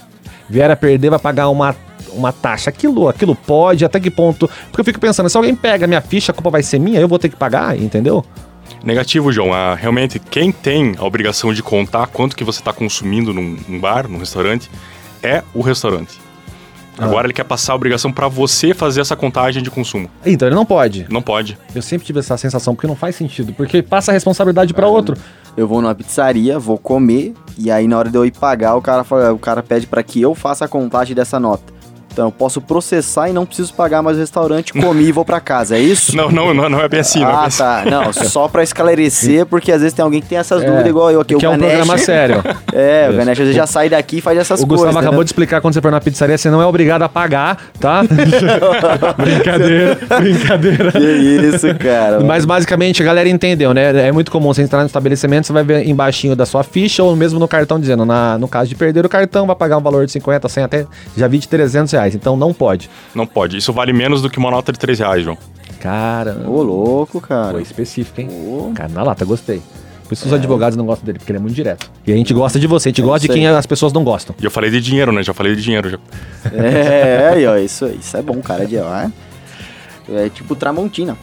vier 0.48 0.70
a 0.70 0.76
perder, 0.76 1.10
vai 1.10 1.18
pagar 1.18 1.48
uma, 1.48 1.74
uma 2.12 2.32
taxa. 2.32 2.70
Aquilo, 2.70 3.08
aquilo 3.08 3.34
pode, 3.34 3.84
até 3.84 4.00
que 4.00 4.10
ponto? 4.10 4.48
Porque 4.66 4.80
eu 4.80 4.84
fico 4.84 5.00
pensando, 5.00 5.28
se 5.28 5.36
alguém 5.36 5.54
pega 5.54 5.86
minha 5.86 6.00
ficha, 6.00 6.32
a 6.32 6.34
culpa 6.34 6.50
vai 6.50 6.62
ser 6.62 6.78
minha, 6.78 7.00
eu 7.00 7.08
vou 7.08 7.18
ter 7.18 7.28
que 7.28 7.36
pagar, 7.36 7.78
entendeu? 7.78 8.24
Negativo, 8.82 9.32
João. 9.32 9.52
Ah, 9.52 9.74
realmente, 9.74 10.18
quem 10.18 10.52
tem 10.52 10.94
a 10.98 11.04
obrigação 11.04 11.52
de 11.52 11.62
contar 11.62 12.06
quanto 12.08 12.36
que 12.36 12.44
você 12.44 12.60
está 12.60 12.72
consumindo 12.72 13.32
num, 13.32 13.56
num 13.68 13.80
bar, 13.80 14.08
num 14.08 14.18
restaurante, 14.18 14.70
é 15.22 15.42
o 15.54 15.62
restaurante. 15.62 16.23
Ah. 16.98 17.04
Agora 17.04 17.26
ele 17.26 17.34
quer 17.34 17.44
passar 17.44 17.72
a 17.72 17.76
obrigação 17.76 18.12
para 18.12 18.28
você 18.28 18.72
fazer 18.72 19.00
essa 19.00 19.16
contagem 19.16 19.62
de 19.62 19.70
consumo. 19.70 20.08
Então 20.24 20.48
ele 20.48 20.54
não 20.54 20.66
pode. 20.66 21.06
Não 21.10 21.22
pode. 21.22 21.58
Eu 21.74 21.82
sempre 21.82 22.06
tive 22.06 22.20
essa 22.20 22.36
sensação, 22.36 22.74
porque 22.74 22.86
não 22.86 22.96
faz 22.96 23.16
sentido, 23.16 23.52
porque 23.52 23.82
passa 23.82 24.12
a 24.12 24.14
responsabilidade 24.14 24.72
pra 24.72 24.86
outro. 24.86 25.16
Eu 25.56 25.68
vou 25.68 25.80
numa 25.80 25.94
pizzaria, 25.94 26.58
vou 26.58 26.78
comer, 26.78 27.32
e 27.56 27.70
aí 27.70 27.86
na 27.86 27.98
hora 27.98 28.10
de 28.10 28.16
eu 28.16 28.24
ir 28.24 28.32
pagar, 28.32 28.74
o 28.74 28.82
cara, 28.82 29.04
fala, 29.04 29.32
o 29.32 29.38
cara 29.38 29.62
pede 29.62 29.86
pra 29.86 30.02
que 30.02 30.20
eu 30.20 30.34
faça 30.34 30.64
a 30.64 30.68
contagem 30.68 31.14
dessa 31.14 31.38
nota. 31.38 31.73
Então 32.14 32.26
eu 32.26 32.32
posso 32.32 32.60
processar 32.60 33.28
e 33.28 33.32
não 33.32 33.44
preciso 33.44 33.74
pagar 33.74 34.00
mais 34.00 34.16
o 34.16 34.20
restaurante, 34.20 34.72
comi 34.72 35.06
e 35.06 35.12
vou 35.12 35.24
pra 35.24 35.40
casa, 35.40 35.76
é 35.76 35.80
isso? 35.80 36.14
Não, 36.14 36.30
não, 36.30 36.54
não, 36.54 36.68
não 36.68 36.80
é 36.80 36.88
bem 36.88 37.00
assim. 37.00 37.18
não 37.20 37.28
é 37.28 37.32
ah, 37.32 37.44
assim. 37.44 37.58
tá. 37.58 37.84
Não, 37.86 38.12
só 38.12 38.46
pra 38.46 38.62
esclarecer, 38.62 39.44
porque 39.46 39.72
às 39.72 39.80
vezes 39.80 39.92
tem 39.92 40.02
alguém 40.02 40.20
que 40.20 40.28
tem 40.28 40.38
essas 40.38 40.62
dúvidas 40.62 40.86
igual 40.86 41.10
eu 41.10 41.20
aqui. 41.20 41.34
que 41.34 41.44
o 41.44 41.50
é 41.50 41.50
um 41.50 41.58
Ganesh, 41.58 41.76
programa 41.76 41.98
sério. 41.98 42.44
É, 42.72 43.08
o. 43.10 43.16
Ganesh 43.16 43.32
às 43.32 43.38
vezes 43.38 43.56
já 43.56 43.66
sai 43.66 43.88
daqui 43.88 44.18
e 44.18 44.20
faz 44.20 44.38
essas 44.38 44.60
o 44.60 44.66
coisas. 44.66 44.86
Gustavo 44.86 44.98
acabou 44.98 45.14
entendeu? 45.14 45.24
de 45.24 45.30
explicar 45.30 45.60
quando 45.60 45.74
você 45.74 45.80
for 45.80 45.90
na 45.90 46.00
pizzaria, 46.00 46.38
você 46.38 46.50
não 46.50 46.62
é 46.62 46.66
obrigado 46.66 47.02
a 47.02 47.08
pagar, 47.08 47.58
tá? 47.80 48.02
brincadeira, 49.16 49.98
brincadeira. 50.20 50.92
Que 50.92 50.98
isso, 50.98 51.74
cara. 51.74 52.20
Mas 52.20 52.44
basicamente 52.44 53.02
a 53.02 53.04
galera 53.04 53.28
entendeu, 53.28 53.74
né? 53.74 54.06
É 54.06 54.12
muito 54.12 54.30
comum 54.30 54.52
você 54.52 54.62
entrar 54.62 54.80
no 54.80 54.86
estabelecimento, 54.86 55.46
você 55.46 55.52
vai 55.52 55.64
ver 55.64 55.86
embaixinho 55.88 56.36
da 56.36 56.46
sua 56.46 56.62
ficha 56.62 57.02
ou 57.02 57.14
mesmo 57.16 57.38
no 57.38 57.48
cartão 57.48 57.80
dizendo, 57.80 58.04
na, 58.04 58.38
no 58.38 58.46
caso 58.46 58.68
de 58.68 58.74
perder 58.74 59.04
o 59.04 59.08
cartão, 59.08 59.46
vai 59.46 59.56
pagar 59.56 59.78
um 59.78 59.82
valor 59.82 60.06
de 60.06 60.12
50, 60.12 60.48
100, 60.48 60.64
até 60.64 60.86
já 61.16 61.26
vi 61.26 61.38
de 61.38 61.48
300 61.48 61.92
reais. 61.92 62.03
Então 62.12 62.36
não 62.36 62.52
pode. 62.52 62.90
Não 63.14 63.26
pode. 63.26 63.56
Isso 63.56 63.72
vale 63.72 63.92
menos 63.92 64.20
do 64.20 64.28
que 64.28 64.38
uma 64.38 64.50
nota 64.50 64.72
de 64.72 64.78
3 64.80 64.98
reais, 64.98 65.22
João. 65.22 65.38
Caramba. 65.78 66.50
Ô, 66.50 66.60
louco, 66.62 67.20
cara. 67.20 67.52
Foi 67.52 67.62
específico, 67.62 68.20
hein? 68.20 68.28
Ô. 68.30 68.72
Cara, 68.74 68.88
na 68.88 69.04
lata, 69.04 69.24
gostei. 69.24 69.62
Por 70.04 70.12
isso 70.12 70.26
os 70.26 70.32
advogados 70.34 70.76
não 70.76 70.84
gostam 70.84 71.06
dele, 71.06 71.18
porque 71.18 71.30
ele 71.32 71.38
é 71.38 71.40
muito 71.40 71.54
direto. 71.54 71.90
E 72.06 72.12
a 72.12 72.16
gente 72.16 72.34
gosta 72.34 72.58
de 72.58 72.66
você, 72.66 72.88
a 72.88 72.90
gente 72.90 73.00
gosta 73.00 73.26
de 73.26 73.32
quem 73.32 73.46
as 73.46 73.64
pessoas 73.64 73.92
não 73.92 74.04
gostam. 74.04 74.34
E 74.38 74.44
eu 74.44 74.50
falei 74.50 74.70
de 74.70 74.80
dinheiro, 74.80 75.10
né? 75.12 75.22
Já 75.22 75.32
falei 75.32 75.54
de 75.56 75.62
dinheiro. 75.62 75.88
Já. 75.88 75.98
É, 76.52 77.30
aí, 77.32 77.46
ó, 77.46 77.56
isso, 77.56 77.86
isso 77.86 78.16
é 78.16 78.20
bom, 78.20 78.40
cara, 78.42 78.66
de 78.66 78.76
ó, 78.76 78.94
é. 78.94 79.10
É 80.10 80.28
tipo 80.28 80.54
Tramontina. 80.54 81.16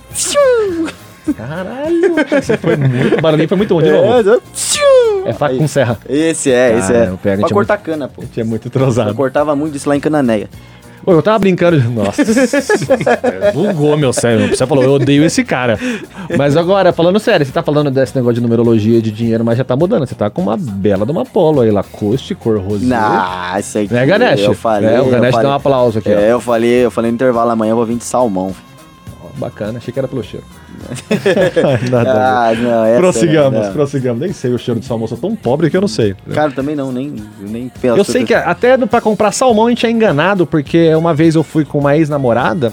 Caralho, 1.37 2.15
esse 2.37 2.57
foi 2.57 2.75
muito. 2.75 3.17
O 3.19 3.21
barulhinho 3.21 3.47
foi 3.47 3.57
muito 3.57 3.73
bom 3.75 3.81
de 3.81 3.91
novo. 3.91 4.41
É 5.25 5.33
faca 5.33 5.53
Aí. 5.53 5.59
com 5.59 5.67
serra. 5.67 5.99
Esse 6.09 6.51
é, 6.51 6.77
esse 6.79 6.91
Cara, 6.91 7.05
é. 7.05 7.09
eu 7.09 7.17
pego, 7.17 7.39
pra 7.41 7.47
tinha 7.47 7.55
cortar 7.55 7.77
cana, 7.77 8.07
pô. 8.07 8.21
A 8.21 8.25
gente 8.25 8.41
é 8.41 8.43
muito 8.43 8.65
Eu 8.65 8.69
entrosado. 8.69 9.13
cortava 9.13 9.55
muito 9.55 9.77
isso 9.77 9.87
lá 9.87 9.95
em 9.95 9.99
Cananéia. 9.99 10.49
Pô, 11.03 11.13
eu 11.13 11.21
tava 11.21 11.39
brincando. 11.39 11.81
Nossa, 11.89 12.23
bugou 13.53 13.97
meu 13.97 14.13
cérebro. 14.13 14.55
Você 14.55 14.65
falou, 14.67 14.83
eu 14.83 14.91
odeio 14.93 15.23
esse 15.23 15.43
cara. 15.43 15.77
Mas 16.37 16.55
agora, 16.55 16.93
falando 16.93 17.19
sério, 17.19 17.45
você 17.45 17.51
tá 17.51 17.63
falando 17.63 17.89
desse 17.89 18.15
negócio 18.15 18.35
de 18.35 18.41
numerologia, 18.41 19.01
de 19.01 19.11
dinheiro, 19.11 19.43
mas 19.43 19.57
já 19.57 19.63
tá 19.63 19.75
mudando. 19.75 20.05
Você 20.05 20.15
tá 20.15 20.29
com 20.29 20.41
uma 20.41 20.57
bela 20.57 21.05
de 21.05 21.11
uma 21.11 21.25
polo 21.25 21.61
aí, 21.61 21.71
Lacoste, 21.71 22.35
cor 22.35 22.59
rosé. 22.59 22.85
Nah, 22.85 23.59
isso 23.59 23.77
aí. 23.77 23.87
Né, 23.89 24.05
Ganesh? 24.05 24.41
Eu 24.41 24.53
falei. 24.53 24.89
É, 24.89 25.01
o 25.01 25.09
Ganesh 25.09 25.31
falei, 25.31 25.47
dá 25.47 25.53
um 25.53 25.55
aplauso 25.55 25.99
aqui, 25.99 26.09
ó. 26.09 26.19
É, 26.19 26.31
eu 26.31 26.39
falei, 26.39 26.85
eu 26.85 26.91
falei 26.91 27.11
no 27.11 27.15
intervalo 27.15 27.49
amanhã 27.51 27.71
eu 27.71 27.75
vou 27.75 27.85
vir 27.85 27.97
de 27.97 28.03
salmão. 28.03 28.51
Ó, 28.51 28.70
Bacana, 29.41 29.79
achei 29.79 29.91
que 29.91 29.99
era 29.99 30.07
pelo 30.07 30.23
cheiro. 30.23 30.45
Nada. 31.89 32.13
Ah, 32.13 32.53
não, 32.55 32.85
essa 32.85 32.99
Prossigamos, 32.99 33.65
não. 33.65 33.73
prossigamos. 33.73 34.21
Nem 34.21 34.31
sei 34.33 34.53
o 34.53 34.57
cheiro 34.59 34.79
de 34.79 34.85
salmão, 34.85 35.07
sou 35.07 35.17
tão 35.17 35.35
pobre 35.35 35.69
que 35.69 35.75
eu 35.75 35.81
não 35.81 35.87
sei. 35.87 36.15
Cara, 36.31 36.51
também 36.51 36.75
não, 36.75 36.91
nem, 36.91 37.15
nem 37.39 37.69
penso. 37.81 37.97
Eu 37.97 38.03
sei 38.03 38.23
que 38.23 38.33
até 38.35 38.77
pra 38.77 39.01
comprar 39.01 39.31
salmão 39.31 39.65
a 39.65 39.69
gente 39.69 39.85
é 39.85 39.89
enganado, 39.89 40.45
porque 40.45 40.93
uma 40.93 41.13
vez 41.13 41.33
eu 41.35 41.43
fui 41.43 41.65
com 41.65 41.79
uma 41.79 41.97
ex-namorada. 41.97 42.71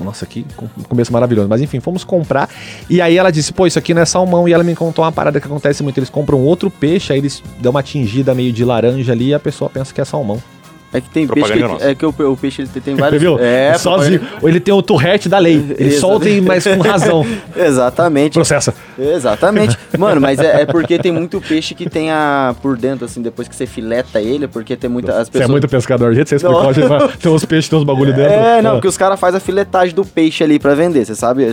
Nossa, 0.00 0.26
que 0.26 0.44
com- 0.56 0.68
começo 0.88 1.12
maravilhoso. 1.12 1.48
Mas 1.48 1.60
enfim, 1.60 1.80
fomos 1.80 2.04
comprar. 2.04 2.48
E 2.88 3.00
aí 3.00 3.16
ela 3.16 3.30
disse, 3.32 3.52
pô, 3.52 3.66
isso 3.66 3.78
aqui 3.78 3.92
não 3.94 4.02
é 4.02 4.04
salmão. 4.04 4.48
E 4.48 4.52
ela 4.52 4.62
me 4.64 4.74
contou 4.76 5.04
uma 5.04 5.10
parada 5.12 5.40
que 5.40 5.46
acontece 5.46 5.82
muito. 5.82 5.98
Eles 5.98 6.08
compram 6.10 6.38
outro 6.40 6.70
peixe, 6.70 7.12
aí 7.12 7.18
eles 7.18 7.42
dão 7.60 7.70
uma 7.70 7.82
tingida 7.82 8.32
meio 8.34 8.52
de 8.52 8.64
laranja 8.64 9.12
ali 9.12 9.28
e 9.28 9.34
a 9.34 9.40
pessoa 9.40 9.68
pensa 9.68 9.92
que 9.94 10.00
é 10.00 10.04
salmão. 10.04 10.40
É 10.90 11.02
que 11.02 11.10
tem 11.10 11.26
peixe 11.26 11.40
Propaganda 11.48 11.66
que, 11.66 11.72
nossa. 11.74 11.90
é 11.90 11.94
que 11.94 12.06
o, 12.06 12.32
o 12.32 12.36
peixe 12.36 12.62
ele 12.62 12.68
tem 12.80 12.94
Você 12.94 13.00
vários. 13.00 13.20
viu? 13.20 13.38
É, 13.38 13.76
Sozinho. 13.76 14.20
Ou 14.40 14.48
ele 14.48 14.58
tem 14.58 14.72
o 14.72 14.80
turrete 14.80 15.28
da 15.28 15.38
lei. 15.38 15.56
Ele 15.78 15.92
solta, 15.92 16.28
e- 16.30 16.40
mas 16.40 16.64
com 16.66 16.78
razão. 16.80 17.26
Exatamente. 17.54 18.32
Processa. 18.34 18.72
Exatamente. 18.98 19.76
Mano, 19.98 20.20
mas 20.20 20.38
é, 20.38 20.62
é 20.62 20.66
porque 20.66 20.98
tem 20.98 21.12
muito 21.12 21.40
peixe 21.40 21.74
que 21.74 21.88
tem 21.90 22.10
a 22.10 22.54
por 22.62 22.76
dentro, 22.76 23.04
assim, 23.04 23.20
depois 23.20 23.46
que 23.48 23.54
você 23.54 23.66
fileta 23.66 24.20
ele, 24.20 24.48
porque 24.48 24.76
tem 24.76 24.88
muita. 24.88 25.12
As 25.12 25.26
Você 25.26 25.32
pessoas... 25.32 25.48
é 25.48 25.52
muito 25.52 25.68
pescador. 25.68 26.08
Do 26.10 26.14
jeito 26.14 26.28
você 26.28 26.36
explicou, 26.36 27.08
tem 27.20 27.30
uns 27.32 27.44
peixes, 27.44 27.68
tem 27.68 27.78
uns 27.78 27.84
bagulho 27.84 28.14
dentro. 28.14 28.32
É, 28.32 28.62
não, 28.62 28.70
Ah. 28.70 28.74
porque 28.74 28.88
os 28.88 28.96
caras 28.96 29.20
fazem 29.20 29.38
a 29.38 29.40
filetagem 29.40 29.94
do 29.94 30.04
peixe 30.04 30.42
ali 30.42 30.58
pra 30.58 30.74
vender, 30.74 31.04
você 31.04 31.14
sabe? 31.14 31.46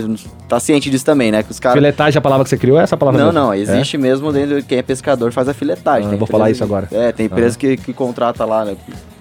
Tá 0.48 0.58
ciente 0.60 0.88
disso 0.88 1.04
também, 1.04 1.30
né? 1.30 1.42
Que 1.42 1.50
os 1.50 1.60
caras. 1.60 1.74
Filetagem, 1.76 2.18
a 2.18 2.22
palavra 2.22 2.44
que 2.44 2.50
você 2.50 2.56
criou, 2.56 2.78
é 2.80 2.82
essa 2.84 2.96
palavra 2.96 3.20
Não, 3.20 3.26
mesmo? 3.32 3.40
não, 3.40 3.52
É? 3.52 3.58
existe 3.58 3.98
mesmo 3.98 4.32
dentro 4.32 4.56
de 4.60 4.66
quem 4.66 4.78
é 4.78 4.82
pescador 4.82 5.30
faz 5.32 5.46
a 5.48 5.52
filetagem. 5.54 6.06
Ah, 6.06 6.10
Tem 6.10 6.18
vou 6.18 6.26
falar 6.26 6.50
isso 6.50 6.64
agora. 6.64 6.88
É, 6.90 7.12
tem 7.12 7.26
empresa 7.26 7.58
que, 7.58 7.76
que 7.76 7.92
contrata 7.92 8.44
lá, 8.44 8.64
né, 8.64 8.76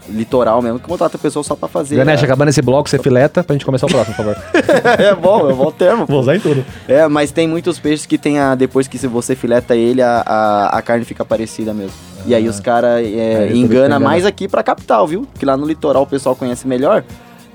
litoral 0.10 0.62
mesmo, 0.62 0.80
que 0.80 0.88
contrata 0.88 1.18
a 1.18 1.20
pessoa 1.20 1.44
só 1.44 1.56
pra 1.56 1.68
fazer. 1.68 1.96
Ganesh, 1.98 2.22
a- 2.22 2.26
acabando 2.26 2.50
esse 2.50 2.62
bloco, 2.62 2.90
você 2.90 3.00
fileta 3.00 3.44
pra 3.44 3.54
gente 3.54 3.66
começar 3.66 3.86
o 3.86 3.90
próximo, 3.90 4.16
por 4.16 4.26
favor. 4.26 4.38
é 5.00 5.14
bom, 5.16 5.50
é 5.50 5.54
bom 5.54 5.72
termo. 5.72 6.06
Vou 6.06 6.20
usar 6.20 6.36
em 6.36 6.40
tudo. 6.40 6.66
É, 6.88 7.08
mas 7.08 7.32
tem 7.32 7.48
muitos 7.48 7.80
peixes 7.80 8.06
que 8.06 8.18
tem 8.18 8.40
a. 8.40 8.56
Depois 8.56 8.88
que 8.88 8.98
se 8.98 9.08
você 9.08 9.36
fileta 9.36 9.76
ele, 9.76 10.02
a, 10.02 10.24
a, 10.26 10.78
a 10.78 10.82
carne 10.82 11.06
fica 11.06 11.26
parecida 11.26 11.74
mesmo. 11.74 11.94
E 12.28 12.34
aí 12.34 12.48
os 12.50 12.60
caras 12.60 12.96
Aí 12.98 13.20
é, 13.20 13.48
tô 13.48 13.56
engana 13.56 14.00
mais 14.00 14.26
aqui 14.26 14.48
pra 14.48 14.64
capital, 14.64 15.06
viu? 15.06 15.28
Que 15.38 15.46
lá 15.46 15.56
no 15.56 15.66
litoral 15.66 16.04
o 16.04 16.08
pessoal 16.08 16.36
conhece 16.36 16.68
melhor. 16.68 17.04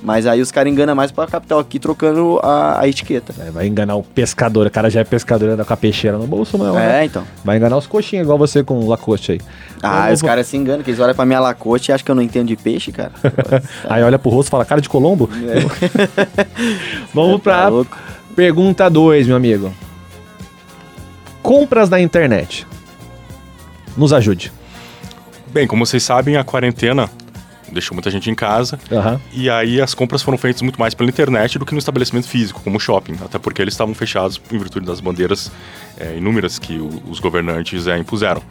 Mas 0.02 0.26
aí 0.26 0.40
os 0.40 0.50
caras 0.50 0.72
enganam 0.72 0.94
mais 0.94 1.12
pra 1.12 1.26
capital 1.26 1.58
aqui, 1.58 1.78
trocando 1.78 2.40
a, 2.42 2.80
a 2.80 2.88
etiqueta. 2.88 3.34
É, 3.38 3.50
vai 3.50 3.66
enganar 3.66 3.96
o 3.96 4.02
pescador. 4.02 4.66
O 4.66 4.70
cara 4.70 4.88
já 4.88 5.00
é 5.00 5.04
pescador, 5.04 5.50
anda 5.50 5.62
com 5.62 5.74
a 5.74 5.76
peixeira 5.76 6.16
no 6.16 6.26
bolso, 6.26 6.56
não. 6.56 6.72
né? 6.74 7.02
É, 7.02 7.04
então. 7.04 7.22
Vai 7.44 7.58
enganar 7.58 7.76
os 7.76 7.86
coxinhos, 7.86 8.24
igual 8.24 8.38
você 8.38 8.64
com 8.64 8.78
o 8.78 8.88
Lacoste 8.88 9.32
aí. 9.32 9.40
Ah, 9.82 10.08
Eu 10.08 10.14
os 10.14 10.20
vou- 10.22 10.28
caras 10.28 10.46
se 10.46 10.56
enganam, 10.56 10.82
que 10.82 10.90
eles 10.90 11.00
olham 11.00 11.14
pra 11.14 11.26
minha 11.26 11.38
lacote 11.40 11.90
e 11.90 11.92
acham 11.92 12.04
que 12.04 12.10
eu 12.10 12.14
não 12.14 12.22
entendo 12.22 12.48
de 12.48 12.56
peixe, 12.56 12.90
cara. 12.92 13.12
Aí 13.88 14.02
olha 14.02 14.18
pro 14.18 14.30
rosto 14.30 14.48
e 14.48 14.50
fala, 14.50 14.64
cara 14.64 14.80
de 14.80 14.88
Colombo? 14.88 15.28
É. 15.46 16.46
Vamos 17.12 17.40
pra 17.44 17.62
Tá 17.64 17.68
louco. 17.68 17.98
pergunta 18.34 18.88
2, 18.88 19.26
meu 19.26 19.36
amigo. 19.36 19.70
Compras 21.42 21.88
na 21.90 22.00
internet. 22.00 22.66
Nos 23.96 24.12
ajude. 24.12 24.52
Bem, 25.48 25.66
como 25.66 25.84
vocês 25.84 26.02
sabem, 26.02 26.36
a 26.36 26.44
quarentena 26.44 27.10
deixou 27.72 27.94
muita 27.94 28.10
gente 28.10 28.30
em 28.30 28.34
casa. 28.34 28.78
Aham. 28.90 29.20
E 29.32 29.48
aí 29.50 29.80
as 29.80 29.94
compras 29.94 30.22
foram 30.22 30.36
feitas 30.38 30.62
muito 30.62 30.78
mais 30.78 30.94
pela 30.94 31.08
internet 31.08 31.58
do 31.58 31.64
que 31.66 31.72
no 31.72 31.78
estabelecimento 31.78 32.26
físico, 32.28 32.60
como 32.62 32.76
o 32.76 32.80
shopping. 32.80 33.16
Até 33.24 33.38
porque 33.38 33.60
eles 33.62 33.74
estavam 33.74 33.94
fechados 33.94 34.40
em 34.52 34.58
virtude 34.58 34.86
das 34.86 35.00
bandeiras 35.00 35.50
é, 35.98 36.16
inúmeras 36.16 36.58
que 36.58 36.78
o- 36.78 37.02
os 37.08 37.20
governantes 37.20 37.86
é, 37.86 37.96
impuseram. 37.98 38.42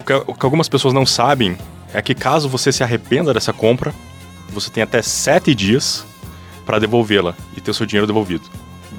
O 0.00 0.04
que, 0.04 0.12
o 0.12 0.34
que 0.34 0.44
algumas 0.46 0.68
pessoas 0.68 0.92
não 0.94 1.06
sabem 1.06 1.56
é 1.94 2.00
que 2.02 2.14
caso 2.14 2.48
você 2.48 2.72
se 2.72 2.82
arrependa 2.82 3.32
dessa 3.34 3.52
compra, 3.52 3.92
você 4.48 4.70
tem 4.70 4.82
até 4.82 5.00
sete 5.02 5.54
dias 5.54 6.04
para 6.66 6.78
devolvê-la 6.78 7.34
e 7.56 7.60
ter 7.60 7.70
o 7.70 7.74
seu 7.74 7.84
dinheiro 7.86 8.06
devolvido. 8.06 8.42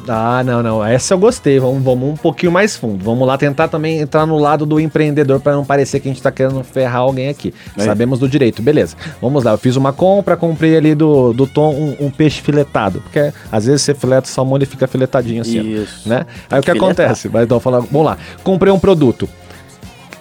Ah, 0.08 0.44
não, 0.44 0.62
não. 0.62 0.84
Essa 0.84 1.14
eu 1.14 1.18
gostei. 1.18 1.60
Vamos, 1.60 1.84
vamos 1.84 2.10
um 2.10 2.16
pouquinho 2.16 2.52
mais 2.52 2.76
fundo. 2.76 3.04
Vamos 3.04 3.28
lá 3.28 3.38
tentar 3.38 3.68
também 3.68 4.00
entrar 4.00 4.26
no 4.26 4.38
lado 4.38 4.66
do 4.66 4.80
empreendedor 4.80 5.40
para 5.40 5.54
não 5.54 5.66
parecer 5.66 6.00
que 6.00 6.10
a 6.10 6.12
gente 6.12 6.22
tá 6.22 6.32
querendo 6.32 6.64
ferrar 6.64 7.02
alguém 7.02 7.30
aqui. 7.30 7.54
É. 7.78 7.84
Sabemos 7.84 8.20
do 8.20 8.28
direito, 8.28 8.62
beleza. 8.62 8.96
Vamos 9.22 9.44
lá. 9.44 9.52
Eu 9.52 9.58
fiz 9.58 9.76
uma 9.76 9.94
compra, 9.94 10.36
comprei 10.36 10.76
ali 10.76 10.96
do, 10.96 11.34
do 11.34 11.48
Tom 11.48 11.74
um, 11.74 12.08
um 12.08 12.10
peixe 12.10 12.42
filetado. 12.42 13.02
Porque 13.02 13.32
às 13.52 13.66
vezes 13.66 13.82
você 13.82 13.94
fileta 13.94 14.28
o 14.28 14.32
salmão 14.32 14.58
ele 14.58 14.66
fica 14.66 14.88
filetadinho 14.88 15.42
assim. 15.42 15.60
Isso. 15.62 16.08
Né? 16.08 16.26
Aí 16.50 16.60
o 16.60 16.64
que 16.64 16.72
Filetar. 16.72 16.86
acontece? 16.86 17.28
Vai 17.28 17.44
então 17.44 17.60
falar, 17.60 17.80
vamos 17.80 18.06
lá. 18.06 18.18
Comprei 18.44 18.72
um 18.72 18.80
produto. 18.80 19.28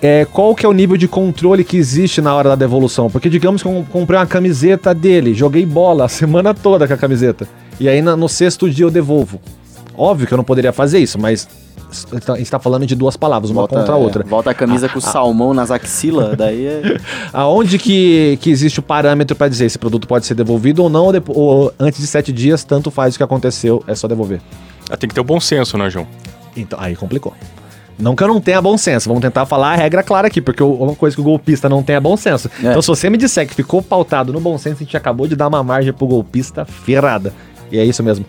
É, 0.05 0.25
qual 0.25 0.53
que 0.53 0.67
é 0.67 0.69
o 0.69 0.73
nível 0.73 0.97
de 0.97 1.07
controle 1.07 1.63
que 1.63 1.77
existe 1.77 2.21
na 2.21 2.35
hora 2.35 2.49
da 2.49 2.57
devolução? 2.57 3.09
Porque 3.09 3.31
digamos 3.31 3.63
que 3.63 3.69
eu 3.69 3.87
comprei 3.89 4.19
uma 4.19 4.27
camiseta 4.27 4.93
dele, 4.93 5.33
joguei 5.33 5.65
bola 5.65 6.07
a 6.07 6.09
semana 6.09 6.53
toda 6.53 6.89
com 6.89 6.95
a 6.95 6.97
camiseta. 6.97 7.47
E 7.79 7.89
aí 7.89 8.03
no 8.03 8.29
sexto 8.29 8.69
dia 8.69 8.85
eu 8.85 8.91
devolvo. 8.91 9.41
Óbvio 9.97 10.27
que 10.27 10.33
eu 10.35 10.37
não 10.39 10.45
poderia 10.45 10.73
fazer 10.73 10.99
isso, 10.99 11.19
mas 11.19 11.47
a 12.29 12.37
gente 12.37 12.51
tá 12.51 12.59
falando 12.59 12.87
de 12.87 12.95
duas 12.95 13.17
palavras, 13.17 13.51
uma 13.51 13.69
contra 13.69 13.93
a 13.93 13.97
outra. 13.97 14.25
é, 14.25 14.27
volta 14.29 14.51
a 14.51 14.55
camisa 14.55 14.87
Ah, 14.87 14.89
com 14.89 14.99
o 14.99 15.03
salmão 15.03 15.53
nas 15.53 15.71
axilas, 15.71 16.37
daí 16.37 16.67
é... 16.67 16.99
Aonde 17.33 17.79
que, 17.79 18.39
que 18.41 18.51
existe 18.51 18.81
o 18.81 18.83
parâmetro 18.83 19.37
para 19.37 19.49
dizer 19.49 19.67
esse 19.67 19.79
produto 19.79 20.09
pode 20.09 20.25
ser 20.25 20.35
devolvido 20.35 20.83
ou 20.83 20.89
não, 20.89 21.13
ou, 21.29 21.73
antes 21.79 22.01
de 22.01 22.07
sete 22.07 22.33
dias, 22.33 22.65
tanto 22.65 22.91
faz 22.91 23.15
o 23.15 23.19
que 23.19 23.23
aconteceu, 23.23 23.85
é 23.87 23.95
só 23.95 24.09
devolver. 24.09 24.41
Ah, 24.91 24.97
Tem 24.97 25.07
que 25.09 25.15
ter 25.15 25.21
o 25.21 25.25
bom 25.25 25.39
senso, 25.39 25.77
né, 25.77 25.91
João? 25.91 26.07
Então, 26.57 26.79
aí 26.81 26.97
complicou. 26.97 27.35
Não 27.99 28.17
que 28.17 28.25
eu 28.25 28.29
não 28.29 28.41
tenha 28.41 28.61
bom 28.61 28.77
senso, 28.79 29.09
vamos 29.09 29.21
tentar 29.23 29.45
falar 29.45 29.73
a 29.73 29.77
regra 29.77 30.03
clara 30.03 30.27
aqui, 30.27 30.41
porque 30.41 30.63
o- 30.63 30.73
uma 30.75 30.95
coisa 30.97 31.15
que 31.15 31.21
o 31.21 31.25
golpista 31.25 31.69
não 31.69 31.83
tem 31.83 31.97
é 31.97 32.01
bom 32.01 32.17
senso. 32.17 32.51
É. 32.65 32.69
Então, 32.71 32.81
se 32.81 32.89
você 32.89 33.11
me 33.11 33.19
disser 33.19 33.47
que 33.47 33.55
ficou 33.55 33.83
pautado 33.83 34.33
no 34.33 34.41
bom 34.41 34.57
senso, 34.57 34.77
a 34.77 34.85
gente 34.85 34.97
acabou 34.97 35.29
de 35.29 35.37
dar 35.37 35.49
uma 35.49 35.63
margem 35.63 35.93
pro 35.93 36.07
golpista 36.07 36.65
ferrada. 36.65 37.33
E 37.71 37.79
é 37.79 37.85
isso 37.85 38.03
mesmo. 38.03 38.25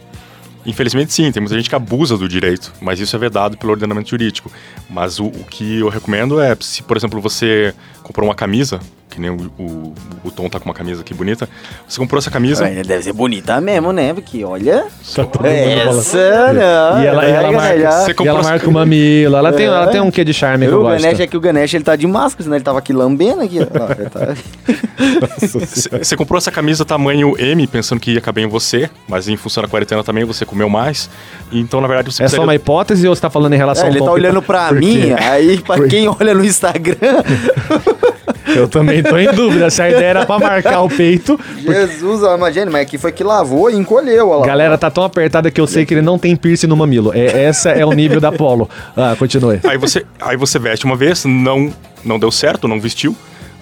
Infelizmente, 0.66 1.12
sim, 1.12 1.32
tem 1.32 1.42
muita 1.42 1.56
gente 1.56 1.70
que 1.70 1.76
abusa 1.76 2.18
do 2.18 2.28
direito, 2.28 2.74
mas 2.82 3.00
isso 3.00 3.16
é 3.16 3.20
vedado 3.20 3.58
pelo 3.58 3.72
ordenamento 3.72 4.10
jurídico. 4.10 4.52
Mas 4.90 5.20
o, 5.20 5.26
o 5.26 5.44
que 5.44 5.80
eu 5.80 5.90
recomendo 5.90 6.40
é, 6.40 6.56
se, 6.60 6.82
por 6.84 6.96
exemplo, 6.96 7.20
você 7.20 7.74
comprou 8.02 8.28
uma 8.28 8.36
camisa, 8.36 8.80
que 9.10 9.22
nem 9.22 9.30
o, 9.30 9.52
o, 9.60 9.94
o 10.24 10.32
Tom 10.32 10.50
tá 10.50 10.60
com 10.60 10.66
uma 10.66 10.74
camisa 10.74 11.02
aqui 11.02 11.14
bonita, 11.14 11.48
você 11.88 12.00
comprou 12.00 12.18
essa 12.18 12.32
camisa, 12.32 12.66
Deve 12.68 13.04
ser 13.04 13.14
bonita 13.14 13.62
mesmo, 13.62 13.92
né? 13.92 14.12
Porque, 14.14 14.44
olha... 14.44 14.86
Só 15.04 15.24
todo. 15.24 15.46
Essa 15.46 16.52
não. 16.54 17.04
E 17.04 17.06
ela, 17.06 17.26
e 17.26 17.32
ela 17.32 17.42
pega, 17.44 17.52
marca, 17.52 17.76
né, 17.76 17.82
já. 17.82 17.92
Você 17.92 18.16
e 18.20 18.28
ela 18.28 18.42
marca 18.42 18.68
o 18.68 18.72
mamilo. 18.72 19.36
Ela 19.36 19.54
tem, 19.54 19.66
É. 19.66 19.70
ela 19.70 19.88
tem 19.88 20.02
um 20.02 20.10
quê 20.10 20.24
de 20.24 20.34
charme 20.34 20.66
eu 20.66 20.82
o. 20.82 20.84
Ganesh 20.84 21.20
é 21.20 21.28
que 21.28 21.38
o 21.38 21.40
Ganesh 21.40 21.74
ele 21.76 21.84
tá 21.84 21.96
de 21.96 22.08
máscara, 22.08 22.44
senão 22.44 22.56
ele 22.58 22.64
tava 22.64 22.80
aqui 22.80 22.92
lambendo 22.92 23.42
aqui. 23.42 23.60
tá- 23.66 24.36
Você 25.40 25.90
você 26.04 26.16
comprou 26.18 26.38
essa 26.38 26.52
camisa 26.52 26.84
tamanho 26.84 27.36
M, 27.40 27.68
pensando 27.68 28.00
que 28.00 28.12
ia 28.14 28.22
caber 28.22 28.44
em 28.46 28.48
você, 28.48 28.90
mas 29.08 29.28
em 29.28 29.38
função 29.38 29.62
da 29.64 29.70
quarentena 29.70 30.04
também 30.04 30.24
você 30.24 30.46
comeu 30.46 30.70
mais. 30.70 31.10
Então, 31.52 31.80
na 31.82 31.88
verdade, 31.88 32.12
você 32.12 32.24
É 32.24 32.28
só 32.28 32.42
uma 32.44 32.56
hipótese 32.56 33.08
ou 33.08 33.16
você 33.16 33.22
tá 33.22 33.30
falando 33.30 33.54
em 33.54 33.58
relação 33.58 33.86
É, 33.86 33.90
ao 33.90 33.96
ele 33.96 34.04
tá 34.04 34.12
olhando 34.12 34.42
pra 34.42 34.72
mim, 34.72 35.12
aí 35.12 35.60
pra 35.62 35.88
quem 35.88 36.08
olha 36.08 36.34
no 36.34 36.44
Instagram, 36.44 36.98
Eu 38.56 38.68
também 38.68 39.02
tô 39.02 39.18
em 39.18 39.32
dúvida 39.34 39.70
se 39.70 39.82
a 39.82 39.90
ideia 39.90 40.06
era 40.06 40.26
pra 40.26 40.40
marcar 40.40 40.82
o 40.82 40.90
peito. 40.90 41.40
Jesus, 41.58 42.24
ó, 42.24 42.36
imagina, 42.36 42.70
mas 42.72 42.82
aqui 42.84 42.98
foi 42.98 43.12
que 43.12 43.24
lavou 43.24 43.70
e 43.70 43.76
encolheu, 43.76 44.30
ó. 44.30 44.42
Galera, 44.42 44.78
tá 44.78 44.90
tão 44.90 45.04
apertada 45.04 45.50
que 45.52 45.60
eu 45.60 45.68
sei 45.68 45.86
que 45.86 45.94
ele 45.94 46.02
não 46.02 46.18
tem 46.18 46.36
piercing 46.36 46.68
no 46.68 46.76
mamilo. 46.76 47.12
É, 47.14 47.44
essa 47.44 47.70
é 47.70 47.86
o 47.86 47.92
nível 47.92 48.20
da 48.20 48.32
Polo. 48.32 48.70
Ah, 48.96 49.16
continue. 49.18 49.60
Aí 49.64 49.78
você, 49.78 50.06
aí 50.22 50.38
você 50.38 50.60
veste 50.60 50.86
uma 50.86 50.96
vez, 50.96 51.26
não, 51.26 51.74
não 52.04 52.20
deu 52.20 52.32
certo, 52.32 52.68
não 52.68 52.80
vestiu, 52.80 53.16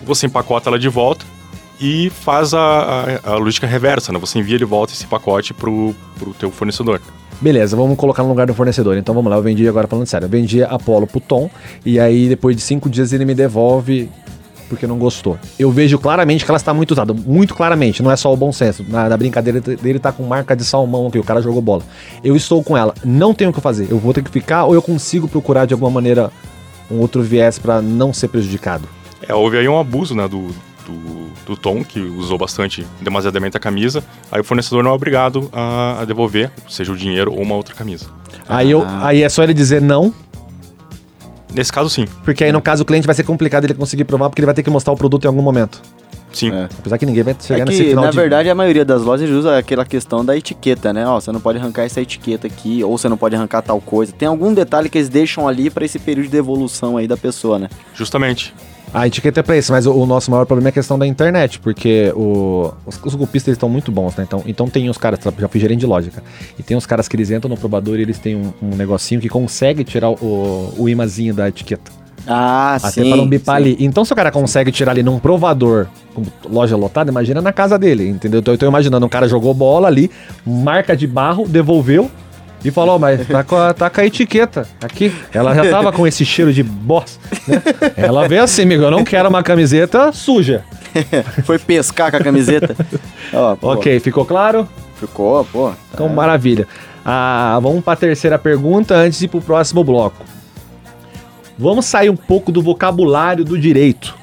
você 0.06 0.26
empacota 0.26 0.70
ela 0.70 0.80
de 0.80 0.90
volta 0.90 1.26
e 1.80 2.12
faz 2.12 2.54
a, 2.54 2.60
a, 3.24 3.32
a 3.32 3.36
logística 3.36 3.66
reversa, 3.66 4.14
né? 4.14 4.20
Você 4.20 4.38
envia 4.38 4.58
de 4.58 4.66
volta 4.66 4.94
esse 4.94 5.08
pacote 5.08 5.54
pro, 5.54 5.96
pro 6.20 6.34
teu 6.34 6.52
fornecedor. 6.52 7.02
Beleza, 7.42 7.76
vamos 7.76 7.98
colocar 7.98 8.22
no 8.22 8.30
lugar 8.30 8.46
do 8.46 8.54
fornecedor. 8.54 8.96
Então 8.98 9.16
vamos 9.16 9.32
lá, 9.32 9.38
eu 9.38 9.42
vendi 9.42 9.68
agora 9.68 9.88
falando 9.88 10.06
sério. 10.06 10.26
Eu 10.26 10.30
vendi 10.30 10.64
a 10.64 10.78
Polo 10.78 11.08
pro 11.08 11.20
Tom 11.20 11.50
e 11.84 12.00
aí 12.00 12.30
depois 12.30 12.56
de 12.56 12.62
cinco 12.62 12.88
dias 12.88 13.12
ele 13.14 13.26
me 13.26 13.34
devolve 13.34 14.08
porque 14.72 14.88
não 14.88 14.98
gostou. 14.98 15.38
Eu 15.60 15.70
vejo 15.70 16.00
claramente 16.00 16.46
que 16.46 16.50
ela 16.50 16.58
está 16.58 16.74
muito 16.74 16.92
usada, 16.92 17.14
muito 17.14 17.54
claramente, 17.54 18.02
não 18.02 18.10
é 18.10 18.16
só 18.16 18.34
o 18.34 18.38
bom 18.38 18.54
senso. 18.54 18.86
Na, 18.88 19.10
na 19.10 19.18
brincadeira 19.18 19.60
dele 19.60 20.00
tá 20.00 20.14
com 20.14 20.24
marca 20.24 20.56
de 20.56 20.64
salmão 20.64 21.08
aqui, 21.08 21.20
o 21.20 21.24
cara 21.26 21.42
jogou 21.42 21.62
bola. 21.62 21.84
Eu 22.24 22.38
estou 22.38 22.64
com 22.64 22.78
ela, 22.78 22.94
não 23.04 23.34
tenho 23.34 23.50
o 23.50 23.54
que 23.54 23.60
fazer. 23.60 23.92
Eu 23.92 24.00
vou 24.00 24.14
ter 24.14 24.24
que 24.24 24.32
ficar 24.32 24.64
ou 24.64 24.74
eu 24.74 24.82
consigo 24.82 25.28
procurar 25.28 25.66
de 25.66 25.74
alguma 25.74 25.92
maneira 25.92 26.32
um 26.90 27.00
outro 27.00 27.22
viés 27.22 27.60
para 27.60 27.82
não 27.82 28.14
ser 28.14 28.30
prejudicado. 28.30 28.88
É, 29.28 29.36
houve 29.36 29.58
aí 29.58 29.68
um 29.68 29.78
abuso, 29.78 30.16
né, 30.16 30.26
do, 30.26 30.48
do, 30.88 31.30
do 31.46 31.58
Tom, 31.58 31.84
que 31.84 32.00
usou 32.00 32.38
bastante, 32.38 32.88
demasiadamente 33.02 33.58
a 33.58 33.60
camisa. 33.60 34.02
Aí 34.32 34.40
o 34.40 34.44
fornecedor 34.44 34.84
não 34.84 34.92
é 34.92 34.94
obrigado 34.94 35.50
a, 35.52 36.00
a 36.02 36.06
devolver, 36.06 36.50
seja 36.70 36.94
o 36.94 36.98
dinheiro 36.98 37.34
ou 37.34 37.42
uma 37.42 37.56
outra 37.56 37.76
camisa. 37.76 38.06
Aí, 38.48 38.72
eu, 38.72 38.86
aí 39.02 39.22
é 39.22 39.28
só 39.28 39.44
ele 39.44 39.54
dizer 39.54 39.82
não, 39.82 40.14
Nesse 41.54 41.72
caso, 41.72 41.90
sim. 41.90 42.06
porque 42.24 42.44
aí 42.44 42.52
no 42.52 42.62
caso 42.62 42.84
o 42.84 42.86
cliente 42.86 43.06
vai 43.06 43.16
ser 43.16 43.24
complicado 43.24 43.66
ele 43.66 43.74
conseguir 43.74 44.06
provar, 44.06 44.30
porque 44.30 44.42
ele 44.42 44.46
vai 44.46 44.56
ter 44.56 44.64
que 44.64 44.70
mostrar 44.70 44.94
o 44.94 44.98
produto 44.98 45.26
em 45.26 45.28
algum 45.28 45.42
momento. 45.42 45.82
Sim. 46.34 46.52
É. 46.52 46.70
Apesar 46.80 46.98
que 46.98 47.06
ninguém 47.06 47.24
vai 47.24 47.36
chegar 47.40 47.64
É 47.64 47.66
nesse 47.66 47.84
que, 47.84 47.90
final 47.90 48.06
na 48.06 48.12
de... 48.12 48.18
verdade, 48.18 48.50
a 48.50 48.56
maioria 48.56 48.86
das 48.86 49.02
lojas 49.02 49.30
usa 49.30 49.58
aquela 49.58 49.86
questão 49.86 50.24
da 50.24 50.36
etiqueta, 50.38 50.94
né? 50.94 51.06
Ó, 51.06 51.20
você 51.20 51.32
não 51.32 51.42
pode 51.42 51.58
arrancar 51.58 51.84
essa 51.84 52.00
etiqueta 52.02 52.48
aqui, 52.48 52.84
ou 52.84 52.98
você 52.98 53.10
não 53.10 53.18
pode 53.18 53.36
arrancar 53.36 53.62
tal 53.62 53.82
coisa. 53.82 54.14
Tem 54.14 54.28
algum 54.28 54.54
detalhe 54.54 54.90
que 54.90 54.98
eles 54.98 55.10
deixam 55.10 55.48
ali 55.48 55.70
pra 55.70 55.84
esse 55.84 56.00
período 56.00 56.26
de 56.26 56.32
devolução 56.32 56.98
aí 56.98 57.08
da 57.08 57.18
pessoa, 57.18 57.60
né? 57.60 57.70
Justamente. 57.94 58.54
A 58.94 59.08
etiqueta 59.08 59.40
é 59.40 59.44
pra 59.44 59.58
isso, 59.58 59.72
mas 59.72 59.86
o, 59.86 59.94
o 59.94 60.06
nosso 60.06 60.30
maior 60.30 60.46
problema 60.46 60.68
é 60.68 60.72
a 60.72 60.74
questão 60.74 61.00
da 61.00 61.08
internet, 61.08 61.60
porque 61.60 62.12
o, 62.16 62.74
os, 62.86 63.00
os 63.02 63.16
golpistas 63.16 63.54
estão 63.54 63.70
muito 63.70 63.92
bons, 63.92 64.16
né? 64.16 64.26
Então, 64.28 64.44
então 64.46 64.68
tem 64.68 64.90
os 64.90 64.98
caras, 64.98 65.20
já 65.40 65.48
fui 65.48 65.60
gerente 65.60 65.80
de 65.80 65.88
cara, 65.88 66.24
e 66.60 66.64
tem 66.64 66.76
os 66.76 66.86
caras 66.86 67.08
que 67.08 67.16
eles 67.16 67.32
entram 67.32 67.50
no 67.50 67.56
probador 67.56 68.00
e 68.00 68.02
eles 68.02 68.20
têm 68.20 68.36
um, 68.36 68.52
um 68.62 68.76
negocinho 68.76 69.22
que 69.22 69.30
consegue 69.30 69.84
tirar 69.84 70.10
o, 70.10 70.74
o 70.78 70.90
imazinho 70.90 71.34
da 71.34 71.48
etiqueta. 71.48 71.92
Ah, 72.28 72.76
Até 72.76 73.02
sim. 73.02 73.10
para 73.10 73.18
não 73.18 73.28
bipar 73.28 73.58
sim. 73.58 73.62
ali. 73.62 73.78
Então, 73.80 74.04
se 74.06 74.14
o 74.14 74.16
cara 74.16 74.30
consegue 74.30 74.72
tirar 74.72 74.92
ali 74.92 75.04
num 75.04 75.20
provador, 75.20 75.88
com 76.14 76.24
loja 76.50 76.76
lotada, 76.76 77.10
imagina 77.10 77.42
na 77.42 77.54
casa 77.54 77.80
dele, 77.80 78.08
entendeu? 78.08 78.42
Então, 78.42 78.54
eu 78.54 78.58
tô 78.58 78.68
imaginando, 78.68 79.06
um 79.06 79.10
cara 79.10 79.28
jogou 79.28 79.54
bola 79.54 79.88
ali, 79.88 80.12
marca 80.46 80.96
de 80.96 81.08
barro, 81.08 81.48
devolveu 81.48 82.12
e 82.64 82.72
falou, 82.72 82.96
"Ó, 82.96 83.00
mas 83.00 83.26
tá 83.28 83.44
com, 83.44 83.56
a, 83.56 83.74
tá 83.74 83.90
com 83.90 84.02
a 84.02 84.06
etiqueta 84.06 84.68
aqui. 84.84 85.14
Ela 85.34 85.54
já 85.56 85.70
tava 85.70 85.92
com 85.92 86.06
esse 86.06 86.24
cheiro 86.26 86.54
de 86.54 86.64
bosta, 86.64 87.20
né? 87.48 87.62
Ela 87.98 88.28
veio 88.28 88.44
assim, 88.44 88.64
amigo, 88.64 88.84
eu 88.84 88.92
não 88.92 89.04
quero 89.04 89.28
uma 89.30 89.42
camiseta 89.44 90.12
suja. 90.12 90.64
Foi 91.46 91.58
pescar 91.58 92.12
com 92.12 92.18
a 92.18 92.20
camiseta. 92.22 92.76
Ó, 93.34 93.56
Ok, 93.62 94.00
ficou 94.00 94.26
claro? 94.26 94.68
Ficou, 94.96 95.44
pô. 95.46 95.72
Então, 95.94 96.08
maravilha. 96.10 96.68
Ah, 97.04 97.58
vamos 97.62 97.84
para 97.84 97.94
a 97.94 97.96
terceira 97.96 98.38
pergunta 98.38 98.94
antes 98.96 99.18
de 99.20 99.26
ir 99.26 99.28
para 99.28 99.40
o 99.40 99.42
próximo 99.42 99.84
bloco. 99.84 100.24
Vamos 101.58 101.86
sair 101.86 102.10
um 102.10 102.16
pouco 102.16 102.52
do 102.52 102.62
vocabulário 102.62 103.44
do 103.44 103.58
direito. 103.58 104.16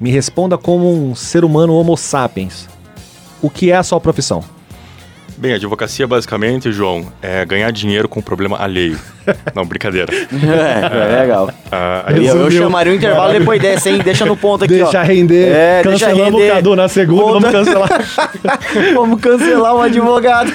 Me 0.00 0.10
responda 0.10 0.56
como 0.58 0.92
um 0.92 1.14
ser 1.14 1.44
humano 1.44 1.74
homo 1.74 1.96
sapiens. 1.96 2.68
O 3.40 3.48
que 3.48 3.70
é 3.70 3.76
a 3.76 3.82
sua 3.82 4.00
profissão? 4.00 4.44
Bem, 5.36 5.52
a 5.52 5.56
advocacia 5.56 6.04
basicamente, 6.06 6.72
João, 6.72 7.06
é 7.22 7.44
ganhar 7.44 7.70
dinheiro 7.70 8.08
com 8.08 8.20
problema 8.20 8.60
alheio. 8.60 8.98
Não, 9.54 9.64
brincadeira. 9.64 10.12
É, 10.12 11.16
é 11.16 11.20
legal. 11.20 11.50
Ah, 11.70 12.04
Eu, 12.08 12.22
eu 12.44 12.50
chamaria 12.50 12.92
o 12.92 12.96
intervalo 12.96 13.32
depois 13.38 13.60
dessa, 13.60 13.88
hein? 13.90 14.00
Deixa 14.02 14.24
no 14.26 14.36
ponto 14.36 14.64
aqui, 14.64 14.74
Deixa 14.74 14.98
ó. 15.00 15.02
render. 15.04 15.48
É, 15.52 15.82
deixa 15.84 16.06
Cancelamos 16.06 16.40
render. 16.40 16.50
o 16.50 16.54
Cadu 16.56 16.74
na 16.76 16.88
segunda, 16.88 17.24
vamos 17.38 17.50
cancelar. 17.50 17.88
Vamos 18.94 19.20
cancelar 19.20 19.76
um 19.76 19.82
advogado. 19.82 20.52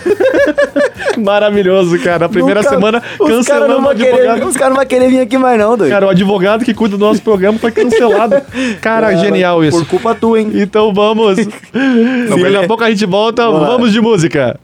Maravilhoso, 1.17 1.97
cara. 1.99 2.25
A 2.25 2.29
primeira 2.29 2.61
Nunca- 2.61 2.73
semana 2.73 3.01
cancelamos 3.19 3.69
não 3.69 3.79
o 3.79 3.81
vão 3.83 3.95
querer, 3.95 4.13
advogado. 4.29 4.47
Os 4.47 4.57
caras 4.57 4.69
não 4.69 4.75
vão 4.77 4.85
querer 4.85 5.09
vir 5.09 5.19
aqui 5.21 5.37
mais 5.37 5.59
não, 5.59 5.77
doido. 5.77 5.91
Cara, 5.91 6.05
o 6.07 6.09
advogado 6.09 6.65
que 6.65 6.73
cuida 6.73 6.97
do 6.97 7.05
nosso 7.05 7.21
programa 7.21 7.57
foi 7.59 7.71
cancelado. 7.71 8.41
Cara, 8.81 9.13
É, 9.13 9.17
genial 9.17 9.63
isso. 9.63 9.77
Por 9.79 9.87
culpa 9.87 10.15
tua, 10.15 10.39
hein? 10.41 10.51
Então 10.55 10.93
vamos. 10.93 11.37
Daqui 11.37 12.55
a 12.57 12.67
pouco 12.67 12.83
a 12.83 12.89
gente 12.89 13.05
volta. 13.05 13.49
Vamos 13.49 13.91
de 13.91 14.01
música. 14.01 14.59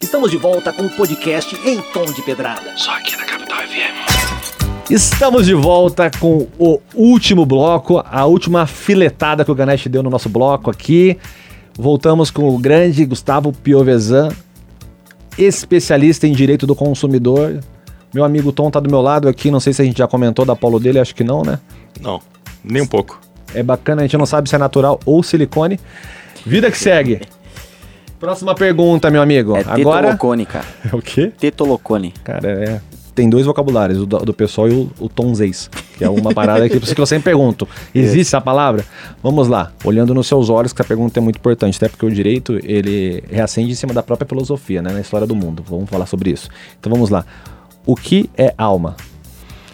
Estamos 0.00 0.30
de 0.30 0.36
volta 0.36 0.72
com 0.72 0.84
o 0.84 0.90
podcast 0.90 1.56
Em 1.68 1.82
Tom 1.92 2.04
de 2.04 2.22
Pedrada. 2.22 2.72
Estamos 4.88 5.44
de 5.44 5.54
volta 5.54 6.08
com 6.20 6.46
o 6.56 6.80
último 6.94 7.44
bloco, 7.44 8.00
a 8.06 8.24
última 8.24 8.64
filetada 8.64 9.44
que 9.44 9.50
o 9.50 9.54
Ganesh 9.56 9.88
deu 9.88 10.02
no 10.02 10.08
nosso 10.08 10.28
bloco 10.28 10.70
aqui. 10.70 11.18
Voltamos 11.76 12.30
com 12.30 12.48
o 12.48 12.56
grande 12.58 13.04
Gustavo 13.04 13.52
Piovesan, 13.52 14.28
especialista 15.36 16.28
em 16.28 16.32
direito 16.32 16.64
do 16.64 16.76
consumidor. 16.76 17.58
Meu 18.14 18.24
amigo 18.24 18.52
Tom 18.52 18.70
tá 18.70 18.78
do 18.78 18.88
meu 18.88 19.02
lado 19.02 19.28
aqui, 19.28 19.50
não 19.50 19.58
sei 19.58 19.72
se 19.72 19.82
a 19.82 19.84
gente 19.84 19.98
já 19.98 20.06
comentou 20.06 20.44
da 20.44 20.54
polo 20.54 20.78
dele, 20.78 21.00
acho 21.00 21.14
que 21.14 21.24
não, 21.24 21.42
né? 21.42 21.58
Não, 22.00 22.22
nem 22.62 22.82
um 22.82 22.86
pouco. 22.86 23.20
É 23.52 23.64
bacana, 23.64 24.02
a 24.02 24.04
gente 24.04 24.16
não 24.16 24.26
sabe 24.26 24.48
se 24.48 24.54
é 24.54 24.58
natural 24.58 25.00
ou 25.04 25.24
silicone. 25.24 25.78
Vida 26.46 26.70
que 26.70 26.78
segue. 26.78 27.20
Próxima 28.18 28.54
pergunta, 28.54 29.10
meu 29.10 29.22
amigo. 29.22 29.56
É 29.56 29.60
Agora. 29.60 30.08
tetolocone, 30.08 30.46
cara. 30.46 30.66
É 30.92 30.96
o 30.96 31.00
quê? 31.00 31.32
Tetolocone. 31.38 32.12
Cara, 32.24 32.48
é. 32.48 32.80
Tem 33.14 33.28
dois 33.28 33.46
vocabulários, 33.46 33.98
o 33.98 34.06
do, 34.06 34.18
do 34.18 34.32
pessoal 34.32 34.68
e 34.68 34.72
o, 34.72 34.90
o 35.00 35.08
tonzeis, 35.08 35.68
que 35.96 36.04
é 36.04 36.08
uma 36.08 36.32
parada 36.32 36.68
que, 36.68 36.78
que 36.78 37.00
eu 37.00 37.06
sempre 37.06 37.24
pergunto. 37.24 37.66
Existe 37.92 38.28
essa 38.28 38.40
palavra? 38.40 38.84
Vamos 39.20 39.48
lá, 39.48 39.72
olhando 39.84 40.14
nos 40.14 40.28
seus 40.28 40.48
olhos, 40.48 40.72
que 40.72 40.80
a 40.80 40.84
pergunta 40.84 41.18
é 41.18 41.20
muito 41.20 41.36
importante, 41.36 41.76
até 41.78 41.88
porque 41.88 42.06
o 42.06 42.10
direito, 42.12 42.60
ele 42.62 43.24
reacende 43.28 43.72
em 43.72 43.74
cima 43.74 43.92
da 43.92 44.04
própria 44.04 44.28
filosofia, 44.28 44.80
né, 44.80 44.92
na 44.92 45.00
história 45.00 45.26
do 45.26 45.34
mundo. 45.34 45.64
Vamos 45.68 45.90
falar 45.90 46.06
sobre 46.06 46.30
isso. 46.30 46.48
Então 46.78 46.92
vamos 46.92 47.10
lá. 47.10 47.24
O 47.84 47.96
que 47.96 48.30
é 48.36 48.54
alma? 48.56 48.94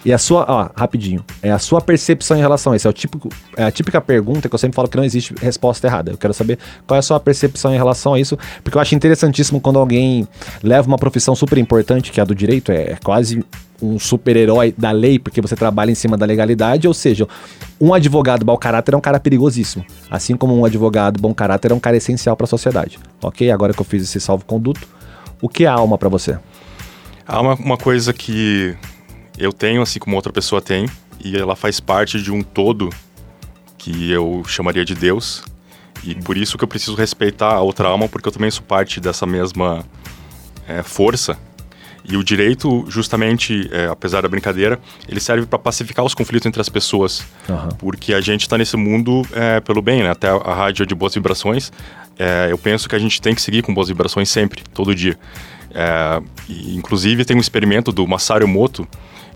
E 0.05 0.13
a 0.13 0.19
sua, 0.19 0.45
ó, 0.47 0.69
rapidinho, 0.77 1.25
é 1.43 1.51
a 1.51 1.59
sua 1.59 1.81
percepção 1.81 2.37
em 2.37 2.41
relação 2.41 2.73
a 2.75 2.77
isso. 2.77 2.87
É, 2.87 2.91
o 2.91 2.93
típico, 2.93 3.29
é 3.57 3.65
a 3.65 3.71
típica 3.71 4.01
pergunta 4.01 4.49
que 4.49 4.55
eu 4.55 4.59
sempre 4.59 4.77
falo 4.77 4.87
que 4.87 4.97
não 4.97 5.05
existe 5.05 5.35
resposta 5.41 5.87
errada. 5.87 6.13
Eu 6.13 6.19
quero 6.19 6.35
saber 6.35 6.59
qual 6.87 6.97
é 6.97 6.99
a 6.99 7.03
sua 7.03 7.19
percepção 7.19 7.73
em 7.73 7.77
relação 7.77 8.13
a 8.13 8.21
isso, 8.21 8.39
porque 8.63 8.77
eu 8.77 8.83
acho 8.83 8.95
interessantíssimo 8.95 9.61
quando 9.61 9.79
alguém 9.79 10.29
leva 10.63 10.87
uma 10.87 10.99
profissão 10.99 11.35
super 11.35 11.57
importante, 11.57 12.13
que 12.13 12.21
é 12.21 12.23
a 12.23 12.27
do 12.27 12.35
direito, 12.35 12.71
é, 12.71 12.93
é 12.93 12.99
quase 13.03 13.43
um 13.81 13.99
super-herói 13.99 14.75
da 14.77 14.91
lei, 14.91 15.19
porque 15.19 15.41
você 15.41 15.57
trabalha 15.57 15.91
em 15.91 15.95
cima 15.95 16.17
da 16.17 16.25
legalidade, 16.27 16.87
ou 16.87 16.95
seja, 16.95 17.27
um 17.81 17.93
advogado 17.93 18.45
mau 18.45 18.57
caráter 18.57 18.95
é 18.95 18.97
um 18.97 19.01
cara 19.01 19.19
perigosíssimo, 19.19 19.85
assim 20.11 20.37
como 20.37 20.57
um 20.57 20.65
advogado 20.65 21.21
bom 21.21 21.35
caráter 21.35 21.73
é 21.73 21.75
um 21.75 21.81
cara 21.81 21.97
essencial 21.97 22.37
para 22.37 22.45
a 22.45 22.49
sociedade. 22.49 22.99
Ok? 23.23 23.51
Agora 23.51 23.73
que 23.73 23.81
eu 23.81 23.85
fiz 23.85 24.03
esse 24.03 24.21
salvo-conduto, 24.21 24.87
o 25.41 25.49
que 25.49 25.65
é 25.65 25.67
alma 25.67 25.99
para 25.99 26.09
você? 26.09 26.39
Há 27.27 27.41
uma, 27.41 27.55
uma 27.55 27.77
coisa 27.77 28.13
que 28.13 28.77
eu 29.39 29.53
tenho, 29.53 29.83
assim 29.83 29.99
como 29.99 30.17
outra 30.17 30.33
pessoa 30.33 30.61
tem, 30.61 30.87
e 31.23 31.37
ela 31.37 31.57
faz 31.57 31.81
parte 31.81 32.21
de 32.21 32.31
um 32.31 32.43
todo 32.43 32.91
que 33.79 34.11
eu 34.11 34.43
chamaria 34.47 34.85
de 34.85 34.95
Deus. 34.95 35.43
E 36.03 36.15
por 36.15 36.37
isso 36.37 36.59
que 36.59 36.65
eu 36.65 36.69
preciso 36.69 36.95
respeitar 36.95 37.53
a 37.55 37.61
outra 37.61 37.89
alma, 37.89 38.09
porque 38.09 38.29
eu 38.29 38.33
também 38.33 38.51
sou 38.51 38.63
parte 38.63 39.01
dessa 39.01 39.27
mesma 39.27 39.85
é, 40.69 40.83
força. 40.83 41.39
E 42.07 42.19
o 42.19 42.23
direito, 42.23 42.85
justamente, 42.89 43.67
é, 43.73 43.87
apesar 43.87 44.21
da 44.21 44.29
brincadeira, 44.29 44.79
ele 45.09 45.19
serve 45.21 45.47
para 45.47 45.59
pacificar 45.59 46.05
os 46.05 46.15
conflitos 46.15 46.47
entre 46.47 46.61
as 46.61 46.69
pessoas. 46.69 47.25
Aham. 47.49 47.71
Porque 47.79 48.13
a 48.13 48.21
gente 48.21 48.43
está 48.43 48.59
nesse 48.59 48.77
mundo 48.77 49.23
é, 49.33 49.61
pelo 49.61 49.81
bem, 49.81 50.03
né? 50.03 50.11
Até 50.11 50.29
a 50.29 50.55
rádio 50.55 50.83
é 50.83 50.87
de 50.87 50.95
boas 50.95 51.15
vibrações. 51.15 51.73
Eu 52.49 52.59
penso 52.59 52.89
que 52.89 52.95
a 52.95 52.99
gente 52.99 53.21
tem 53.21 53.35
que 53.35 53.43
seguir 53.43 53.63
com 53.63 53.75
boas 53.75 53.89
vibrações 53.89 54.29
sempre, 54.29 54.63
todo 54.73 54.95
dia. 54.95 55.19
E, 56.49 56.77
inclusive, 56.77 57.25
tem 57.25 57.37
um 57.37 57.41
experimento 57.41 57.91
do 57.91 58.07
Masaru 58.07 58.45
Emoto 58.45 58.87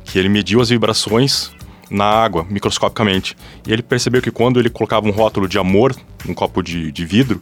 que 0.05 0.18
ele 0.18 0.28
mediu 0.28 0.61
as 0.61 0.68
vibrações 0.68 1.51
na 1.90 2.05
água, 2.05 2.46
microscopicamente. 2.49 3.36
E 3.66 3.72
ele 3.72 3.82
percebeu 3.82 4.20
que 4.20 4.30
quando 4.30 4.61
ele 4.61 4.70
colocava 4.70 5.07
um 5.07 5.11
rótulo 5.11 5.49
de 5.49 5.59
amor 5.59 5.94
num 6.26 6.34
copo 6.34 6.62
de, 6.62 6.92
de 6.92 7.05
vidro, 7.05 7.40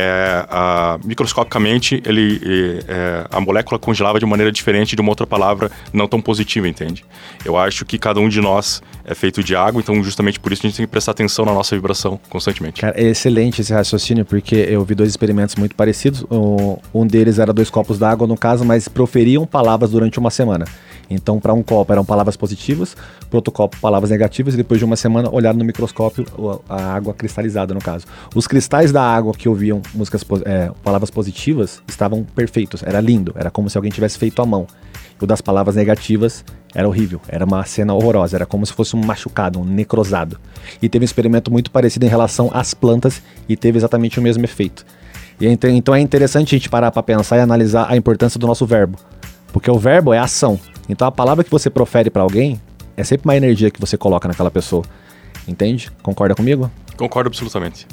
é, 0.00 0.46
a- 0.48 0.98
microscopicamente 1.04 2.02
ele, 2.06 2.80
é, 2.88 3.24
a 3.30 3.40
molécula 3.40 3.78
congelava 3.78 4.18
de 4.18 4.24
maneira 4.26 4.50
diferente 4.50 4.96
de 4.96 5.02
uma 5.02 5.10
outra 5.10 5.26
palavra 5.26 5.70
não 5.92 6.08
tão 6.08 6.20
positiva, 6.20 6.66
entende? 6.66 7.04
Eu 7.44 7.56
acho 7.56 7.84
que 7.84 7.98
cada 7.98 8.18
um 8.20 8.28
de 8.28 8.40
nós 8.40 8.82
é 9.04 9.14
feito 9.14 9.42
de 9.44 9.54
água, 9.54 9.80
então 9.80 10.02
justamente 10.02 10.40
por 10.40 10.52
isso 10.52 10.62
a 10.64 10.68
gente 10.68 10.76
tem 10.78 10.86
que 10.86 10.90
prestar 10.90 11.12
atenção 11.12 11.44
na 11.44 11.52
nossa 11.52 11.74
vibração 11.76 12.18
constantemente. 12.30 12.80
Cara, 12.80 12.98
é 12.98 13.04
excelente 13.08 13.60
esse 13.60 13.72
raciocínio, 13.72 14.24
porque 14.24 14.54
eu 14.56 14.82
vi 14.84 14.94
dois 14.94 15.10
experimentos 15.10 15.54
muito 15.56 15.74
parecidos. 15.74 16.24
O- 16.30 16.78
Um 16.94 17.06
deles 17.06 17.38
era 17.38 17.52
dois 17.52 17.68
copos 17.70 17.98
d'água, 17.98 18.26
no 18.26 18.36
caso, 18.36 18.64
mas 18.64 18.88
proferiam 18.88 19.46
palavras 19.46 19.90
durante 19.90 20.18
uma 20.18 20.30
semana. 20.30 20.64
Então, 21.12 21.40
para 21.40 21.52
um 21.52 21.60
copo 21.62 21.92
eram 21.92 22.04
palavras 22.04 22.36
positivas, 22.36 22.96
para 23.28 23.36
outro 23.36 23.50
copo 23.52 23.76
palavras 23.80 24.10
negativas, 24.10 24.54
e 24.54 24.56
depois 24.56 24.78
de 24.78 24.84
uma 24.84 24.94
semana 24.96 25.28
olharam 25.32 25.58
no 25.58 25.64
microscópio 25.64 26.24
a 26.68 26.94
água 26.94 27.12
cristalizada, 27.12 27.74
no 27.74 27.80
caso. 27.80 28.06
Os 28.34 28.46
cristais 28.46 28.92
da 28.92 29.02
água 29.02 29.32
que 29.34 29.48
ouviam 29.48 29.82
músicas, 29.94 30.24
é, 30.44 30.70
palavras 30.82 31.10
positivas 31.10 31.82
estavam 31.88 32.24
perfeitos, 32.24 32.82
era 32.82 33.00
lindo, 33.00 33.32
era 33.36 33.50
como 33.50 33.68
se 33.70 33.76
alguém 33.78 33.90
tivesse 33.90 34.18
feito 34.18 34.40
à 34.42 34.46
mão. 34.46 34.66
O 35.20 35.26
das 35.26 35.40
palavras 35.42 35.76
negativas 35.76 36.44
era 36.74 36.88
horrível, 36.88 37.20
era 37.28 37.44
uma 37.44 37.62
cena 37.64 37.92
horrorosa, 37.92 38.36
era 38.36 38.46
como 38.46 38.64
se 38.64 38.72
fosse 38.72 38.96
um 38.96 39.04
machucado, 39.04 39.60
um 39.60 39.64
necrosado. 39.64 40.38
E 40.80 40.88
teve 40.88 41.04
um 41.04 41.06
experimento 41.06 41.50
muito 41.50 41.70
parecido 41.70 42.06
em 42.06 42.08
relação 42.08 42.50
às 42.54 42.72
plantas 42.72 43.22
e 43.48 43.56
teve 43.56 43.76
exatamente 43.78 44.18
o 44.18 44.22
mesmo 44.22 44.44
efeito. 44.44 44.86
E 45.38 45.46
ent- 45.46 45.64
então 45.64 45.94
é 45.94 46.00
interessante 46.00 46.54
a 46.54 46.58
gente 46.58 46.68
parar 46.70 46.90
para 46.90 47.02
pensar 47.02 47.36
e 47.36 47.40
analisar 47.40 47.86
a 47.90 47.96
importância 47.96 48.38
do 48.40 48.46
nosso 48.46 48.64
verbo. 48.64 48.98
Porque 49.52 49.70
o 49.70 49.78
verbo 49.78 50.12
é 50.14 50.18
ação. 50.18 50.58
Então 50.88 51.06
a 51.06 51.12
palavra 51.12 51.44
que 51.44 51.50
você 51.50 51.68
profere 51.68 52.08
para 52.08 52.22
alguém 52.22 52.58
é 52.96 53.04
sempre 53.04 53.26
uma 53.28 53.36
energia 53.36 53.70
que 53.70 53.80
você 53.80 53.98
coloca 53.98 54.26
naquela 54.28 54.50
pessoa. 54.50 54.84
Entende? 55.46 55.90
Concorda 56.02 56.34
comigo? 56.34 56.70
Concordo 56.96 57.28
absolutamente. 57.28 57.86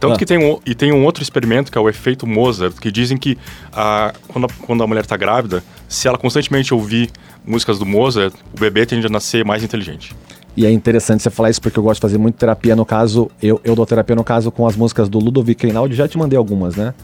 Tanto 0.00 0.14
Ah. 0.14 0.16
que 0.16 0.24
tem 0.26 0.38
um, 0.38 0.58
e 0.64 0.74
tem 0.74 0.92
um 0.92 1.04
outro 1.04 1.22
experimento 1.22 1.72
que 1.72 1.78
é 1.78 1.80
o 1.80 1.88
efeito 1.88 2.26
Mozart, 2.26 2.74
que 2.78 2.90
dizem 2.92 3.16
que 3.18 3.36
a, 3.72 4.12
quando, 4.28 4.44
a, 4.44 4.48
quando 4.66 4.82
a 4.82 4.86
mulher 4.86 5.00
está 5.02 5.16
grávida, 5.16 5.62
se 5.88 6.06
ela 6.06 6.16
constantemente 6.16 6.72
ouvir 6.72 7.10
músicas 7.44 7.78
do 7.78 7.86
Mozart, 7.86 8.34
o 8.56 8.60
bebê 8.60 8.86
tende 8.86 9.06
a 9.06 9.10
nascer 9.10 9.44
mais 9.44 9.64
inteligente. 9.64 10.14
E 10.56 10.66
é 10.66 10.70
interessante 10.70 11.22
você 11.22 11.30
falar 11.30 11.50
isso 11.50 11.60
porque 11.62 11.78
eu 11.78 11.82
gosto 11.82 11.96
de 11.96 12.02
fazer 12.02 12.18
muito 12.18 12.34
terapia. 12.36 12.74
No 12.74 12.84
caso, 12.84 13.30
eu, 13.40 13.60
eu 13.62 13.76
dou 13.76 13.86
terapia 13.86 14.16
no 14.16 14.24
caso 14.24 14.50
com 14.50 14.66
as 14.66 14.74
músicas 14.76 15.08
do 15.08 15.18
Ludovico 15.18 15.64
Einaudi. 15.66 15.94
Já 15.94 16.08
te 16.08 16.18
mandei 16.18 16.36
algumas, 16.36 16.74
né? 16.74 16.94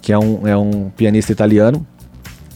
Que 0.00 0.12
é 0.12 0.18
um, 0.18 0.46
é 0.48 0.56
um 0.56 0.88
pianista 0.90 1.30
italiano. 1.30 1.86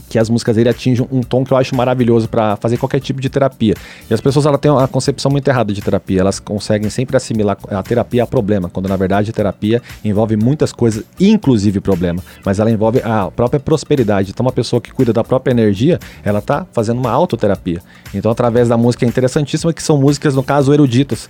Que 0.09 0.19
as 0.19 0.29
músicas 0.29 0.57
dele 0.57 0.69
atingem 0.69 1.07
um 1.11 1.21
tom 1.21 1.45
que 1.45 1.53
eu 1.53 1.57
acho 1.57 1.75
maravilhoso 1.75 2.29
para 2.29 2.57
fazer 2.57 2.77
qualquer 2.77 3.01
tipo 3.01 3.21
de 3.21 3.29
terapia. 3.29 3.75
E 4.11 4.15
as 4.15 4.21
pessoas 4.21 4.47
elas 4.47 4.61
têm 4.61 4.71
uma 4.71 4.89
concepção 4.89 5.31
muito 5.31 5.47
errada 5.49 5.73
de 5.73 5.81
terapia. 5.81 6.21
Elas 6.21 6.39
conseguem 6.39 6.91
sempre 6.91 7.17
assimilar 7.17 7.59
a 7.69 7.83
terapia 7.83 8.23
a 8.23 8.27
problema, 8.27 8.69
quando 8.69 8.89
na 8.89 8.97
verdade 8.97 9.31
a 9.31 9.33
terapia 9.33 9.83
envolve 10.05 10.37
muitas 10.37 10.73
coisas, 10.73 11.05
inclusive 11.21 11.81
problema. 11.81 12.23
Mas 12.45 12.59
ela 12.59 12.71
envolve 12.71 13.01
a 13.03 13.31
própria 13.31 13.61
prosperidade. 13.61 14.31
Então, 14.31 14.45
uma 14.45 14.53
pessoa 14.53 14.81
que 14.81 14.93
cuida 14.93 15.13
da 15.13 15.25
própria 15.25 15.53
energia, 15.53 15.99
ela 16.25 16.41
tá 16.41 16.67
fazendo 16.73 16.99
uma 16.99 17.11
autoterapia. 17.11 17.83
Então, 18.15 18.31
através 18.31 18.69
da 18.69 18.77
música 18.77 19.05
é 19.05 19.09
interessantíssima, 19.09 19.73
que 19.73 19.83
são 19.83 19.99
músicas, 19.99 20.35
no 20.35 20.43
caso, 20.43 20.73
eruditas 20.73 21.29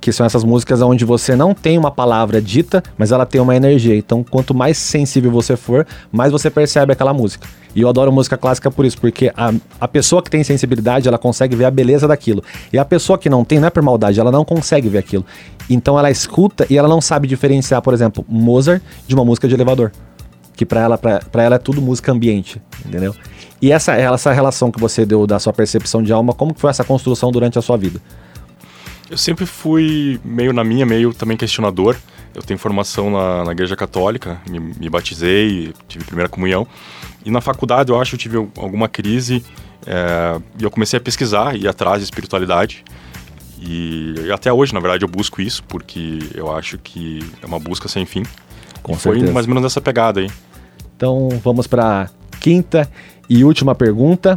que 0.00 0.12
são 0.12 0.26
essas 0.26 0.44
músicas 0.44 0.82
onde 0.82 1.04
você 1.04 1.34
não 1.34 1.54
tem 1.54 1.78
uma 1.78 1.90
palavra 1.90 2.40
dita, 2.40 2.82
mas 2.98 3.10
ela 3.10 3.24
tem 3.24 3.40
uma 3.40 3.56
energia. 3.56 3.96
Então, 3.96 4.22
quanto 4.22 4.54
mais 4.54 4.76
sensível 4.76 5.30
você 5.30 5.56
for, 5.56 5.86
mais 6.12 6.30
você 6.30 6.50
percebe 6.50 6.92
aquela 6.92 7.14
música. 7.14 7.48
E 7.74 7.80
eu 7.80 7.88
adoro 7.88 8.12
música 8.12 8.36
clássica 8.36 8.70
por 8.70 8.84
isso, 8.84 8.98
porque 8.98 9.32
a, 9.36 9.52
a 9.80 9.88
pessoa 9.88 10.22
que 10.22 10.30
tem 10.30 10.44
sensibilidade, 10.44 11.08
ela 11.08 11.18
consegue 11.18 11.56
ver 11.56 11.64
a 11.64 11.70
beleza 11.70 12.06
daquilo. 12.06 12.42
E 12.72 12.78
a 12.78 12.84
pessoa 12.84 13.18
que 13.18 13.28
não 13.28 13.44
tem, 13.44 13.58
não 13.58 13.66
é 13.66 13.70
por 13.70 13.82
maldade, 13.82 14.20
ela 14.20 14.30
não 14.30 14.44
consegue 14.44 14.88
ver 14.88 14.98
aquilo. 14.98 15.24
Então, 15.68 15.98
ela 15.98 16.10
escuta 16.10 16.66
e 16.70 16.78
ela 16.78 16.88
não 16.88 17.00
sabe 17.00 17.26
diferenciar, 17.26 17.82
por 17.82 17.94
exemplo, 17.94 18.24
Mozart 18.28 18.82
de 19.06 19.14
uma 19.14 19.24
música 19.24 19.48
de 19.48 19.54
elevador. 19.54 19.90
Que 20.54 20.64
pra 20.64 20.82
ela, 20.82 20.96
pra 20.96 21.42
ela 21.42 21.56
é 21.56 21.58
tudo 21.58 21.82
música 21.82 22.12
ambiente, 22.12 22.62
entendeu? 22.86 23.14
E 23.60 23.72
essa, 23.72 23.94
essa 23.94 24.30
relação 24.30 24.70
que 24.70 24.78
você 24.78 25.06
deu 25.06 25.26
da 25.26 25.38
sua 25.38 25.52
percepção 25.52 26.02
de 26.02 26.12
alma, 26.12 26.34
como 26.34 26.52
que 26.52 26.60
foi 26.60 26.70
essa 26.70 26.84
construção 26.84 27.32
durante 27.32 27.58
a 27.58 27.62
sua 27.62 27.76
vida? 27.76 27.98
Eu 29.10 29.18
sempre 29.18 29.46
fui 29.46 30.20
meio 30.24 30.52
na 30.52 30.64
minha, 30.64 30.86
meio 30.86 31.12
também 31.12 31.36
questionador. 31.36 31.96
Eu 32.34 32.42
tenho 32.42 32.58
formação 32.58 33.10
na, 33.10 33.44
na 33.44 33.52
Igreja 33.52 33.76
Católica, 33.76 34.40
me, 34.48 34.58
me 34.58 34.90
batizei, 34.90 35.72
tive 35.86 36.04
primeira 36.04 36.28
comunhão. 36.28 36.66
E 37.24 37.30
na 37.30 37.40
faculdade 37.40 37.90
eu 37.90 38.00
acho 38.00 38.10
que 38.10 38.16
eu 38.16 38.18
tive 38.18 38.36
alguma 38.56 38.88
crise 38.88 39.44
é, 39.86 40.40
e 40.58 40.64
eu 40.64 40.70
comecei 40.70 40.96
a 40.96 41.00
pesquisar 41.00 41.56
e 41.56 41.68
atrás 41.68 41.98
de 41.98 42.04
espiritualidade. 42.04 42.84
E, 43.60 44.14
e 44.26 44.32
até 44.32 44.52
hoje, 44.52 44.74
na 44.74 44.80
verdade, 44.80 45.04
eu 45.04 45.08
busco 45.08 45.40
isso 45.40 45.62
porque 45.64 46.18
eu 46.34 46.54
acho 46.54 46.76
que 46.78 47.20
é 47.42 47.46
uma 47.46 47.58
busca 47.58 47.88
sem 47.88 48.04
fim. 48.04 48.24
Com 48.82 48.92
e 48.92 48.96
foi 48.96 49.12
certeza. 49.14 49.32
mais 49.32 49.46
ou 49.46 49.50
menos 49.50 49.62
nessa 49.62 49.80
pegada 49.80 50.20
aí. 50.20 50.30
Então 50.96 51.28
vamos 51.42 51.66
para 51.66 52.10
quinta 52.40 52.90
e 53.28 53.44
última 53.44 53.74
pergunta. 53.74 54.34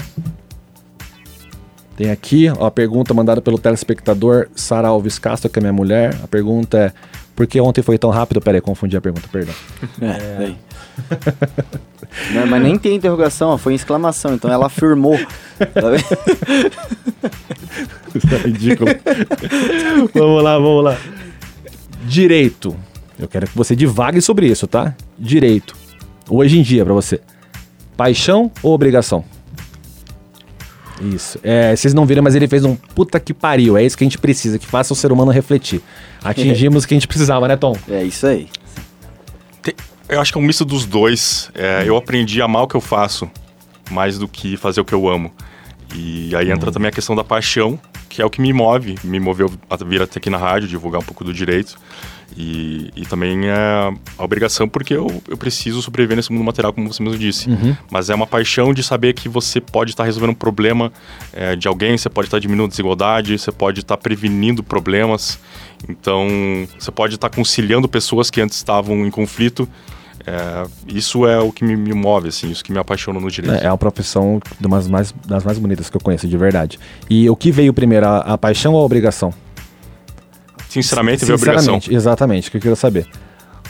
Tem 1.97 2.11
aqui 2.11 2.47
ó, 2.47 2.67
a 2.67 2.71
pergunta 2.71 3.11
mandada 3.11 3.41
pelo 3.41 3.57
telespectador 3.57 4.47
Sara 4.55 4.87
Alves 4.87 5.17
Castro, 5.17 5.49
que 5.49 5.57
é 5.57 5.61
minha 5.61 5.73
mulher. 5.73 6.15
A 6.23 6.27
pergunta 6.27 6.77
é: 6.77 6.91
por 7.35 7.47
que 7.47 7.59
ontem 7.59 7.81
foi 7.81 7.97
tão 7.97 8.11
rápido? 8.11 8.39
Peraí, 8.39 8.61
confundi 8.61 8.95
a 8.95 9.01
pergunta, 9.01 9.27
perdão. 9.31 9.53
É, 9.99 10.35
daí. 10.37 10.57
Não, 12.33 12.47
mas 12.47 12.63
nem 12.63 12.77
tem 12.77 12.95
interrogação, 12.95 13.49
ó, 13.49 13.57
foi 13.57 13.73
em 13.73 13.75
exclamação, 13.75 14.33
então 14.33 14.51
ela 14.51 14.67
afirmou. 14.67 15.17
Tá 15.57 15.89
vendo? 15.89 16.03
Isso 18.15 18.33
é 18.33 18.37
ridículo. 18.37 18.89
vamos 20.13 20.43
lá, 20.43 20.57
vamos 20.57 20.83
lá. 20.83 20.97
Direito. 22.05 22.75
Eu 23.19 23.27
quero 23.27 23.47
que 23.47 23.57
você 23.57 23.75
divague 23.75 24.21
sobre 24.21 24.47
isso, 24.47 24.67
tá? 24.67 24.95
Direito. 25.17 25.75
Hoje 26.29 26.59
em 26.59 26.61
dia, 26.61 26.85
pra 26.85 26.93
você. 26.93 27.19
Paixão 27.95 28.51
ou 28.61 28.73
obrigação? 28.73 29.25
Isso. 31.01 31.39
É, 31.43 31.75
vocês 31.75 31.93
não 31.93 32.05
viram, 32.05 32.23
mas 32.23 32.35
ele 32.35 32.47
fez 32.47 32.63
um 32.65 32.75
puta 32.75 33.19
que 33.19 33.33
pariu. 33.33 33.77
É 33.77 33.83
isso 33.83 33.97
que 33.97 34.03
a 34.03 34.05
gente 34.05 34.17
precisa, 34.17 34.57
que 34.57 34.65
faça 34.65 34.93
o 34.93 34.95
ser 34.95 35.11
humano 35.11 35.31
refletir. 35.31 35.81
Atingimos 36.23 36.83
o 36.83 36.87
que 36.87 36.93
a 36.93 36.97
gente 36.97 37.07
precisava, 37.07 37.47
né, 37.47 37.55
Tom? 37.55 37.75
É 37.89 38.03
isso 38.03 38.25
aí. 38.25 38.47
Eu 40.09 40.21
acho 40.21 40.31
que 40.31 40.37
é 40.37 40.41
um 40.41 40.43
misto 40.43 40.63
dos 40.63 40.85
dois. 40.85 41.51
É, 41.53 41.83
eu 41.85 41.97
aprendi 41.97 42.41
a 42.41 42.45
amar 42.45 42.63
o 42.63 42.67
que 42.67 42.75
eu 42.75 42.81
faço, 42.81 43.29
mais 43.91 44.17
do 44.17 44.27
que 44.27 44.55
fazer 44.55 44.79
o 44.79 44.85
que 44.85 44.93
eu 44.93 45.07
amo. 45.07 45.31
E 45.93 46.35
aí 46.35 46.51
entra 46.51 46.71
também 46.71 46.89
a 46.89 46.91
questão 46.91 47.15
da 47.15 47.23
paixão, 47.23 47.79
que 48.07 48.21
é 48.21 48.25
o 48.25 48.29
que 48.29 48.41
me 48.41 48.53
move, 48.53 48.95
me 49.03 49.19
moveu 49.19 49.51
a 49.69 49.75
vir 49.83 50.01
até 50.01 50.17
aqui 50.17 50.29
na 50.29 50.37
rádio, 50.37 50.67
divulgar 50.67 51.01
um 51.01 51.05
pouco 51.05 51.23
do 51.23 51.33
direito. 51.33 51.77
E, 52.35 52.91
e 52.95 53.05
também 53.05 53.47
é 53.47 53.53
a 54.17 54.23
obrigação, 54.23 54.67
porque 54.67 54.93
eu, 54.93 55.21
eu 55.27 55.37
preciso 55.37 55.81
sobreviver 55.81 56.15
nesse 56.15 56.31
mundo 56.31 56.43
material, 56.43 56.73
como 56.73 56.91
você 56.91 57.01
mesmo 57.01 57.17
disse. 57.17 57.49
Mas 57.89 58.09
é 58.09 58.15
uma 58.15 58.27
paixão 58.27 58.73
de 58.73 58.83
saber 58.83 59.13
que 59.13 59.29
você 59.29 59.61
pode 59.61 59.91
estar 59.91 60.03
resolvendo 60.03 60.31
um 60.31 60.35
problema 60.35 60.91
é, 61.33 61.55
de 61.55 61.67
alguém, 61.67 61.97
você 61.97 62.09
pode 62.09 62.27
estar 62.27 62.39
diminuindo 62.39 62.69
desigualdade, 62.69 63.37
você 63.37 63.51
pode 63.51 63.79
estar 63.79 63.97
prevenindo 63.97 64.61
problemas. 64.61 65.39
Então, 65.87 66.27
você 66.77 66.91
pode 66.91 67.15
estar 67.15 67.29
conciliando 67.29 67.87
pessoas 67.87 68.29
que 68.29 68.41
antes 68.41 68.57
estavam 68.57 69.05
em 69.05 69.11
conflito. 69.11 69.67
É, 70.25 70.67
isso 70.87 71.25
é 71.25 71.39
o 71.39 71.51
que 71.51 71.63
me, 71.63 71.75
me 71.75 71.93
move, 71.93 72.27
assim, 72.27 72.51
isso 72.51 72.63
que 72.63 72.71
me 72.71 72.77
apaixona 72.77 73.19
no 73.19 73.31
direito. 73.31 73.63
É, 73.63 73.67
é 73.67 73.71
uma 73.71 73.77
profissão 73.77 74.41
de 74.59 74.67
umas 74.67 74.87
mais, 74.87 75.13
das 75.25 75.43
mais 75.43 75.57
bonitas 75.57 75.89
que 75.89 75.95
eu 75.95 76.01
conheço, 76.01 76.27
de 76.27 76.37
verdade. 76.37 76.77
E 77.09 77.29
o 77.29 77.35
que 77.35 77.51
veio 77.51 77.73
primeiro, 77.73 78.05
a, 78.05 78.17
a 78.17 78.37
paixão 78.37 78.73
ou 78.73 78.81
a 78.81 78.83
obrigação? 78.83 79.33
Sinceramente, 80.69 81.25
veio 81.25 81.37
obrigação. 81.37 81.79
Exatamente, 81.89 82.49
o 82.49 82.51
que 82.51 82.57
eu 82.57 82.61
quero 82.61 82.75
saber. 82.75 83.07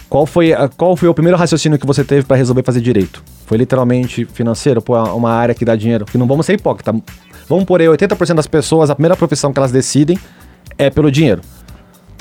Qual 0.09 0.25
foi, 0.25 0.51
qual 0.77 0.95
foi 0.95 1.09
o 1.09 1.13
primeiro 1.13 1.37
raciocínio 1.37 1.77
que 1.77 1.85
você 1.85 2.03
teve 2.03 2.25
para 2.25 2.37
resolver 2.37 2.63
fazer 2.63 2.79
direito? 2.79 3.21
Foi 3.45 3.57
literalmente 3.57 4.25
financeiro? 4.25 4.81
Pô, 4.81 4.97
uma 5.13 5.31
área 5.31 5.53
que 5.53 5.65
dá 5.65 5.75
dinheiro? 5.75 6.05
Que 6.05 6.17
não 6.17 6.25
vamos 6.25 6.45
ser 6.45 6.53
hipócrita. 6.53 6.95
Vamos 7.49 7.65
por 7.65 7.81
aí, 7.81 7.87
80% 7.87 8.35
das 8.35 8.47
pessoas, 8.47 8.89
a 8.89 8.95
primeira 8.95 9.15
profissão 9.15 9.51
que 9.51 9.59
elas 9.59 9.71
decidem 9.71 10.17
é 10.77 10.89
pelo 10.89 11.11
dinheiro. 11.11 11.41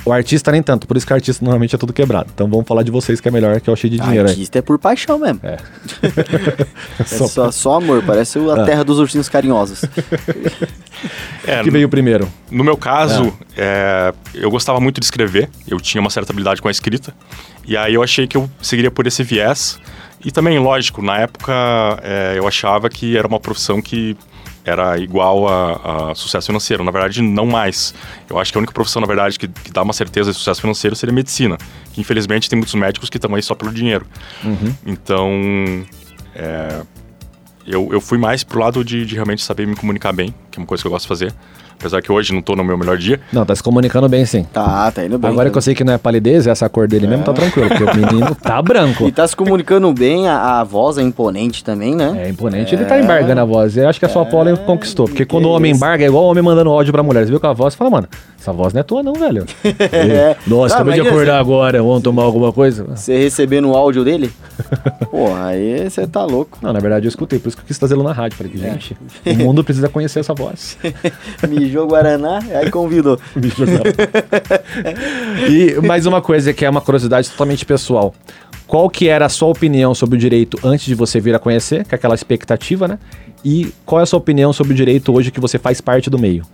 O 0.07 0.13
artista 0.13 0.53
nem 0.53 0.63
tanto, 0.63 0.87
por 0.87 0.97
isso 0.97 1.05
que 1.05 1.13
o 1.13 1.17
artista 1.17 1.45
normalmente 1.45 1.75
é 1.75 1.79
tudo 1.79 1.93
quebrado. 1.93 2.31
Então 2.33 2.49
vamos 2.49 2.67
falar 2.67 2.83
de 2.85 2.91
vocês 2.93 3.21
que 3.21 3.27
é 3.27 3.31
melhor, 3.31 3.61
que 3.61 3.69
eu 3.69 3.75
achei 3.75 3.91
de 3.91 3.99
dinheiro 3.99 4.27
aí. 4.29 4.31
Artista 4.35 4.59
é 4.61 4.63
por 4.63 4.79
paixão 4.79 5.19
mesmo. 5.19 5.41
É, 5.43 5.57
Só- 7.05 7.27
só, 7.27 7.51
só 7.51 7.75
amor, 7.75 8.03
parece 8.07 8.39
Ah. 8.39 8.63
a 8.63 8.65
terra 8.65 8.85
dos 8.85 8.99
ursinhos 9.01 9.29
carinhosos. 9.29 9.83
É, 11.47 11.61
O 11.61 11.65
que 11.65 11.71
veio 11.71 11.89
primeiro? 11.89 12.29
No 12.51 12.65
meu 12.65 12.77
caso, 12.77 13.37
é, 13.57 14.15
eu 14.35 14.51
gostava 14.51 14.81
muito 14.81 15.01
de 15.01 15.07
escrever, 15.07 15.49
eu 15.69 15.79
tinha 15.81 16.01
uma 16.01 16.11
certa 16.11 16.33
habilidade 16.33 16.63
com 16.63 16.69
a 16.69 16.71
escrita, 16.71 17.13
e 17.67 17.77
aí 17.77 17.95
eu 17.95 18.03
achei 18.03 18.27
que 18.27 18.37
eu 18.37 18.49
seguiria 18.63 18.91
por 18.91 19.07
esse 19.07 19.23
viés. 19.23 19.79
E 20.25 20.31
também, 20.31 20.59
lógico, 20.59 21.03
na 21.03 21.19
época 21.19 21.53
é, 22.03 22.35
eu 22.37 22.47
achava 22.49 22.89
que 22.89 23.17
era 23.17 23.27
uma 23.27 23.39
profissão 23.39 23.81
que 23.83 24.17
era 24.67 24.99
igual 24.99 25.49
a, 25.49 26.11
a 26.11 26.15
sucesso 26.15 26.49
financeiro. 26.49 26.83
Na 26.83 26.91
verdade, 26.91 27.23
não 27.23 27.47
mais. 27.47 27.95
Eu 28.29 28.39
acho 28.39 28.51
que 28.51 28.59
a 28.59 28.61
única 28.61 28.73
profissão, 28.73 29.01
na 29.01 29.07
verdade, 29.07 29.39
que, 29.39 29.47
que 29.47 29.71
dá 29.71 29.83
uma 29.83 29.93
certeza 29.93 30.33
de 30.33 30.37
sucesso 30.37 30.61
financeiro 30.61 30.97
seria 30.97 31.15
medicina. 31.15 31.57
Que, 31.93 32.01
infelizmente, 32.01 32.51
tem 32.51 32.59
muitos 32.59 32.75
médicos 32.75 33.09
que 33.09 33.17
estão 33.17 33.33
aí 33.35 33.43
só 33.43 33.55
pelo 33.55 33.73
dinheiro. 33.73 34.05
Então, 34.85 35.31
é, 36.35 36.83
eu, 37.67 37.89
eu 37.93 38.01
fui 38.01 38.19
mais 38.19 38.43
pro 38.43 38.59
lado 38.59 38.85
de, 38.85 39.07
de 39.07 39.15
realmente 39.15 39.43
saber 39.43 39.67
me 39.67 39.77
comunicar 39.77 40.13
bem, 40.13 40.35
que 40.51 40.59
é 40.59 40.61
uma 40.61 40.67
coisa 40.67 40.83
que 40.83 40.87
eu 40.87 40.91
gosto 40.91 41.05
de 41.05 41.09
fazer. 41.09 41.35
Apesar 41.79 42.01
que 42.01 42.11
hoje 42.11 42.33
não 42.33 42.41
tô 42.41 42.57
no 42.57 42.65
meu 42.65 42.77
melhor 42.77 42.97
dia. 42.97 43.21
Não, 43.33 43.45
tá 43.45 43.55
se 43.55 43.63
comunicando 43.63 44.09
bem 44.09 44.25
sim. 44.25 44.45
Tá, 44.45 44.91
tá 44.91 45.05
indo 45.05 45.19
bem. 45.19 45.31
Agora 45.31 45.51
que 45.51 45.57
eu 45.57 45.63
sei 45.63 45.75
que 45.75 45.85
não 45.85 45.93
é 45.93 45.99
palidez, 45.99 46.47
é 46.47 46.51
essa 46.51 46.69
cor 46.69 46.89
dele 46.89 47.07
mesmo, 47.07 47.25
tá 47.25 47.33
tranquilo, 47.33 47.69
porque 47.69 47.85
o 47.85 47.95
menino 47.95 48.35
tá 48.43 48.61
branco. 48.63 49.07
E 49.07 49.13
tá 49.13 49.27
se 49.27 49.37
comunicando 49.37 49.93
bem, 49.93 50.29
a, 50.29 50.61
a 50.61 50.65
voz 50.65 50.99
é 50.99 51.03
imponente 51.03 51.63
também, 51.63 51.95
né? 51.95 52.25
É 52.25 52.29
imponente, 52.29 52.75
ele 52.75 52.85
tá 52.85 52.99
embargando 52.99 53.41
a 53.41 53.45
voz. 53.45 53.77
Eu 53.77 53.89
acho 53.89 53.99
que 53.99 54.07
a 54.07 54.09
sua 54.09 54.25
Paula 54.25 54.57
conquistou. 54.57 55.07
Porque 55.07 55.25
quando 55.25 55.47
o 55.47 55.51
homem 55.51 55.73
isso. 55.73 55.79
embarga, 55.79 56.05
é 56.05 56.09
igual 56.09 56.25
o 56.25 56.31
homem 56.31 56.43
mandando 56.43 56.71
áudio 56.71 56.93
pra 56.93 57.03
mulher. 57.03 57.25
Você 57.25 57.31
viu 57.31 57.41
com 57.41 57.47
a 57.47 57.53
voz 57.53 57.75
e 57.75 57.77
fala, 57.77 57.91
mano, 57.91 58.09
essa 58.47 58.53
voz 58.53 58.73
não 58.73 58.81
é 58.81 58.85
tua, 58.85 59.03
não, 59.03 59.13
velho. 59.15 59.45
É. 59.93 60.37
Nossa, 60.47 60.75
Ah, 60.75 60.79
acabei 60.79 60.95
de 61.01 61.09
acordar 61.09 61.39
agora, 61.41 61.83
vamos 61.83 62.03
tomar 62.03 62.23
alguma 62.23 62.53
coisa? 62.53 62.85
Você 62.85 63.17
recebendo 63.19 63.69
o 63.69 63.75
áudio 63.77 64.05
dele? 64.05 64.31
Porra, 65.11 65.47
aí 65.49 65.89
você 65.91 66.07
tá 66.07 66.25
louco. 66.25 66.59
Não, 66.63 66.73
na 66.73 66.79
verdade 66.79 67.07
eu 67.07 67.09
escutei, 67.09 67.39
por 67.39 67.49
isso 67.49 67.57
que 67.57 67.63
eu 67.63 67.67
quis 67.67 67.77
trazê-lo 67.79 68.03
na 68.05 68.13
rádio. 68.13 68.37
Falei 68.39 68.53
É. 68.55 68.59
gente, 68.73 68.97
o 69.27 69.35
mundo 69.35 69.65
precisa 69.65 69.89
conhecer 69.89 70.21
essa 70.21 70.33
voz. 70.33 70.79
Mijou 71.49 71.87
Guaraná, 71.89 72.39
aí 72.55 72.71
convidou. 72.71 73.19
Legal. 73.35 73.83
e 75.49 75.81
mais 75.87 76.07
uma 76.07 76.23
coisa 76.23 76.53
que 76.53 76.65
é 76.65 76.71
uma 76.71 76.81
curiosidade 76.81 77.29
totalmente 77.31 77.65
pessoal. 77.67 78.15
Qual 78.67 78.89
que 78.91 79.09
era 79.09 79.27
a 79.27 79.29
sua 79.29 79.49
opinião 79.49 79.95
sobre 79.95 80.17
o 80.17 80.19
direito 80.19 80.59
antes 80.65 80.87
de 80.87 80.95
você 80.95 81.21
vir 81.21 81.35
a 81.35 81.39
conhecer, 81.39 81.85
que 81.85 81.95
é 81.95 81.97
aquela 81.97 82.15
expectativa, 82.15 82.87
né? 82.89 82.99
E 83.45 83.73
qual 83.85 84.01
é 84.01 84.03
a 84.03 84.07
sua 84.07 84.19
opinião 84.19 84.53
sobre 84.53 84.73
o 84.73 84.77
direito 84.77 85.13
hoje 85.15 85.31
que 85.31 85.39
você 85.41 85.59
faz 85.59 85.81
parte 85.81 86.11
do 86.11 86.19
meio? 86.19 86.45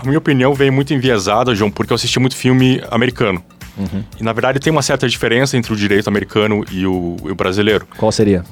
A 0.00 0.04
minha 0.04 0.18
opinião 0.18 0.54
veio 0.54 0.72
muito 0.72 0.94
enviesada, 0.94 1.54
João, 1.54 1.70
porque 1.70 1.92
eu 1.92 1.94
assisti 1.94 2.18
muito 2.18 2.36
filme 2.36 2.82
americano. 2.90 3.42
E, 4.18 4.22
na 4.22 4.32
verdade, 4.32 4.58
tem 4.58 4.70
uma 4.70 4.82
certa 4.82 5.08
diferença 5.08 5.56
entre 5.56 5.72
o 5.72 5.76
direito 5.76 6.08
americano 6.08 6.64
e 6.70 6.86
o, 6.86 7.16
e 7.24 7.30
o 7.30 7.34
brasileiro. 7.34 7.86
Qual 7.96 8.12
seria? 8.12 8.44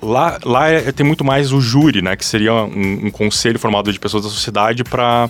Lá, 0.00 0.38
lá 0.44 0.68
é- 0.68 0.92
tem 0.92 1.04
muito 1.04 1.24
mais 1.24 1.52
o 1.52 1.60
júri, 1.60 2.02
né? 2.02 2.14
Que 2.14 2.24
seria 2.24 2.52
um, 2.52 3.06
um 3.06 3.10
conselho 3.10 3.58
formado 3.58 3.92
de 3.92 3.98
pessoas 3.98 4.24
da 4.24 4.28
sociedade 4.30 4.84
para 4.84 5.28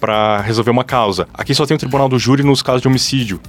para 0.00 0.40
resolver 0.42 0.70
uma 0.70 0.84
causa. 0.84 1.26
Aqui 1.32 1.54
só 1.54 1.64
tem 1.64 1.74
o 1.76 1.78
tribunal 1.78 2.10
do 2.10 2.18
júri 2.18 2.42
nos 2.42 2.60
casos 2.60 2.82
de 2.82 2.88
homicídio 2.88 3.40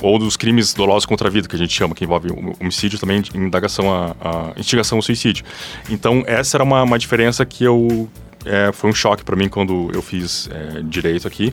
ou 0.00 0.16
dos 0.16 0.36
crimes 0.36 0.72
dolosos 0.74 1.06
contra 1.06 1.26
a 1.26 1.30
vida, 1.30 1.48
que 1.48 1.56
a 1.56 1.58
gente 1.58 1.72
chama, 1.72 1.92
que 1.92 2.04
envolve 2.04 2.28
homicídio 2.60 3.00
também, 3.00 3.20
indagação 3.34 3.92
a, 3.92 4.14
a 4.20 4.60
instigação 4.60 4.98
ao 4.98 5.02
suicídio. 5.02 5.44
Então, 5.90 6.22
essa 6.26 6.56
era 6.56 6.62
uma, 6.62 6.82
uma 6.84 6.98
diferença 6.98 7.44
que 7.44 7.64
eu... 7.64 8.08
é, 8.44 8.70
foi 8.72 8.90
um 8.90 8.94
choque 8.94 9.24
para 9.24 9.36
mim 9.36 9.48
quando 9.48 9.90
eu 9.94 10.02
fiz 10.02 10.48
é, 10.50 10.82
direito 10.82 11.26
aqui, 11.26 11.52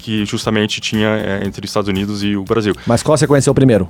que 0.00 0.24
justamente 0.24 0.80
tinha 0.80 1.08
é, 1.08 1.46
entre 1.46 1.64
os 1.64 1.70
Estados 1.70 1.88
Unidos 1.88 2.22
e 2.22 2.36
o 2.36 2.44
Brasil. 2.44 2.74
Mas 2.86 3.02
qual 3.02 3.16
você 3.16 3.26
conheceu 3.26 3.54
primeiro? 3.54 3.88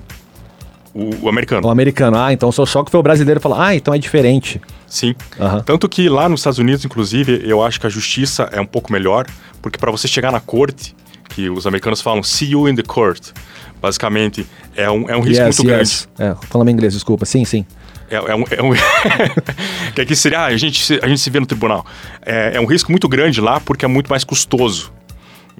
O, 0.94 1.26
o 1.26 1.28
americano. 1.28 1.66
O 1.66 1.70
americano. 1.70 2.18
Ah, 2.18 2.32
então 2.32 2.48
o 2.48 2.52
seu 2.52 2.64
choque 2.64 2.90
foi 2.90 2.98
o 2.98 3.02
brasileiro 3.02 3.38
falar, 3.38 3.66
ah, 3.66 3.74
então 3.74 3.92
é 3.92 3.98
diferente. 3.98 4.60
Sim. 4.86 5.14
Aham. 5.38 5.60
Tanto 5.60 5.88
que 5.88 6.08
lá 6.08 6.28
nos 6.28 6.40
Estados 6.40 6.58
Unidos, 6.58 6.84
inclusive, 6.84 7.42
eu 7.44 7.62
acho 7.62 7.78
que 7.78 7.86
a 7.86 7.90
justiça 7.90 8.48
é 8.50 8.60
um 8.60 8.66
pouco 8.66 8.90
melhor, 8.90 9.26
porque 9.60 9.78
para 9.78 9.90
você 9.90 10.08
chegar 10.08 10.32
na 10.32 10.40
corte, 10.40 10.96
que 11.28 11.50
os 11.50 11.66
americanos 11.66 12.00
falam 12.00 12.22
see 12.22 12.52
you 12.52 12.66
in 12.66 12.74
the 12.74 12.82
court, 12.82 13.32
basicamente, 13.80 14.46
é 14.74 14.90
um, 14.90 15.10
é 15.10 15.16
um 15.16 15.20
risco 15.20 15.44
muito 15.44 15.64
grande. 15.64 16.08
É, 16.18 16.34
falando 16.48 16.70
em 16.70 16.72
inglês, 16.72 16.94
desculpa. 16.94 17.26
Sim, 17.26 17.44
sim. 17.44 17.66
É, 18.10 18.16
é 18.16 18.34
um. 18.34 18.44
É 18.50 18.62
um 18.62 18.70
que 19.94 20.00
aqui 20.00 20.14
seria, 20.16 20.40
ah, 20.40 20.46
a 20.46 20.56
gente, 20.56 20.98
a 21.02 21.08
gente 21.08 21.20
se 21.20 21.30
vê 21.30 21.40
no 21.40 21.46
tribunal. 21.46 21.84
É, 22.24 22.52
é 22.56 22.60
um 22.60 22.66
risco 22.66 22.90
muito 22.90 23.08
grande 23.08 23.40
lá, 23.40 23.60
porque 23.60 23.84
é 23.84 23.88
muito 23.88 24.08
mais 24.08 24.24
custoso. 24.24 24.92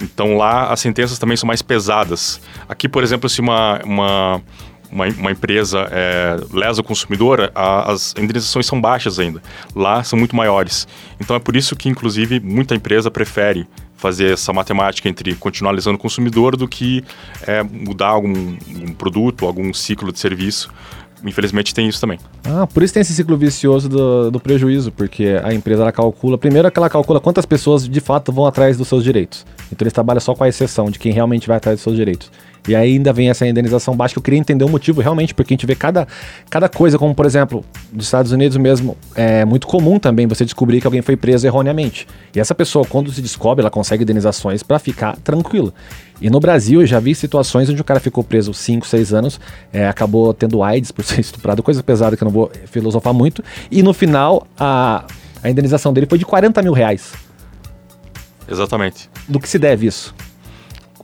Então 0.01 0.37
lá 0.37 0.71
as 0.73 0.81
sentenças 0.81 1.19
também 1.19 1.37
são 1.37 1.47
mais 1.47 1.63
pesadas. 1.63 2.41
Aqui, 2.69 2.89
por 2.89 3.03
exemplo, 3.03 3.29
se 3.31 3.41
uma, 3.41 3.81
uma, 3.83 4.43
uma, 4.91 5.07
uma 5.07 5.31
empresa 5.31 5.89
é, 5.91 6.37
lesa 6.53 6.83
o 6.83 6.85
consumidor, 6.85 7.51
a- 7.55 7.91
as 7.93 8.15
indenizações 8.19 8.67
são 8.67 8.79
baixas 8.81 9.19
ainda. 9.19 9.43
Lá 9.75 10.05
são 10.05 10.19
muito 10.19 10.37
maiores. 10.37 10.87
Então 11.19 11.35
é 11.35 11.39
por 11.39 11.57
isso 11.57 11.75
que, 11.75 11.89
inclusive, 11.89 12.41
muita 12.41 12.75
empresa 12.75 13.11
prefere 13.11 13.67
fazer 13.97 14.35
essa 14.35 14.53
matemática 14.53 15.09
entre 15.09 15.35
continuar 15.37 15.73
lesando 15.73 15.97
o 15.97 15.99
consumidor 15.99 16.55
do 16.55 16.69
que 16.69 17.03
é, 17.47 17.63
mudar 17.63 18.09
algum, 18.09 18.55
algum 18.69 18.93
produto, 18.93 19.47
algum 19.47 19.73
ciclo 19.73 20.13
de 20.13 20.19
serviço. 20.19 20.71
Infelizmente 21.25 21.75
tem 21.75 21.89
isso 21.89 22.01
também. 22.01 22.19
Ah, 22.45 22.67
por 22.67 22.83
isso 22.83 22.93
tem 22.95 23.01
esse 23.01 23.15
ciclo 23.15 23.37
vicioso 23.37 23.89
do, 23.89 24.31
do 24.31 24.41
prejuízo, 24.41 24.93
porque 24.93 25.41
a 25.43 25.53
empresa 25.53 25.83
ela 25.83 25.93
calcula, 25.93 26.37
primeiro 26.37 26.71
que 26.71 26.79
ela 26.79 26.91
calcula 26.91 27.21
quantas 27.21 27.47
pessoas 27.47 27.89
de 27.89 28.01
fato 28.01 28.33
vão 28.33 28.47
atrás 28.47 28.77
dos 28.77 28.89
seus 28.89 29.03
direitos. 29.03 29.45
Então 29.73 29.85
eles 29.85 29.93
trabalham 29.93 30.21
só 30.21 30.35
com 30.35 30.45
a 30.45 30.49
exceção 30.49 30.91
de 30.91 30.99
quem 30.99 31.13
realmente 31.13 31.49
vai 31.49 31.57
atrás 31.57 31.77
dos 31.77 31.83
seus 31.83 31.97
direitos. 31.97 32.31
E 32.69 32.75
aí 32.75 32.95
ainda 32.95 33.13
vem 33.13 33.31
essa 33.31 33.47
indenização 33.47 33.97
baixa 33.97 34.15
que 34.15 34.19
eu 34.19 34.23
queria 34.23 34.39
entender 34.39 34.65
o 34.65 34.69
motivo 34.69 35.01
realmente, 35.01 35.35
porque 35.35 35.53
a 35.53 35.55
gente 35.55 35.67
vê 35.67 35.75
cada, 35.75 36.07
cada 36.51 36.69
coisa, 36.69 36.99
como 36.99 37.15
por 37.15 37.27
exemplo, 37.27 37.65
dos 37.93 38.07
Estados 38.07 38.33
Unidos 38.33 38.57
mesmo, 38.57 38.97
é 39.15 39.45
muito 39.45 39.67
comum 39.67 39.99
também 39.99 40.27
você 40.27 40.45
descobrir 40.45 40.81
que 40.81 40.87
alguém 40.87 41.03
foi 41.03 41.17
preso 41.17 41.47
erroneamente. 41.47 42.07
E 42.35 42.41
essa 42.41 42.55
pessoa, 42.55 42.85
quando 42.85 43.11
se 43.13 43.23
descobre, 43.23 43.63
ela 43.63 43.71
consegue 43.71 44.03
indenizações 44.03 44.63
pra 44.63 44.79
ficar 44.79 45.17
tranquila. 45.19 45.73
E 46.21 46.31
no 46.31 46.41
Brasil 46.41 46.81
eu 46.81 46.87
já 46.87 46.99
vi 46.99 47.15
situações 47.15 47.69
onde 47.69 47.81
o 47.81 47.85
cara 47.85 48.01
ficou 48.01 48.25
preso 48.25 48.53
5, 48.53 48.87
6 48.87 49.13
anos, 49.13 49.41
é, 49.73 49.87
acabou 49.87 50.33
tendo 50.33 50.63
AIDS 50.63 50.91
por 50.91 51.05
ser 51.07 51.21
estuprado, 51.21 51.63
coisa 51.63 51.83
pesada 51.83 52.17
que 52.17 52.23
eu 52.23 52.27
não 52.27 52.33
vou 52.33 52.51
filosofar 52.67 53.13
muito, 53.13 53.45
e 53.71 53.83
no 53.83 53.93
final 53.93 54.47
a, 54.59 55.05
a 55.43 55.51
indenização 55.51 55.93
dele 55.93 56.07
foi 56.07 56.19
de 56.19 56.25
40 56.25 56.63
mil 56.63 56.73
reais. 56.73 57.13
Exatamente. 58.49 59.11
Do 59.29 59.41
que 59.41 59.49
se 59.49 59.59
deve 59.59 59.87
isso? 59.87 60.15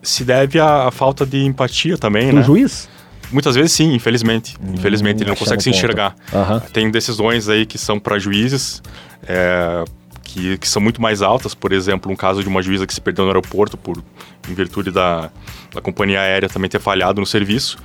Se 0.03 0.25
deve 0.25 0.59
à, 0.59 0.89
à 0.89 0.91
falta 0.91 1.25
de 1.25 1.45
empatia 1.45 1.97
também, 1.97 2.31
Do 2.31 2.37
né? 2.37 2.43
juiz? 2.43 2.89
Muitas 3.31 3.55
vezes 3.55 3.73
sim, 3.73 3.95
infelizmente. 3.95 4.57
infelizmente, 4.75 5.23
ele 5.23 5.31
não 5.31 5.37
consegue 5.37 5.63
se 5.63 5.71
ponto. 5.71 5.79
enxergar. 5.79 6.15
Aham. 6.35 6.61
Tem 6.73 6.91
decisões 6.91 7.49
aí 7.49 7.65
que 7.65 7.79
são 7.79 7.99
para 7.99 8.19
juízes 8.19 8.83
é, 9.27 9.85
que, 10.23 10.59
que 10.59 10.69
são 10.69 10.83
muito 10.83 11.01
mais 11.01 11.23
altas. 11.23 11.55
Por 11.55 11.73
exemplo, 11.73 12.13
um 12.13 12.17
caso 12.17 12.43
de 12.43 12.49
uma 12.49 12.61
juíza 12.61 12.87
que 12.87 12.93
se 12.93 13.01
perdeu 13.01 13.25
no 13.25 13.31
aeroporto 13.31 13.77
por 13.79 14.03
em 14.49 14.55
virtude 14.55 14.91
da, 14.91 15.31
da 15.73 15.81
companhia 15.81 16.21
aérea 16.21 16.49
também 16.49 16.69
ter 16.69 16.81
falhado 16.81 17.21
no 17.21 17.27
serviço. 17.27 17.79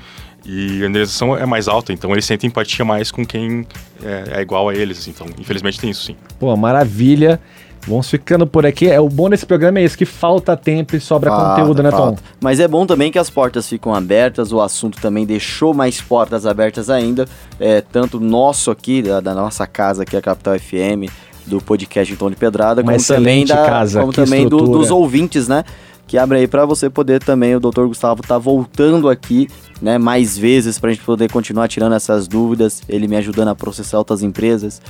E 0.45 0.83
a 0.83 0.87
indenização 0.87 1.35
é 1.37 1.45
mais 1.45 1.67
alta, 1.67 1.91
então 1.91 2.11
eles 2.13 2.23
sentem 2.25 2.47
empatia 2.47 2.85
mais 2.85 3.11
com 3.11 3.25
quem 3.25 3.65
é, 4.03 4.37
é 4.39 4.41
igual 4.41 4.69
a 4.69 4.75
eles. 4.75 5.07
Então, 5.07 5.27
infelizmente 5.37 5.79
tem 5.79 5.89
isso 5.89 6.03
sim. 6.03 6.15
Pô, 6.39 6.55
maravilha. 6.55 7.39
Vamos 7.87 8.09
ficando 8.09 8.45
por 8.45 8.65
aqui. 8.65 8.87
É, 8.89 8.99
o 8.99 9.07
bom 9.07 9.29
desse 9.29 9.45
programa 9.45 9.79
é 9.79 9.83
isso, 9.85 9.97
que 9.97 10.05
falta 10.05 10.57
tempo 10.57 10.95
e 10.95 10.99
sobra 10.99 11.29
Falta, 11.29 11.61
conteúdo, 11.61 11.81
né, 11.81 11.89
Tom? 11.89 11.97
falta. 11.97 12.23
Mas 12.41 12.59
é 12.59 12.67
bom 12.67 12.85
também 12.85 13.11
que 13.11 13.17
as 13.17 13.29
portas 13.29 13.67
ficam 13.67 13.93
abertas, 13.95 14.51
o 14.51 14.59
assunto 14.61 14.99
também 14.99 15.25
deixou 15.25 15.73
mais 15.73 16.01
portas 16.01 16.45
abertas 16.45 16.89
ainda, 16.89 17.25
é, 17.59 17.79
tanto 17.81 18.19
nosso 18.19 18.69
aqui, 18.69 19.01
da, 19.01 19.19
da 19.21 19.33
nossa 19.33 19.65
casa 19.65 20.03
aqui, 20.03 20.17
a 20.17 20.21
Capital 20.21 20.59
FM, 20.59 21.09
do 21.45 21.61
podcast 21.61 22.13
Tom 22.17 22.29
de 22.29 22.35
Pedrada, 22.35 22.81
Uma 22.81 22.91
como 22.91 23.05
também, 23.05 23.45
da, 23.45 23.65
casa, 23.65 24.01
como 24.01 24.11
também 24.11 24.47
do- 24.49 24.67
dos 24.67 24.91
ouvintes, 24.91 25.47
né? 25.47 25.63
Que 26.07 26.17
abre 26.17 26.37
aí 26.37 26.47
para 26.47 26.65
você 26.65 26.89
poder 26.89 27.21
também, 27.21 27.55
o 27.55 27.59
Dr. 27.59 27.85
Gustavo 27.85 28.23
tá 28.23 28.37
voltando 28.37 29.09
aqui, 29.09 29.49
né, 29.81 29.97
mais 29.97 30.37
vezes 30.37 30.79
pra 30.79 30.89
gente 30.89 31.03
poder 31.03 31.29
continuar 31.29 31.67
tirando 31.67 31.93
essas 31.93 32.27
dúvidas, 32.27 32.81
ele 32.87 33.07
me 33.07 33.17
ajudando 33.17 33.49
a 33.49 33.55
processar 33.55 33.97
outras 33.97 34.23
empresas, 34.23 34.81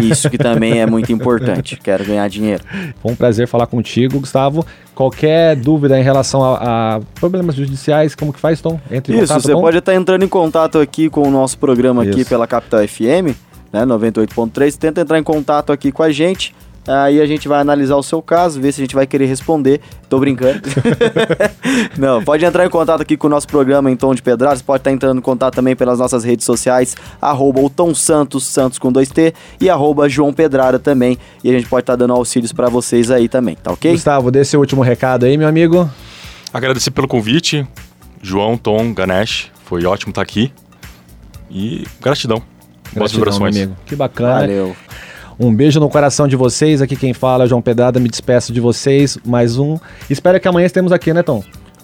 isso 0.00 0.30
que 0.30 0.38
também 0.38 0.80
é 0.80 0.86
muito 0.86 1.12
importante. 1.12 1.76
Quero 1.82 2.04
ganhar 2.04 2.26
dinheiro. 2.28 2.64
Foi 3.02 3.12
um 3.12 3.14
prazer 3.14 3.46
falar 3.46 3.66
contigo, 3.66 4.18
Gustavo. 4.18 4.64
Qualquer 4.94 5.56
dúvida 5.56 5.98
em 5.98 6.02
relação 6.02 6.42
a, 6.42 6.96
a 6.96 7.00
problemas 7.14 7.54
judiciais, 7.54 8.14
como 8.14 8.32
que 8.32 8.40
faz, 8.40 8.60
Tom? 8.60 8.80
Entre 8.90 9.14
em 9.14 9.18
Isso, 9.18 9.28
contato 9.28 9.42
você 9.42 9.52
pode 9.52 9.78
estar 9.78 9.94
entrando 9.94 10.24
em 10.24 10.28
contato 10.28 10.78
aqui 10.78 11.10
com 11.10 11.28
o 11.28 11.30
nosso 11.30 11.58
programa 11.58 12.02
aqui 12.02 12.20
Isso. 12.20 12.30
pela 12.30 12.46
Capital 12.46 12.86
FM, 12.88 13.36
né, 13.72 13.84
98.3. 13.84 14.76
Tenta 14.76 15.02
entrar 15.02 15.18
em 15.18 15.22
contato 15.22 15.70
aqui 15.70 15.92
com 15.92 16.02
a 16.02 16.10
gente. 16.10 16.54
Aí 16.86 17.20
a 17.20 17.26
gente 17.26 17.46
vai 17.46 17.60
analisar 17.60 17.94
o 17.94 18.02
seu 18.02 18.20
caso, 18.20 18.60
ver 18.60 18.72
se 18.72 18.80
a 18.80 18.84
gente 18.84 18.94
vai 18.94 19.06
querer 19.06 19.26
responder. 19.26 19.80
Tô 20.08 20.18
brincando. 20.18 20.60
Não, 21.96 22.22
pode 22.24 22.44
entrar 22.44 22.66
em 22.66 22.70
contato 22.70 23.00
aqui 23.00 23.16
com 23.16 23.28
o 23.28 23.30
nosso 23.30 23.46
programa 23.46 23.90
em 23.90 23.96
Tom 23.96 24.14
de 24.14 24.22
Pedradas. 24.22 24.60
Pode 24.60 24.80
estar 24.80 24.90
entrando 24.90 25.18
em 25.18 25.22
contato 25.22 25.54
também 25.54 25.76
pelas 25.76 25.98
nossas 26.00 26.24
redes 26.24 26.44
sociais, 26.44 26.96
arroba 27.20 27.60
o 27.60 27.70
Tom 27.70 27.94
Santos, 27.94 28.46
Santos 28.46 28.78
com 28.78 28.92
2T, 28.92 29.32
e 29.60 29.70
arroba 29.70 30.08
João 30.08 30.32
Pedrada 30.32 30.78
também. 30.78 31.16
E 31.44 31.50
a 31.50 31.52
gente 31.52 31.68
pode 31.68 31.82
estar 31.82 31.94
dando 31.96 32.12
auxílios 32.14 32.52
pra 32.52 32.68
vocês 32.68 33.10
aí 33.10 33.28
também, 33.28 33.54
tá 33.54 33.70
ok? 33.72 33.92
Gustavo, 33.92 34.30
dê 34.30 34.44
seu 34.44 34.58
último 34.58 34.82
recado 34.82 35.24
aí, 35.24 35.38
meu 35.38 35.46
amigo. 35.48 35.88
Agradecer 36.52 36.90
pelo 36.90 37.06
convite, 37.06 37.66
João, 38.20 38.56
Tom, 38.56 38.92
Ganesh. 38.92 39.50
Foi 39.64 39.84
ótimo 39.84 40.10
estar 40.10 40.22
aqui. 40.22 40.52
E 41.50 41.84
gratidão. 42.00 42.42
Boas 42.94 43.12
Gratidão, 43.12 43.20
meu 43.20 43.32
vibrações. 43.32 43.56
amigo. 43.56 43.76
Que 43.86 43.94
bacana. 43.96 44.40
Valeu. 44.40 44.76
Um 45.38 45.54
beijo 45.54 45.80
no 45.80 45.88
coração 45.88 46.28
de 46.28 46.36
vocês. 46.36 46.82
Aqui 46.82 46.96
quem 46.96 47.12
fala 47.12 47.44
é 47.44 47.46
o 47.46 47.48
João 47.48 47.62
Pedrada. 47.62 47.98
Me 47.98 48.08
despeço 48.08 48.52
de 48.52 48.60
vocês. 48.60 49.18
Mais 49.24 49.58
um. 49.58 49.78
Espero 50.08 50.38
que 50.40 50.48
amanhã 50.48 50.66
estemos 50.66 50.92
aqui, 50.92 51.12
né, 51.12 51.22
Tom? 51.22 51.42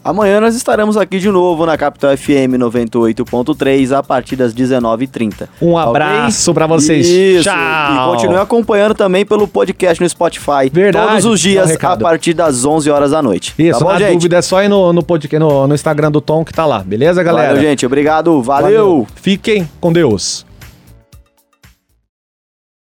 Amanhã 0.08 0.40
nós 0.40 0.54
estaremos 0.54 0.96
aqui 0.96 1.18
de 1.18 1.28
novo 1.28 1.66
na 1.66 1.76
Capital 1.76 2.16
FM 2.16 2.56
98.3 2.56 3.94
a 3.94 4.02
partir 4.02 4.36
das 4.36 4.54
19h30. 4.54 5.48
Um 5.60 5.76
abraço 5.76 6.54
pra 6.54 6.66
vocês. 6.66 7.06
Isso. 7.06 7.44
Tchau. 7.44 7.54
E 7.54 8.12
continue 8.12 8.38
acompanhando 8.38 8.94
também 8.94 9.26
pelo 9.26 9.46
podcast 9.46 10.02
no 10.02 10.08
Spotify. 10.08 10.70
Verdade, 10.72 11.08
Todos 11.08 11.24
os 11.26 11.42
dá 11.42 11.48
um 11.48 11.52
dias 11.52 11.84
a 11.84 11.96
partir 11.96 12.32
das 12.32 12.64
11 12.64 12.90
horas 12.90 13.10
da 13.10 13.20
noite. 13.20 13.54
Isso, 13.58 13.78
tá 13.78 13.84
bom, 13.84 13.92
na 13.92 13.98
gente? 13.98 14.14
dúvida 14.14 14.36
é 14.36 14.42
só 14.42 14.62
ir 14.62 14.68
no, 14.68 14.92
no, 14.94 15.02
podcast, 15.02 15.38
no, 15.38 15.66
no 15.66 15.74
Instagram 15.74 16.10
do 16.10 16.20
Tom 16.20 16.42
que 16.42 16.54
tá 16.54 16.64
lá. 16.64 16.78
Beleza, 16.78 17.22
galera? 17.22 17.48
Valeu, 17.48 17.62
gente. 17.62 17.84
Obrigado. 17.84 18.40
Valeu. 18.40 19.06
Fiquem 19.14 19.68
com 19.78 19.92
Deus. 19.92 20.47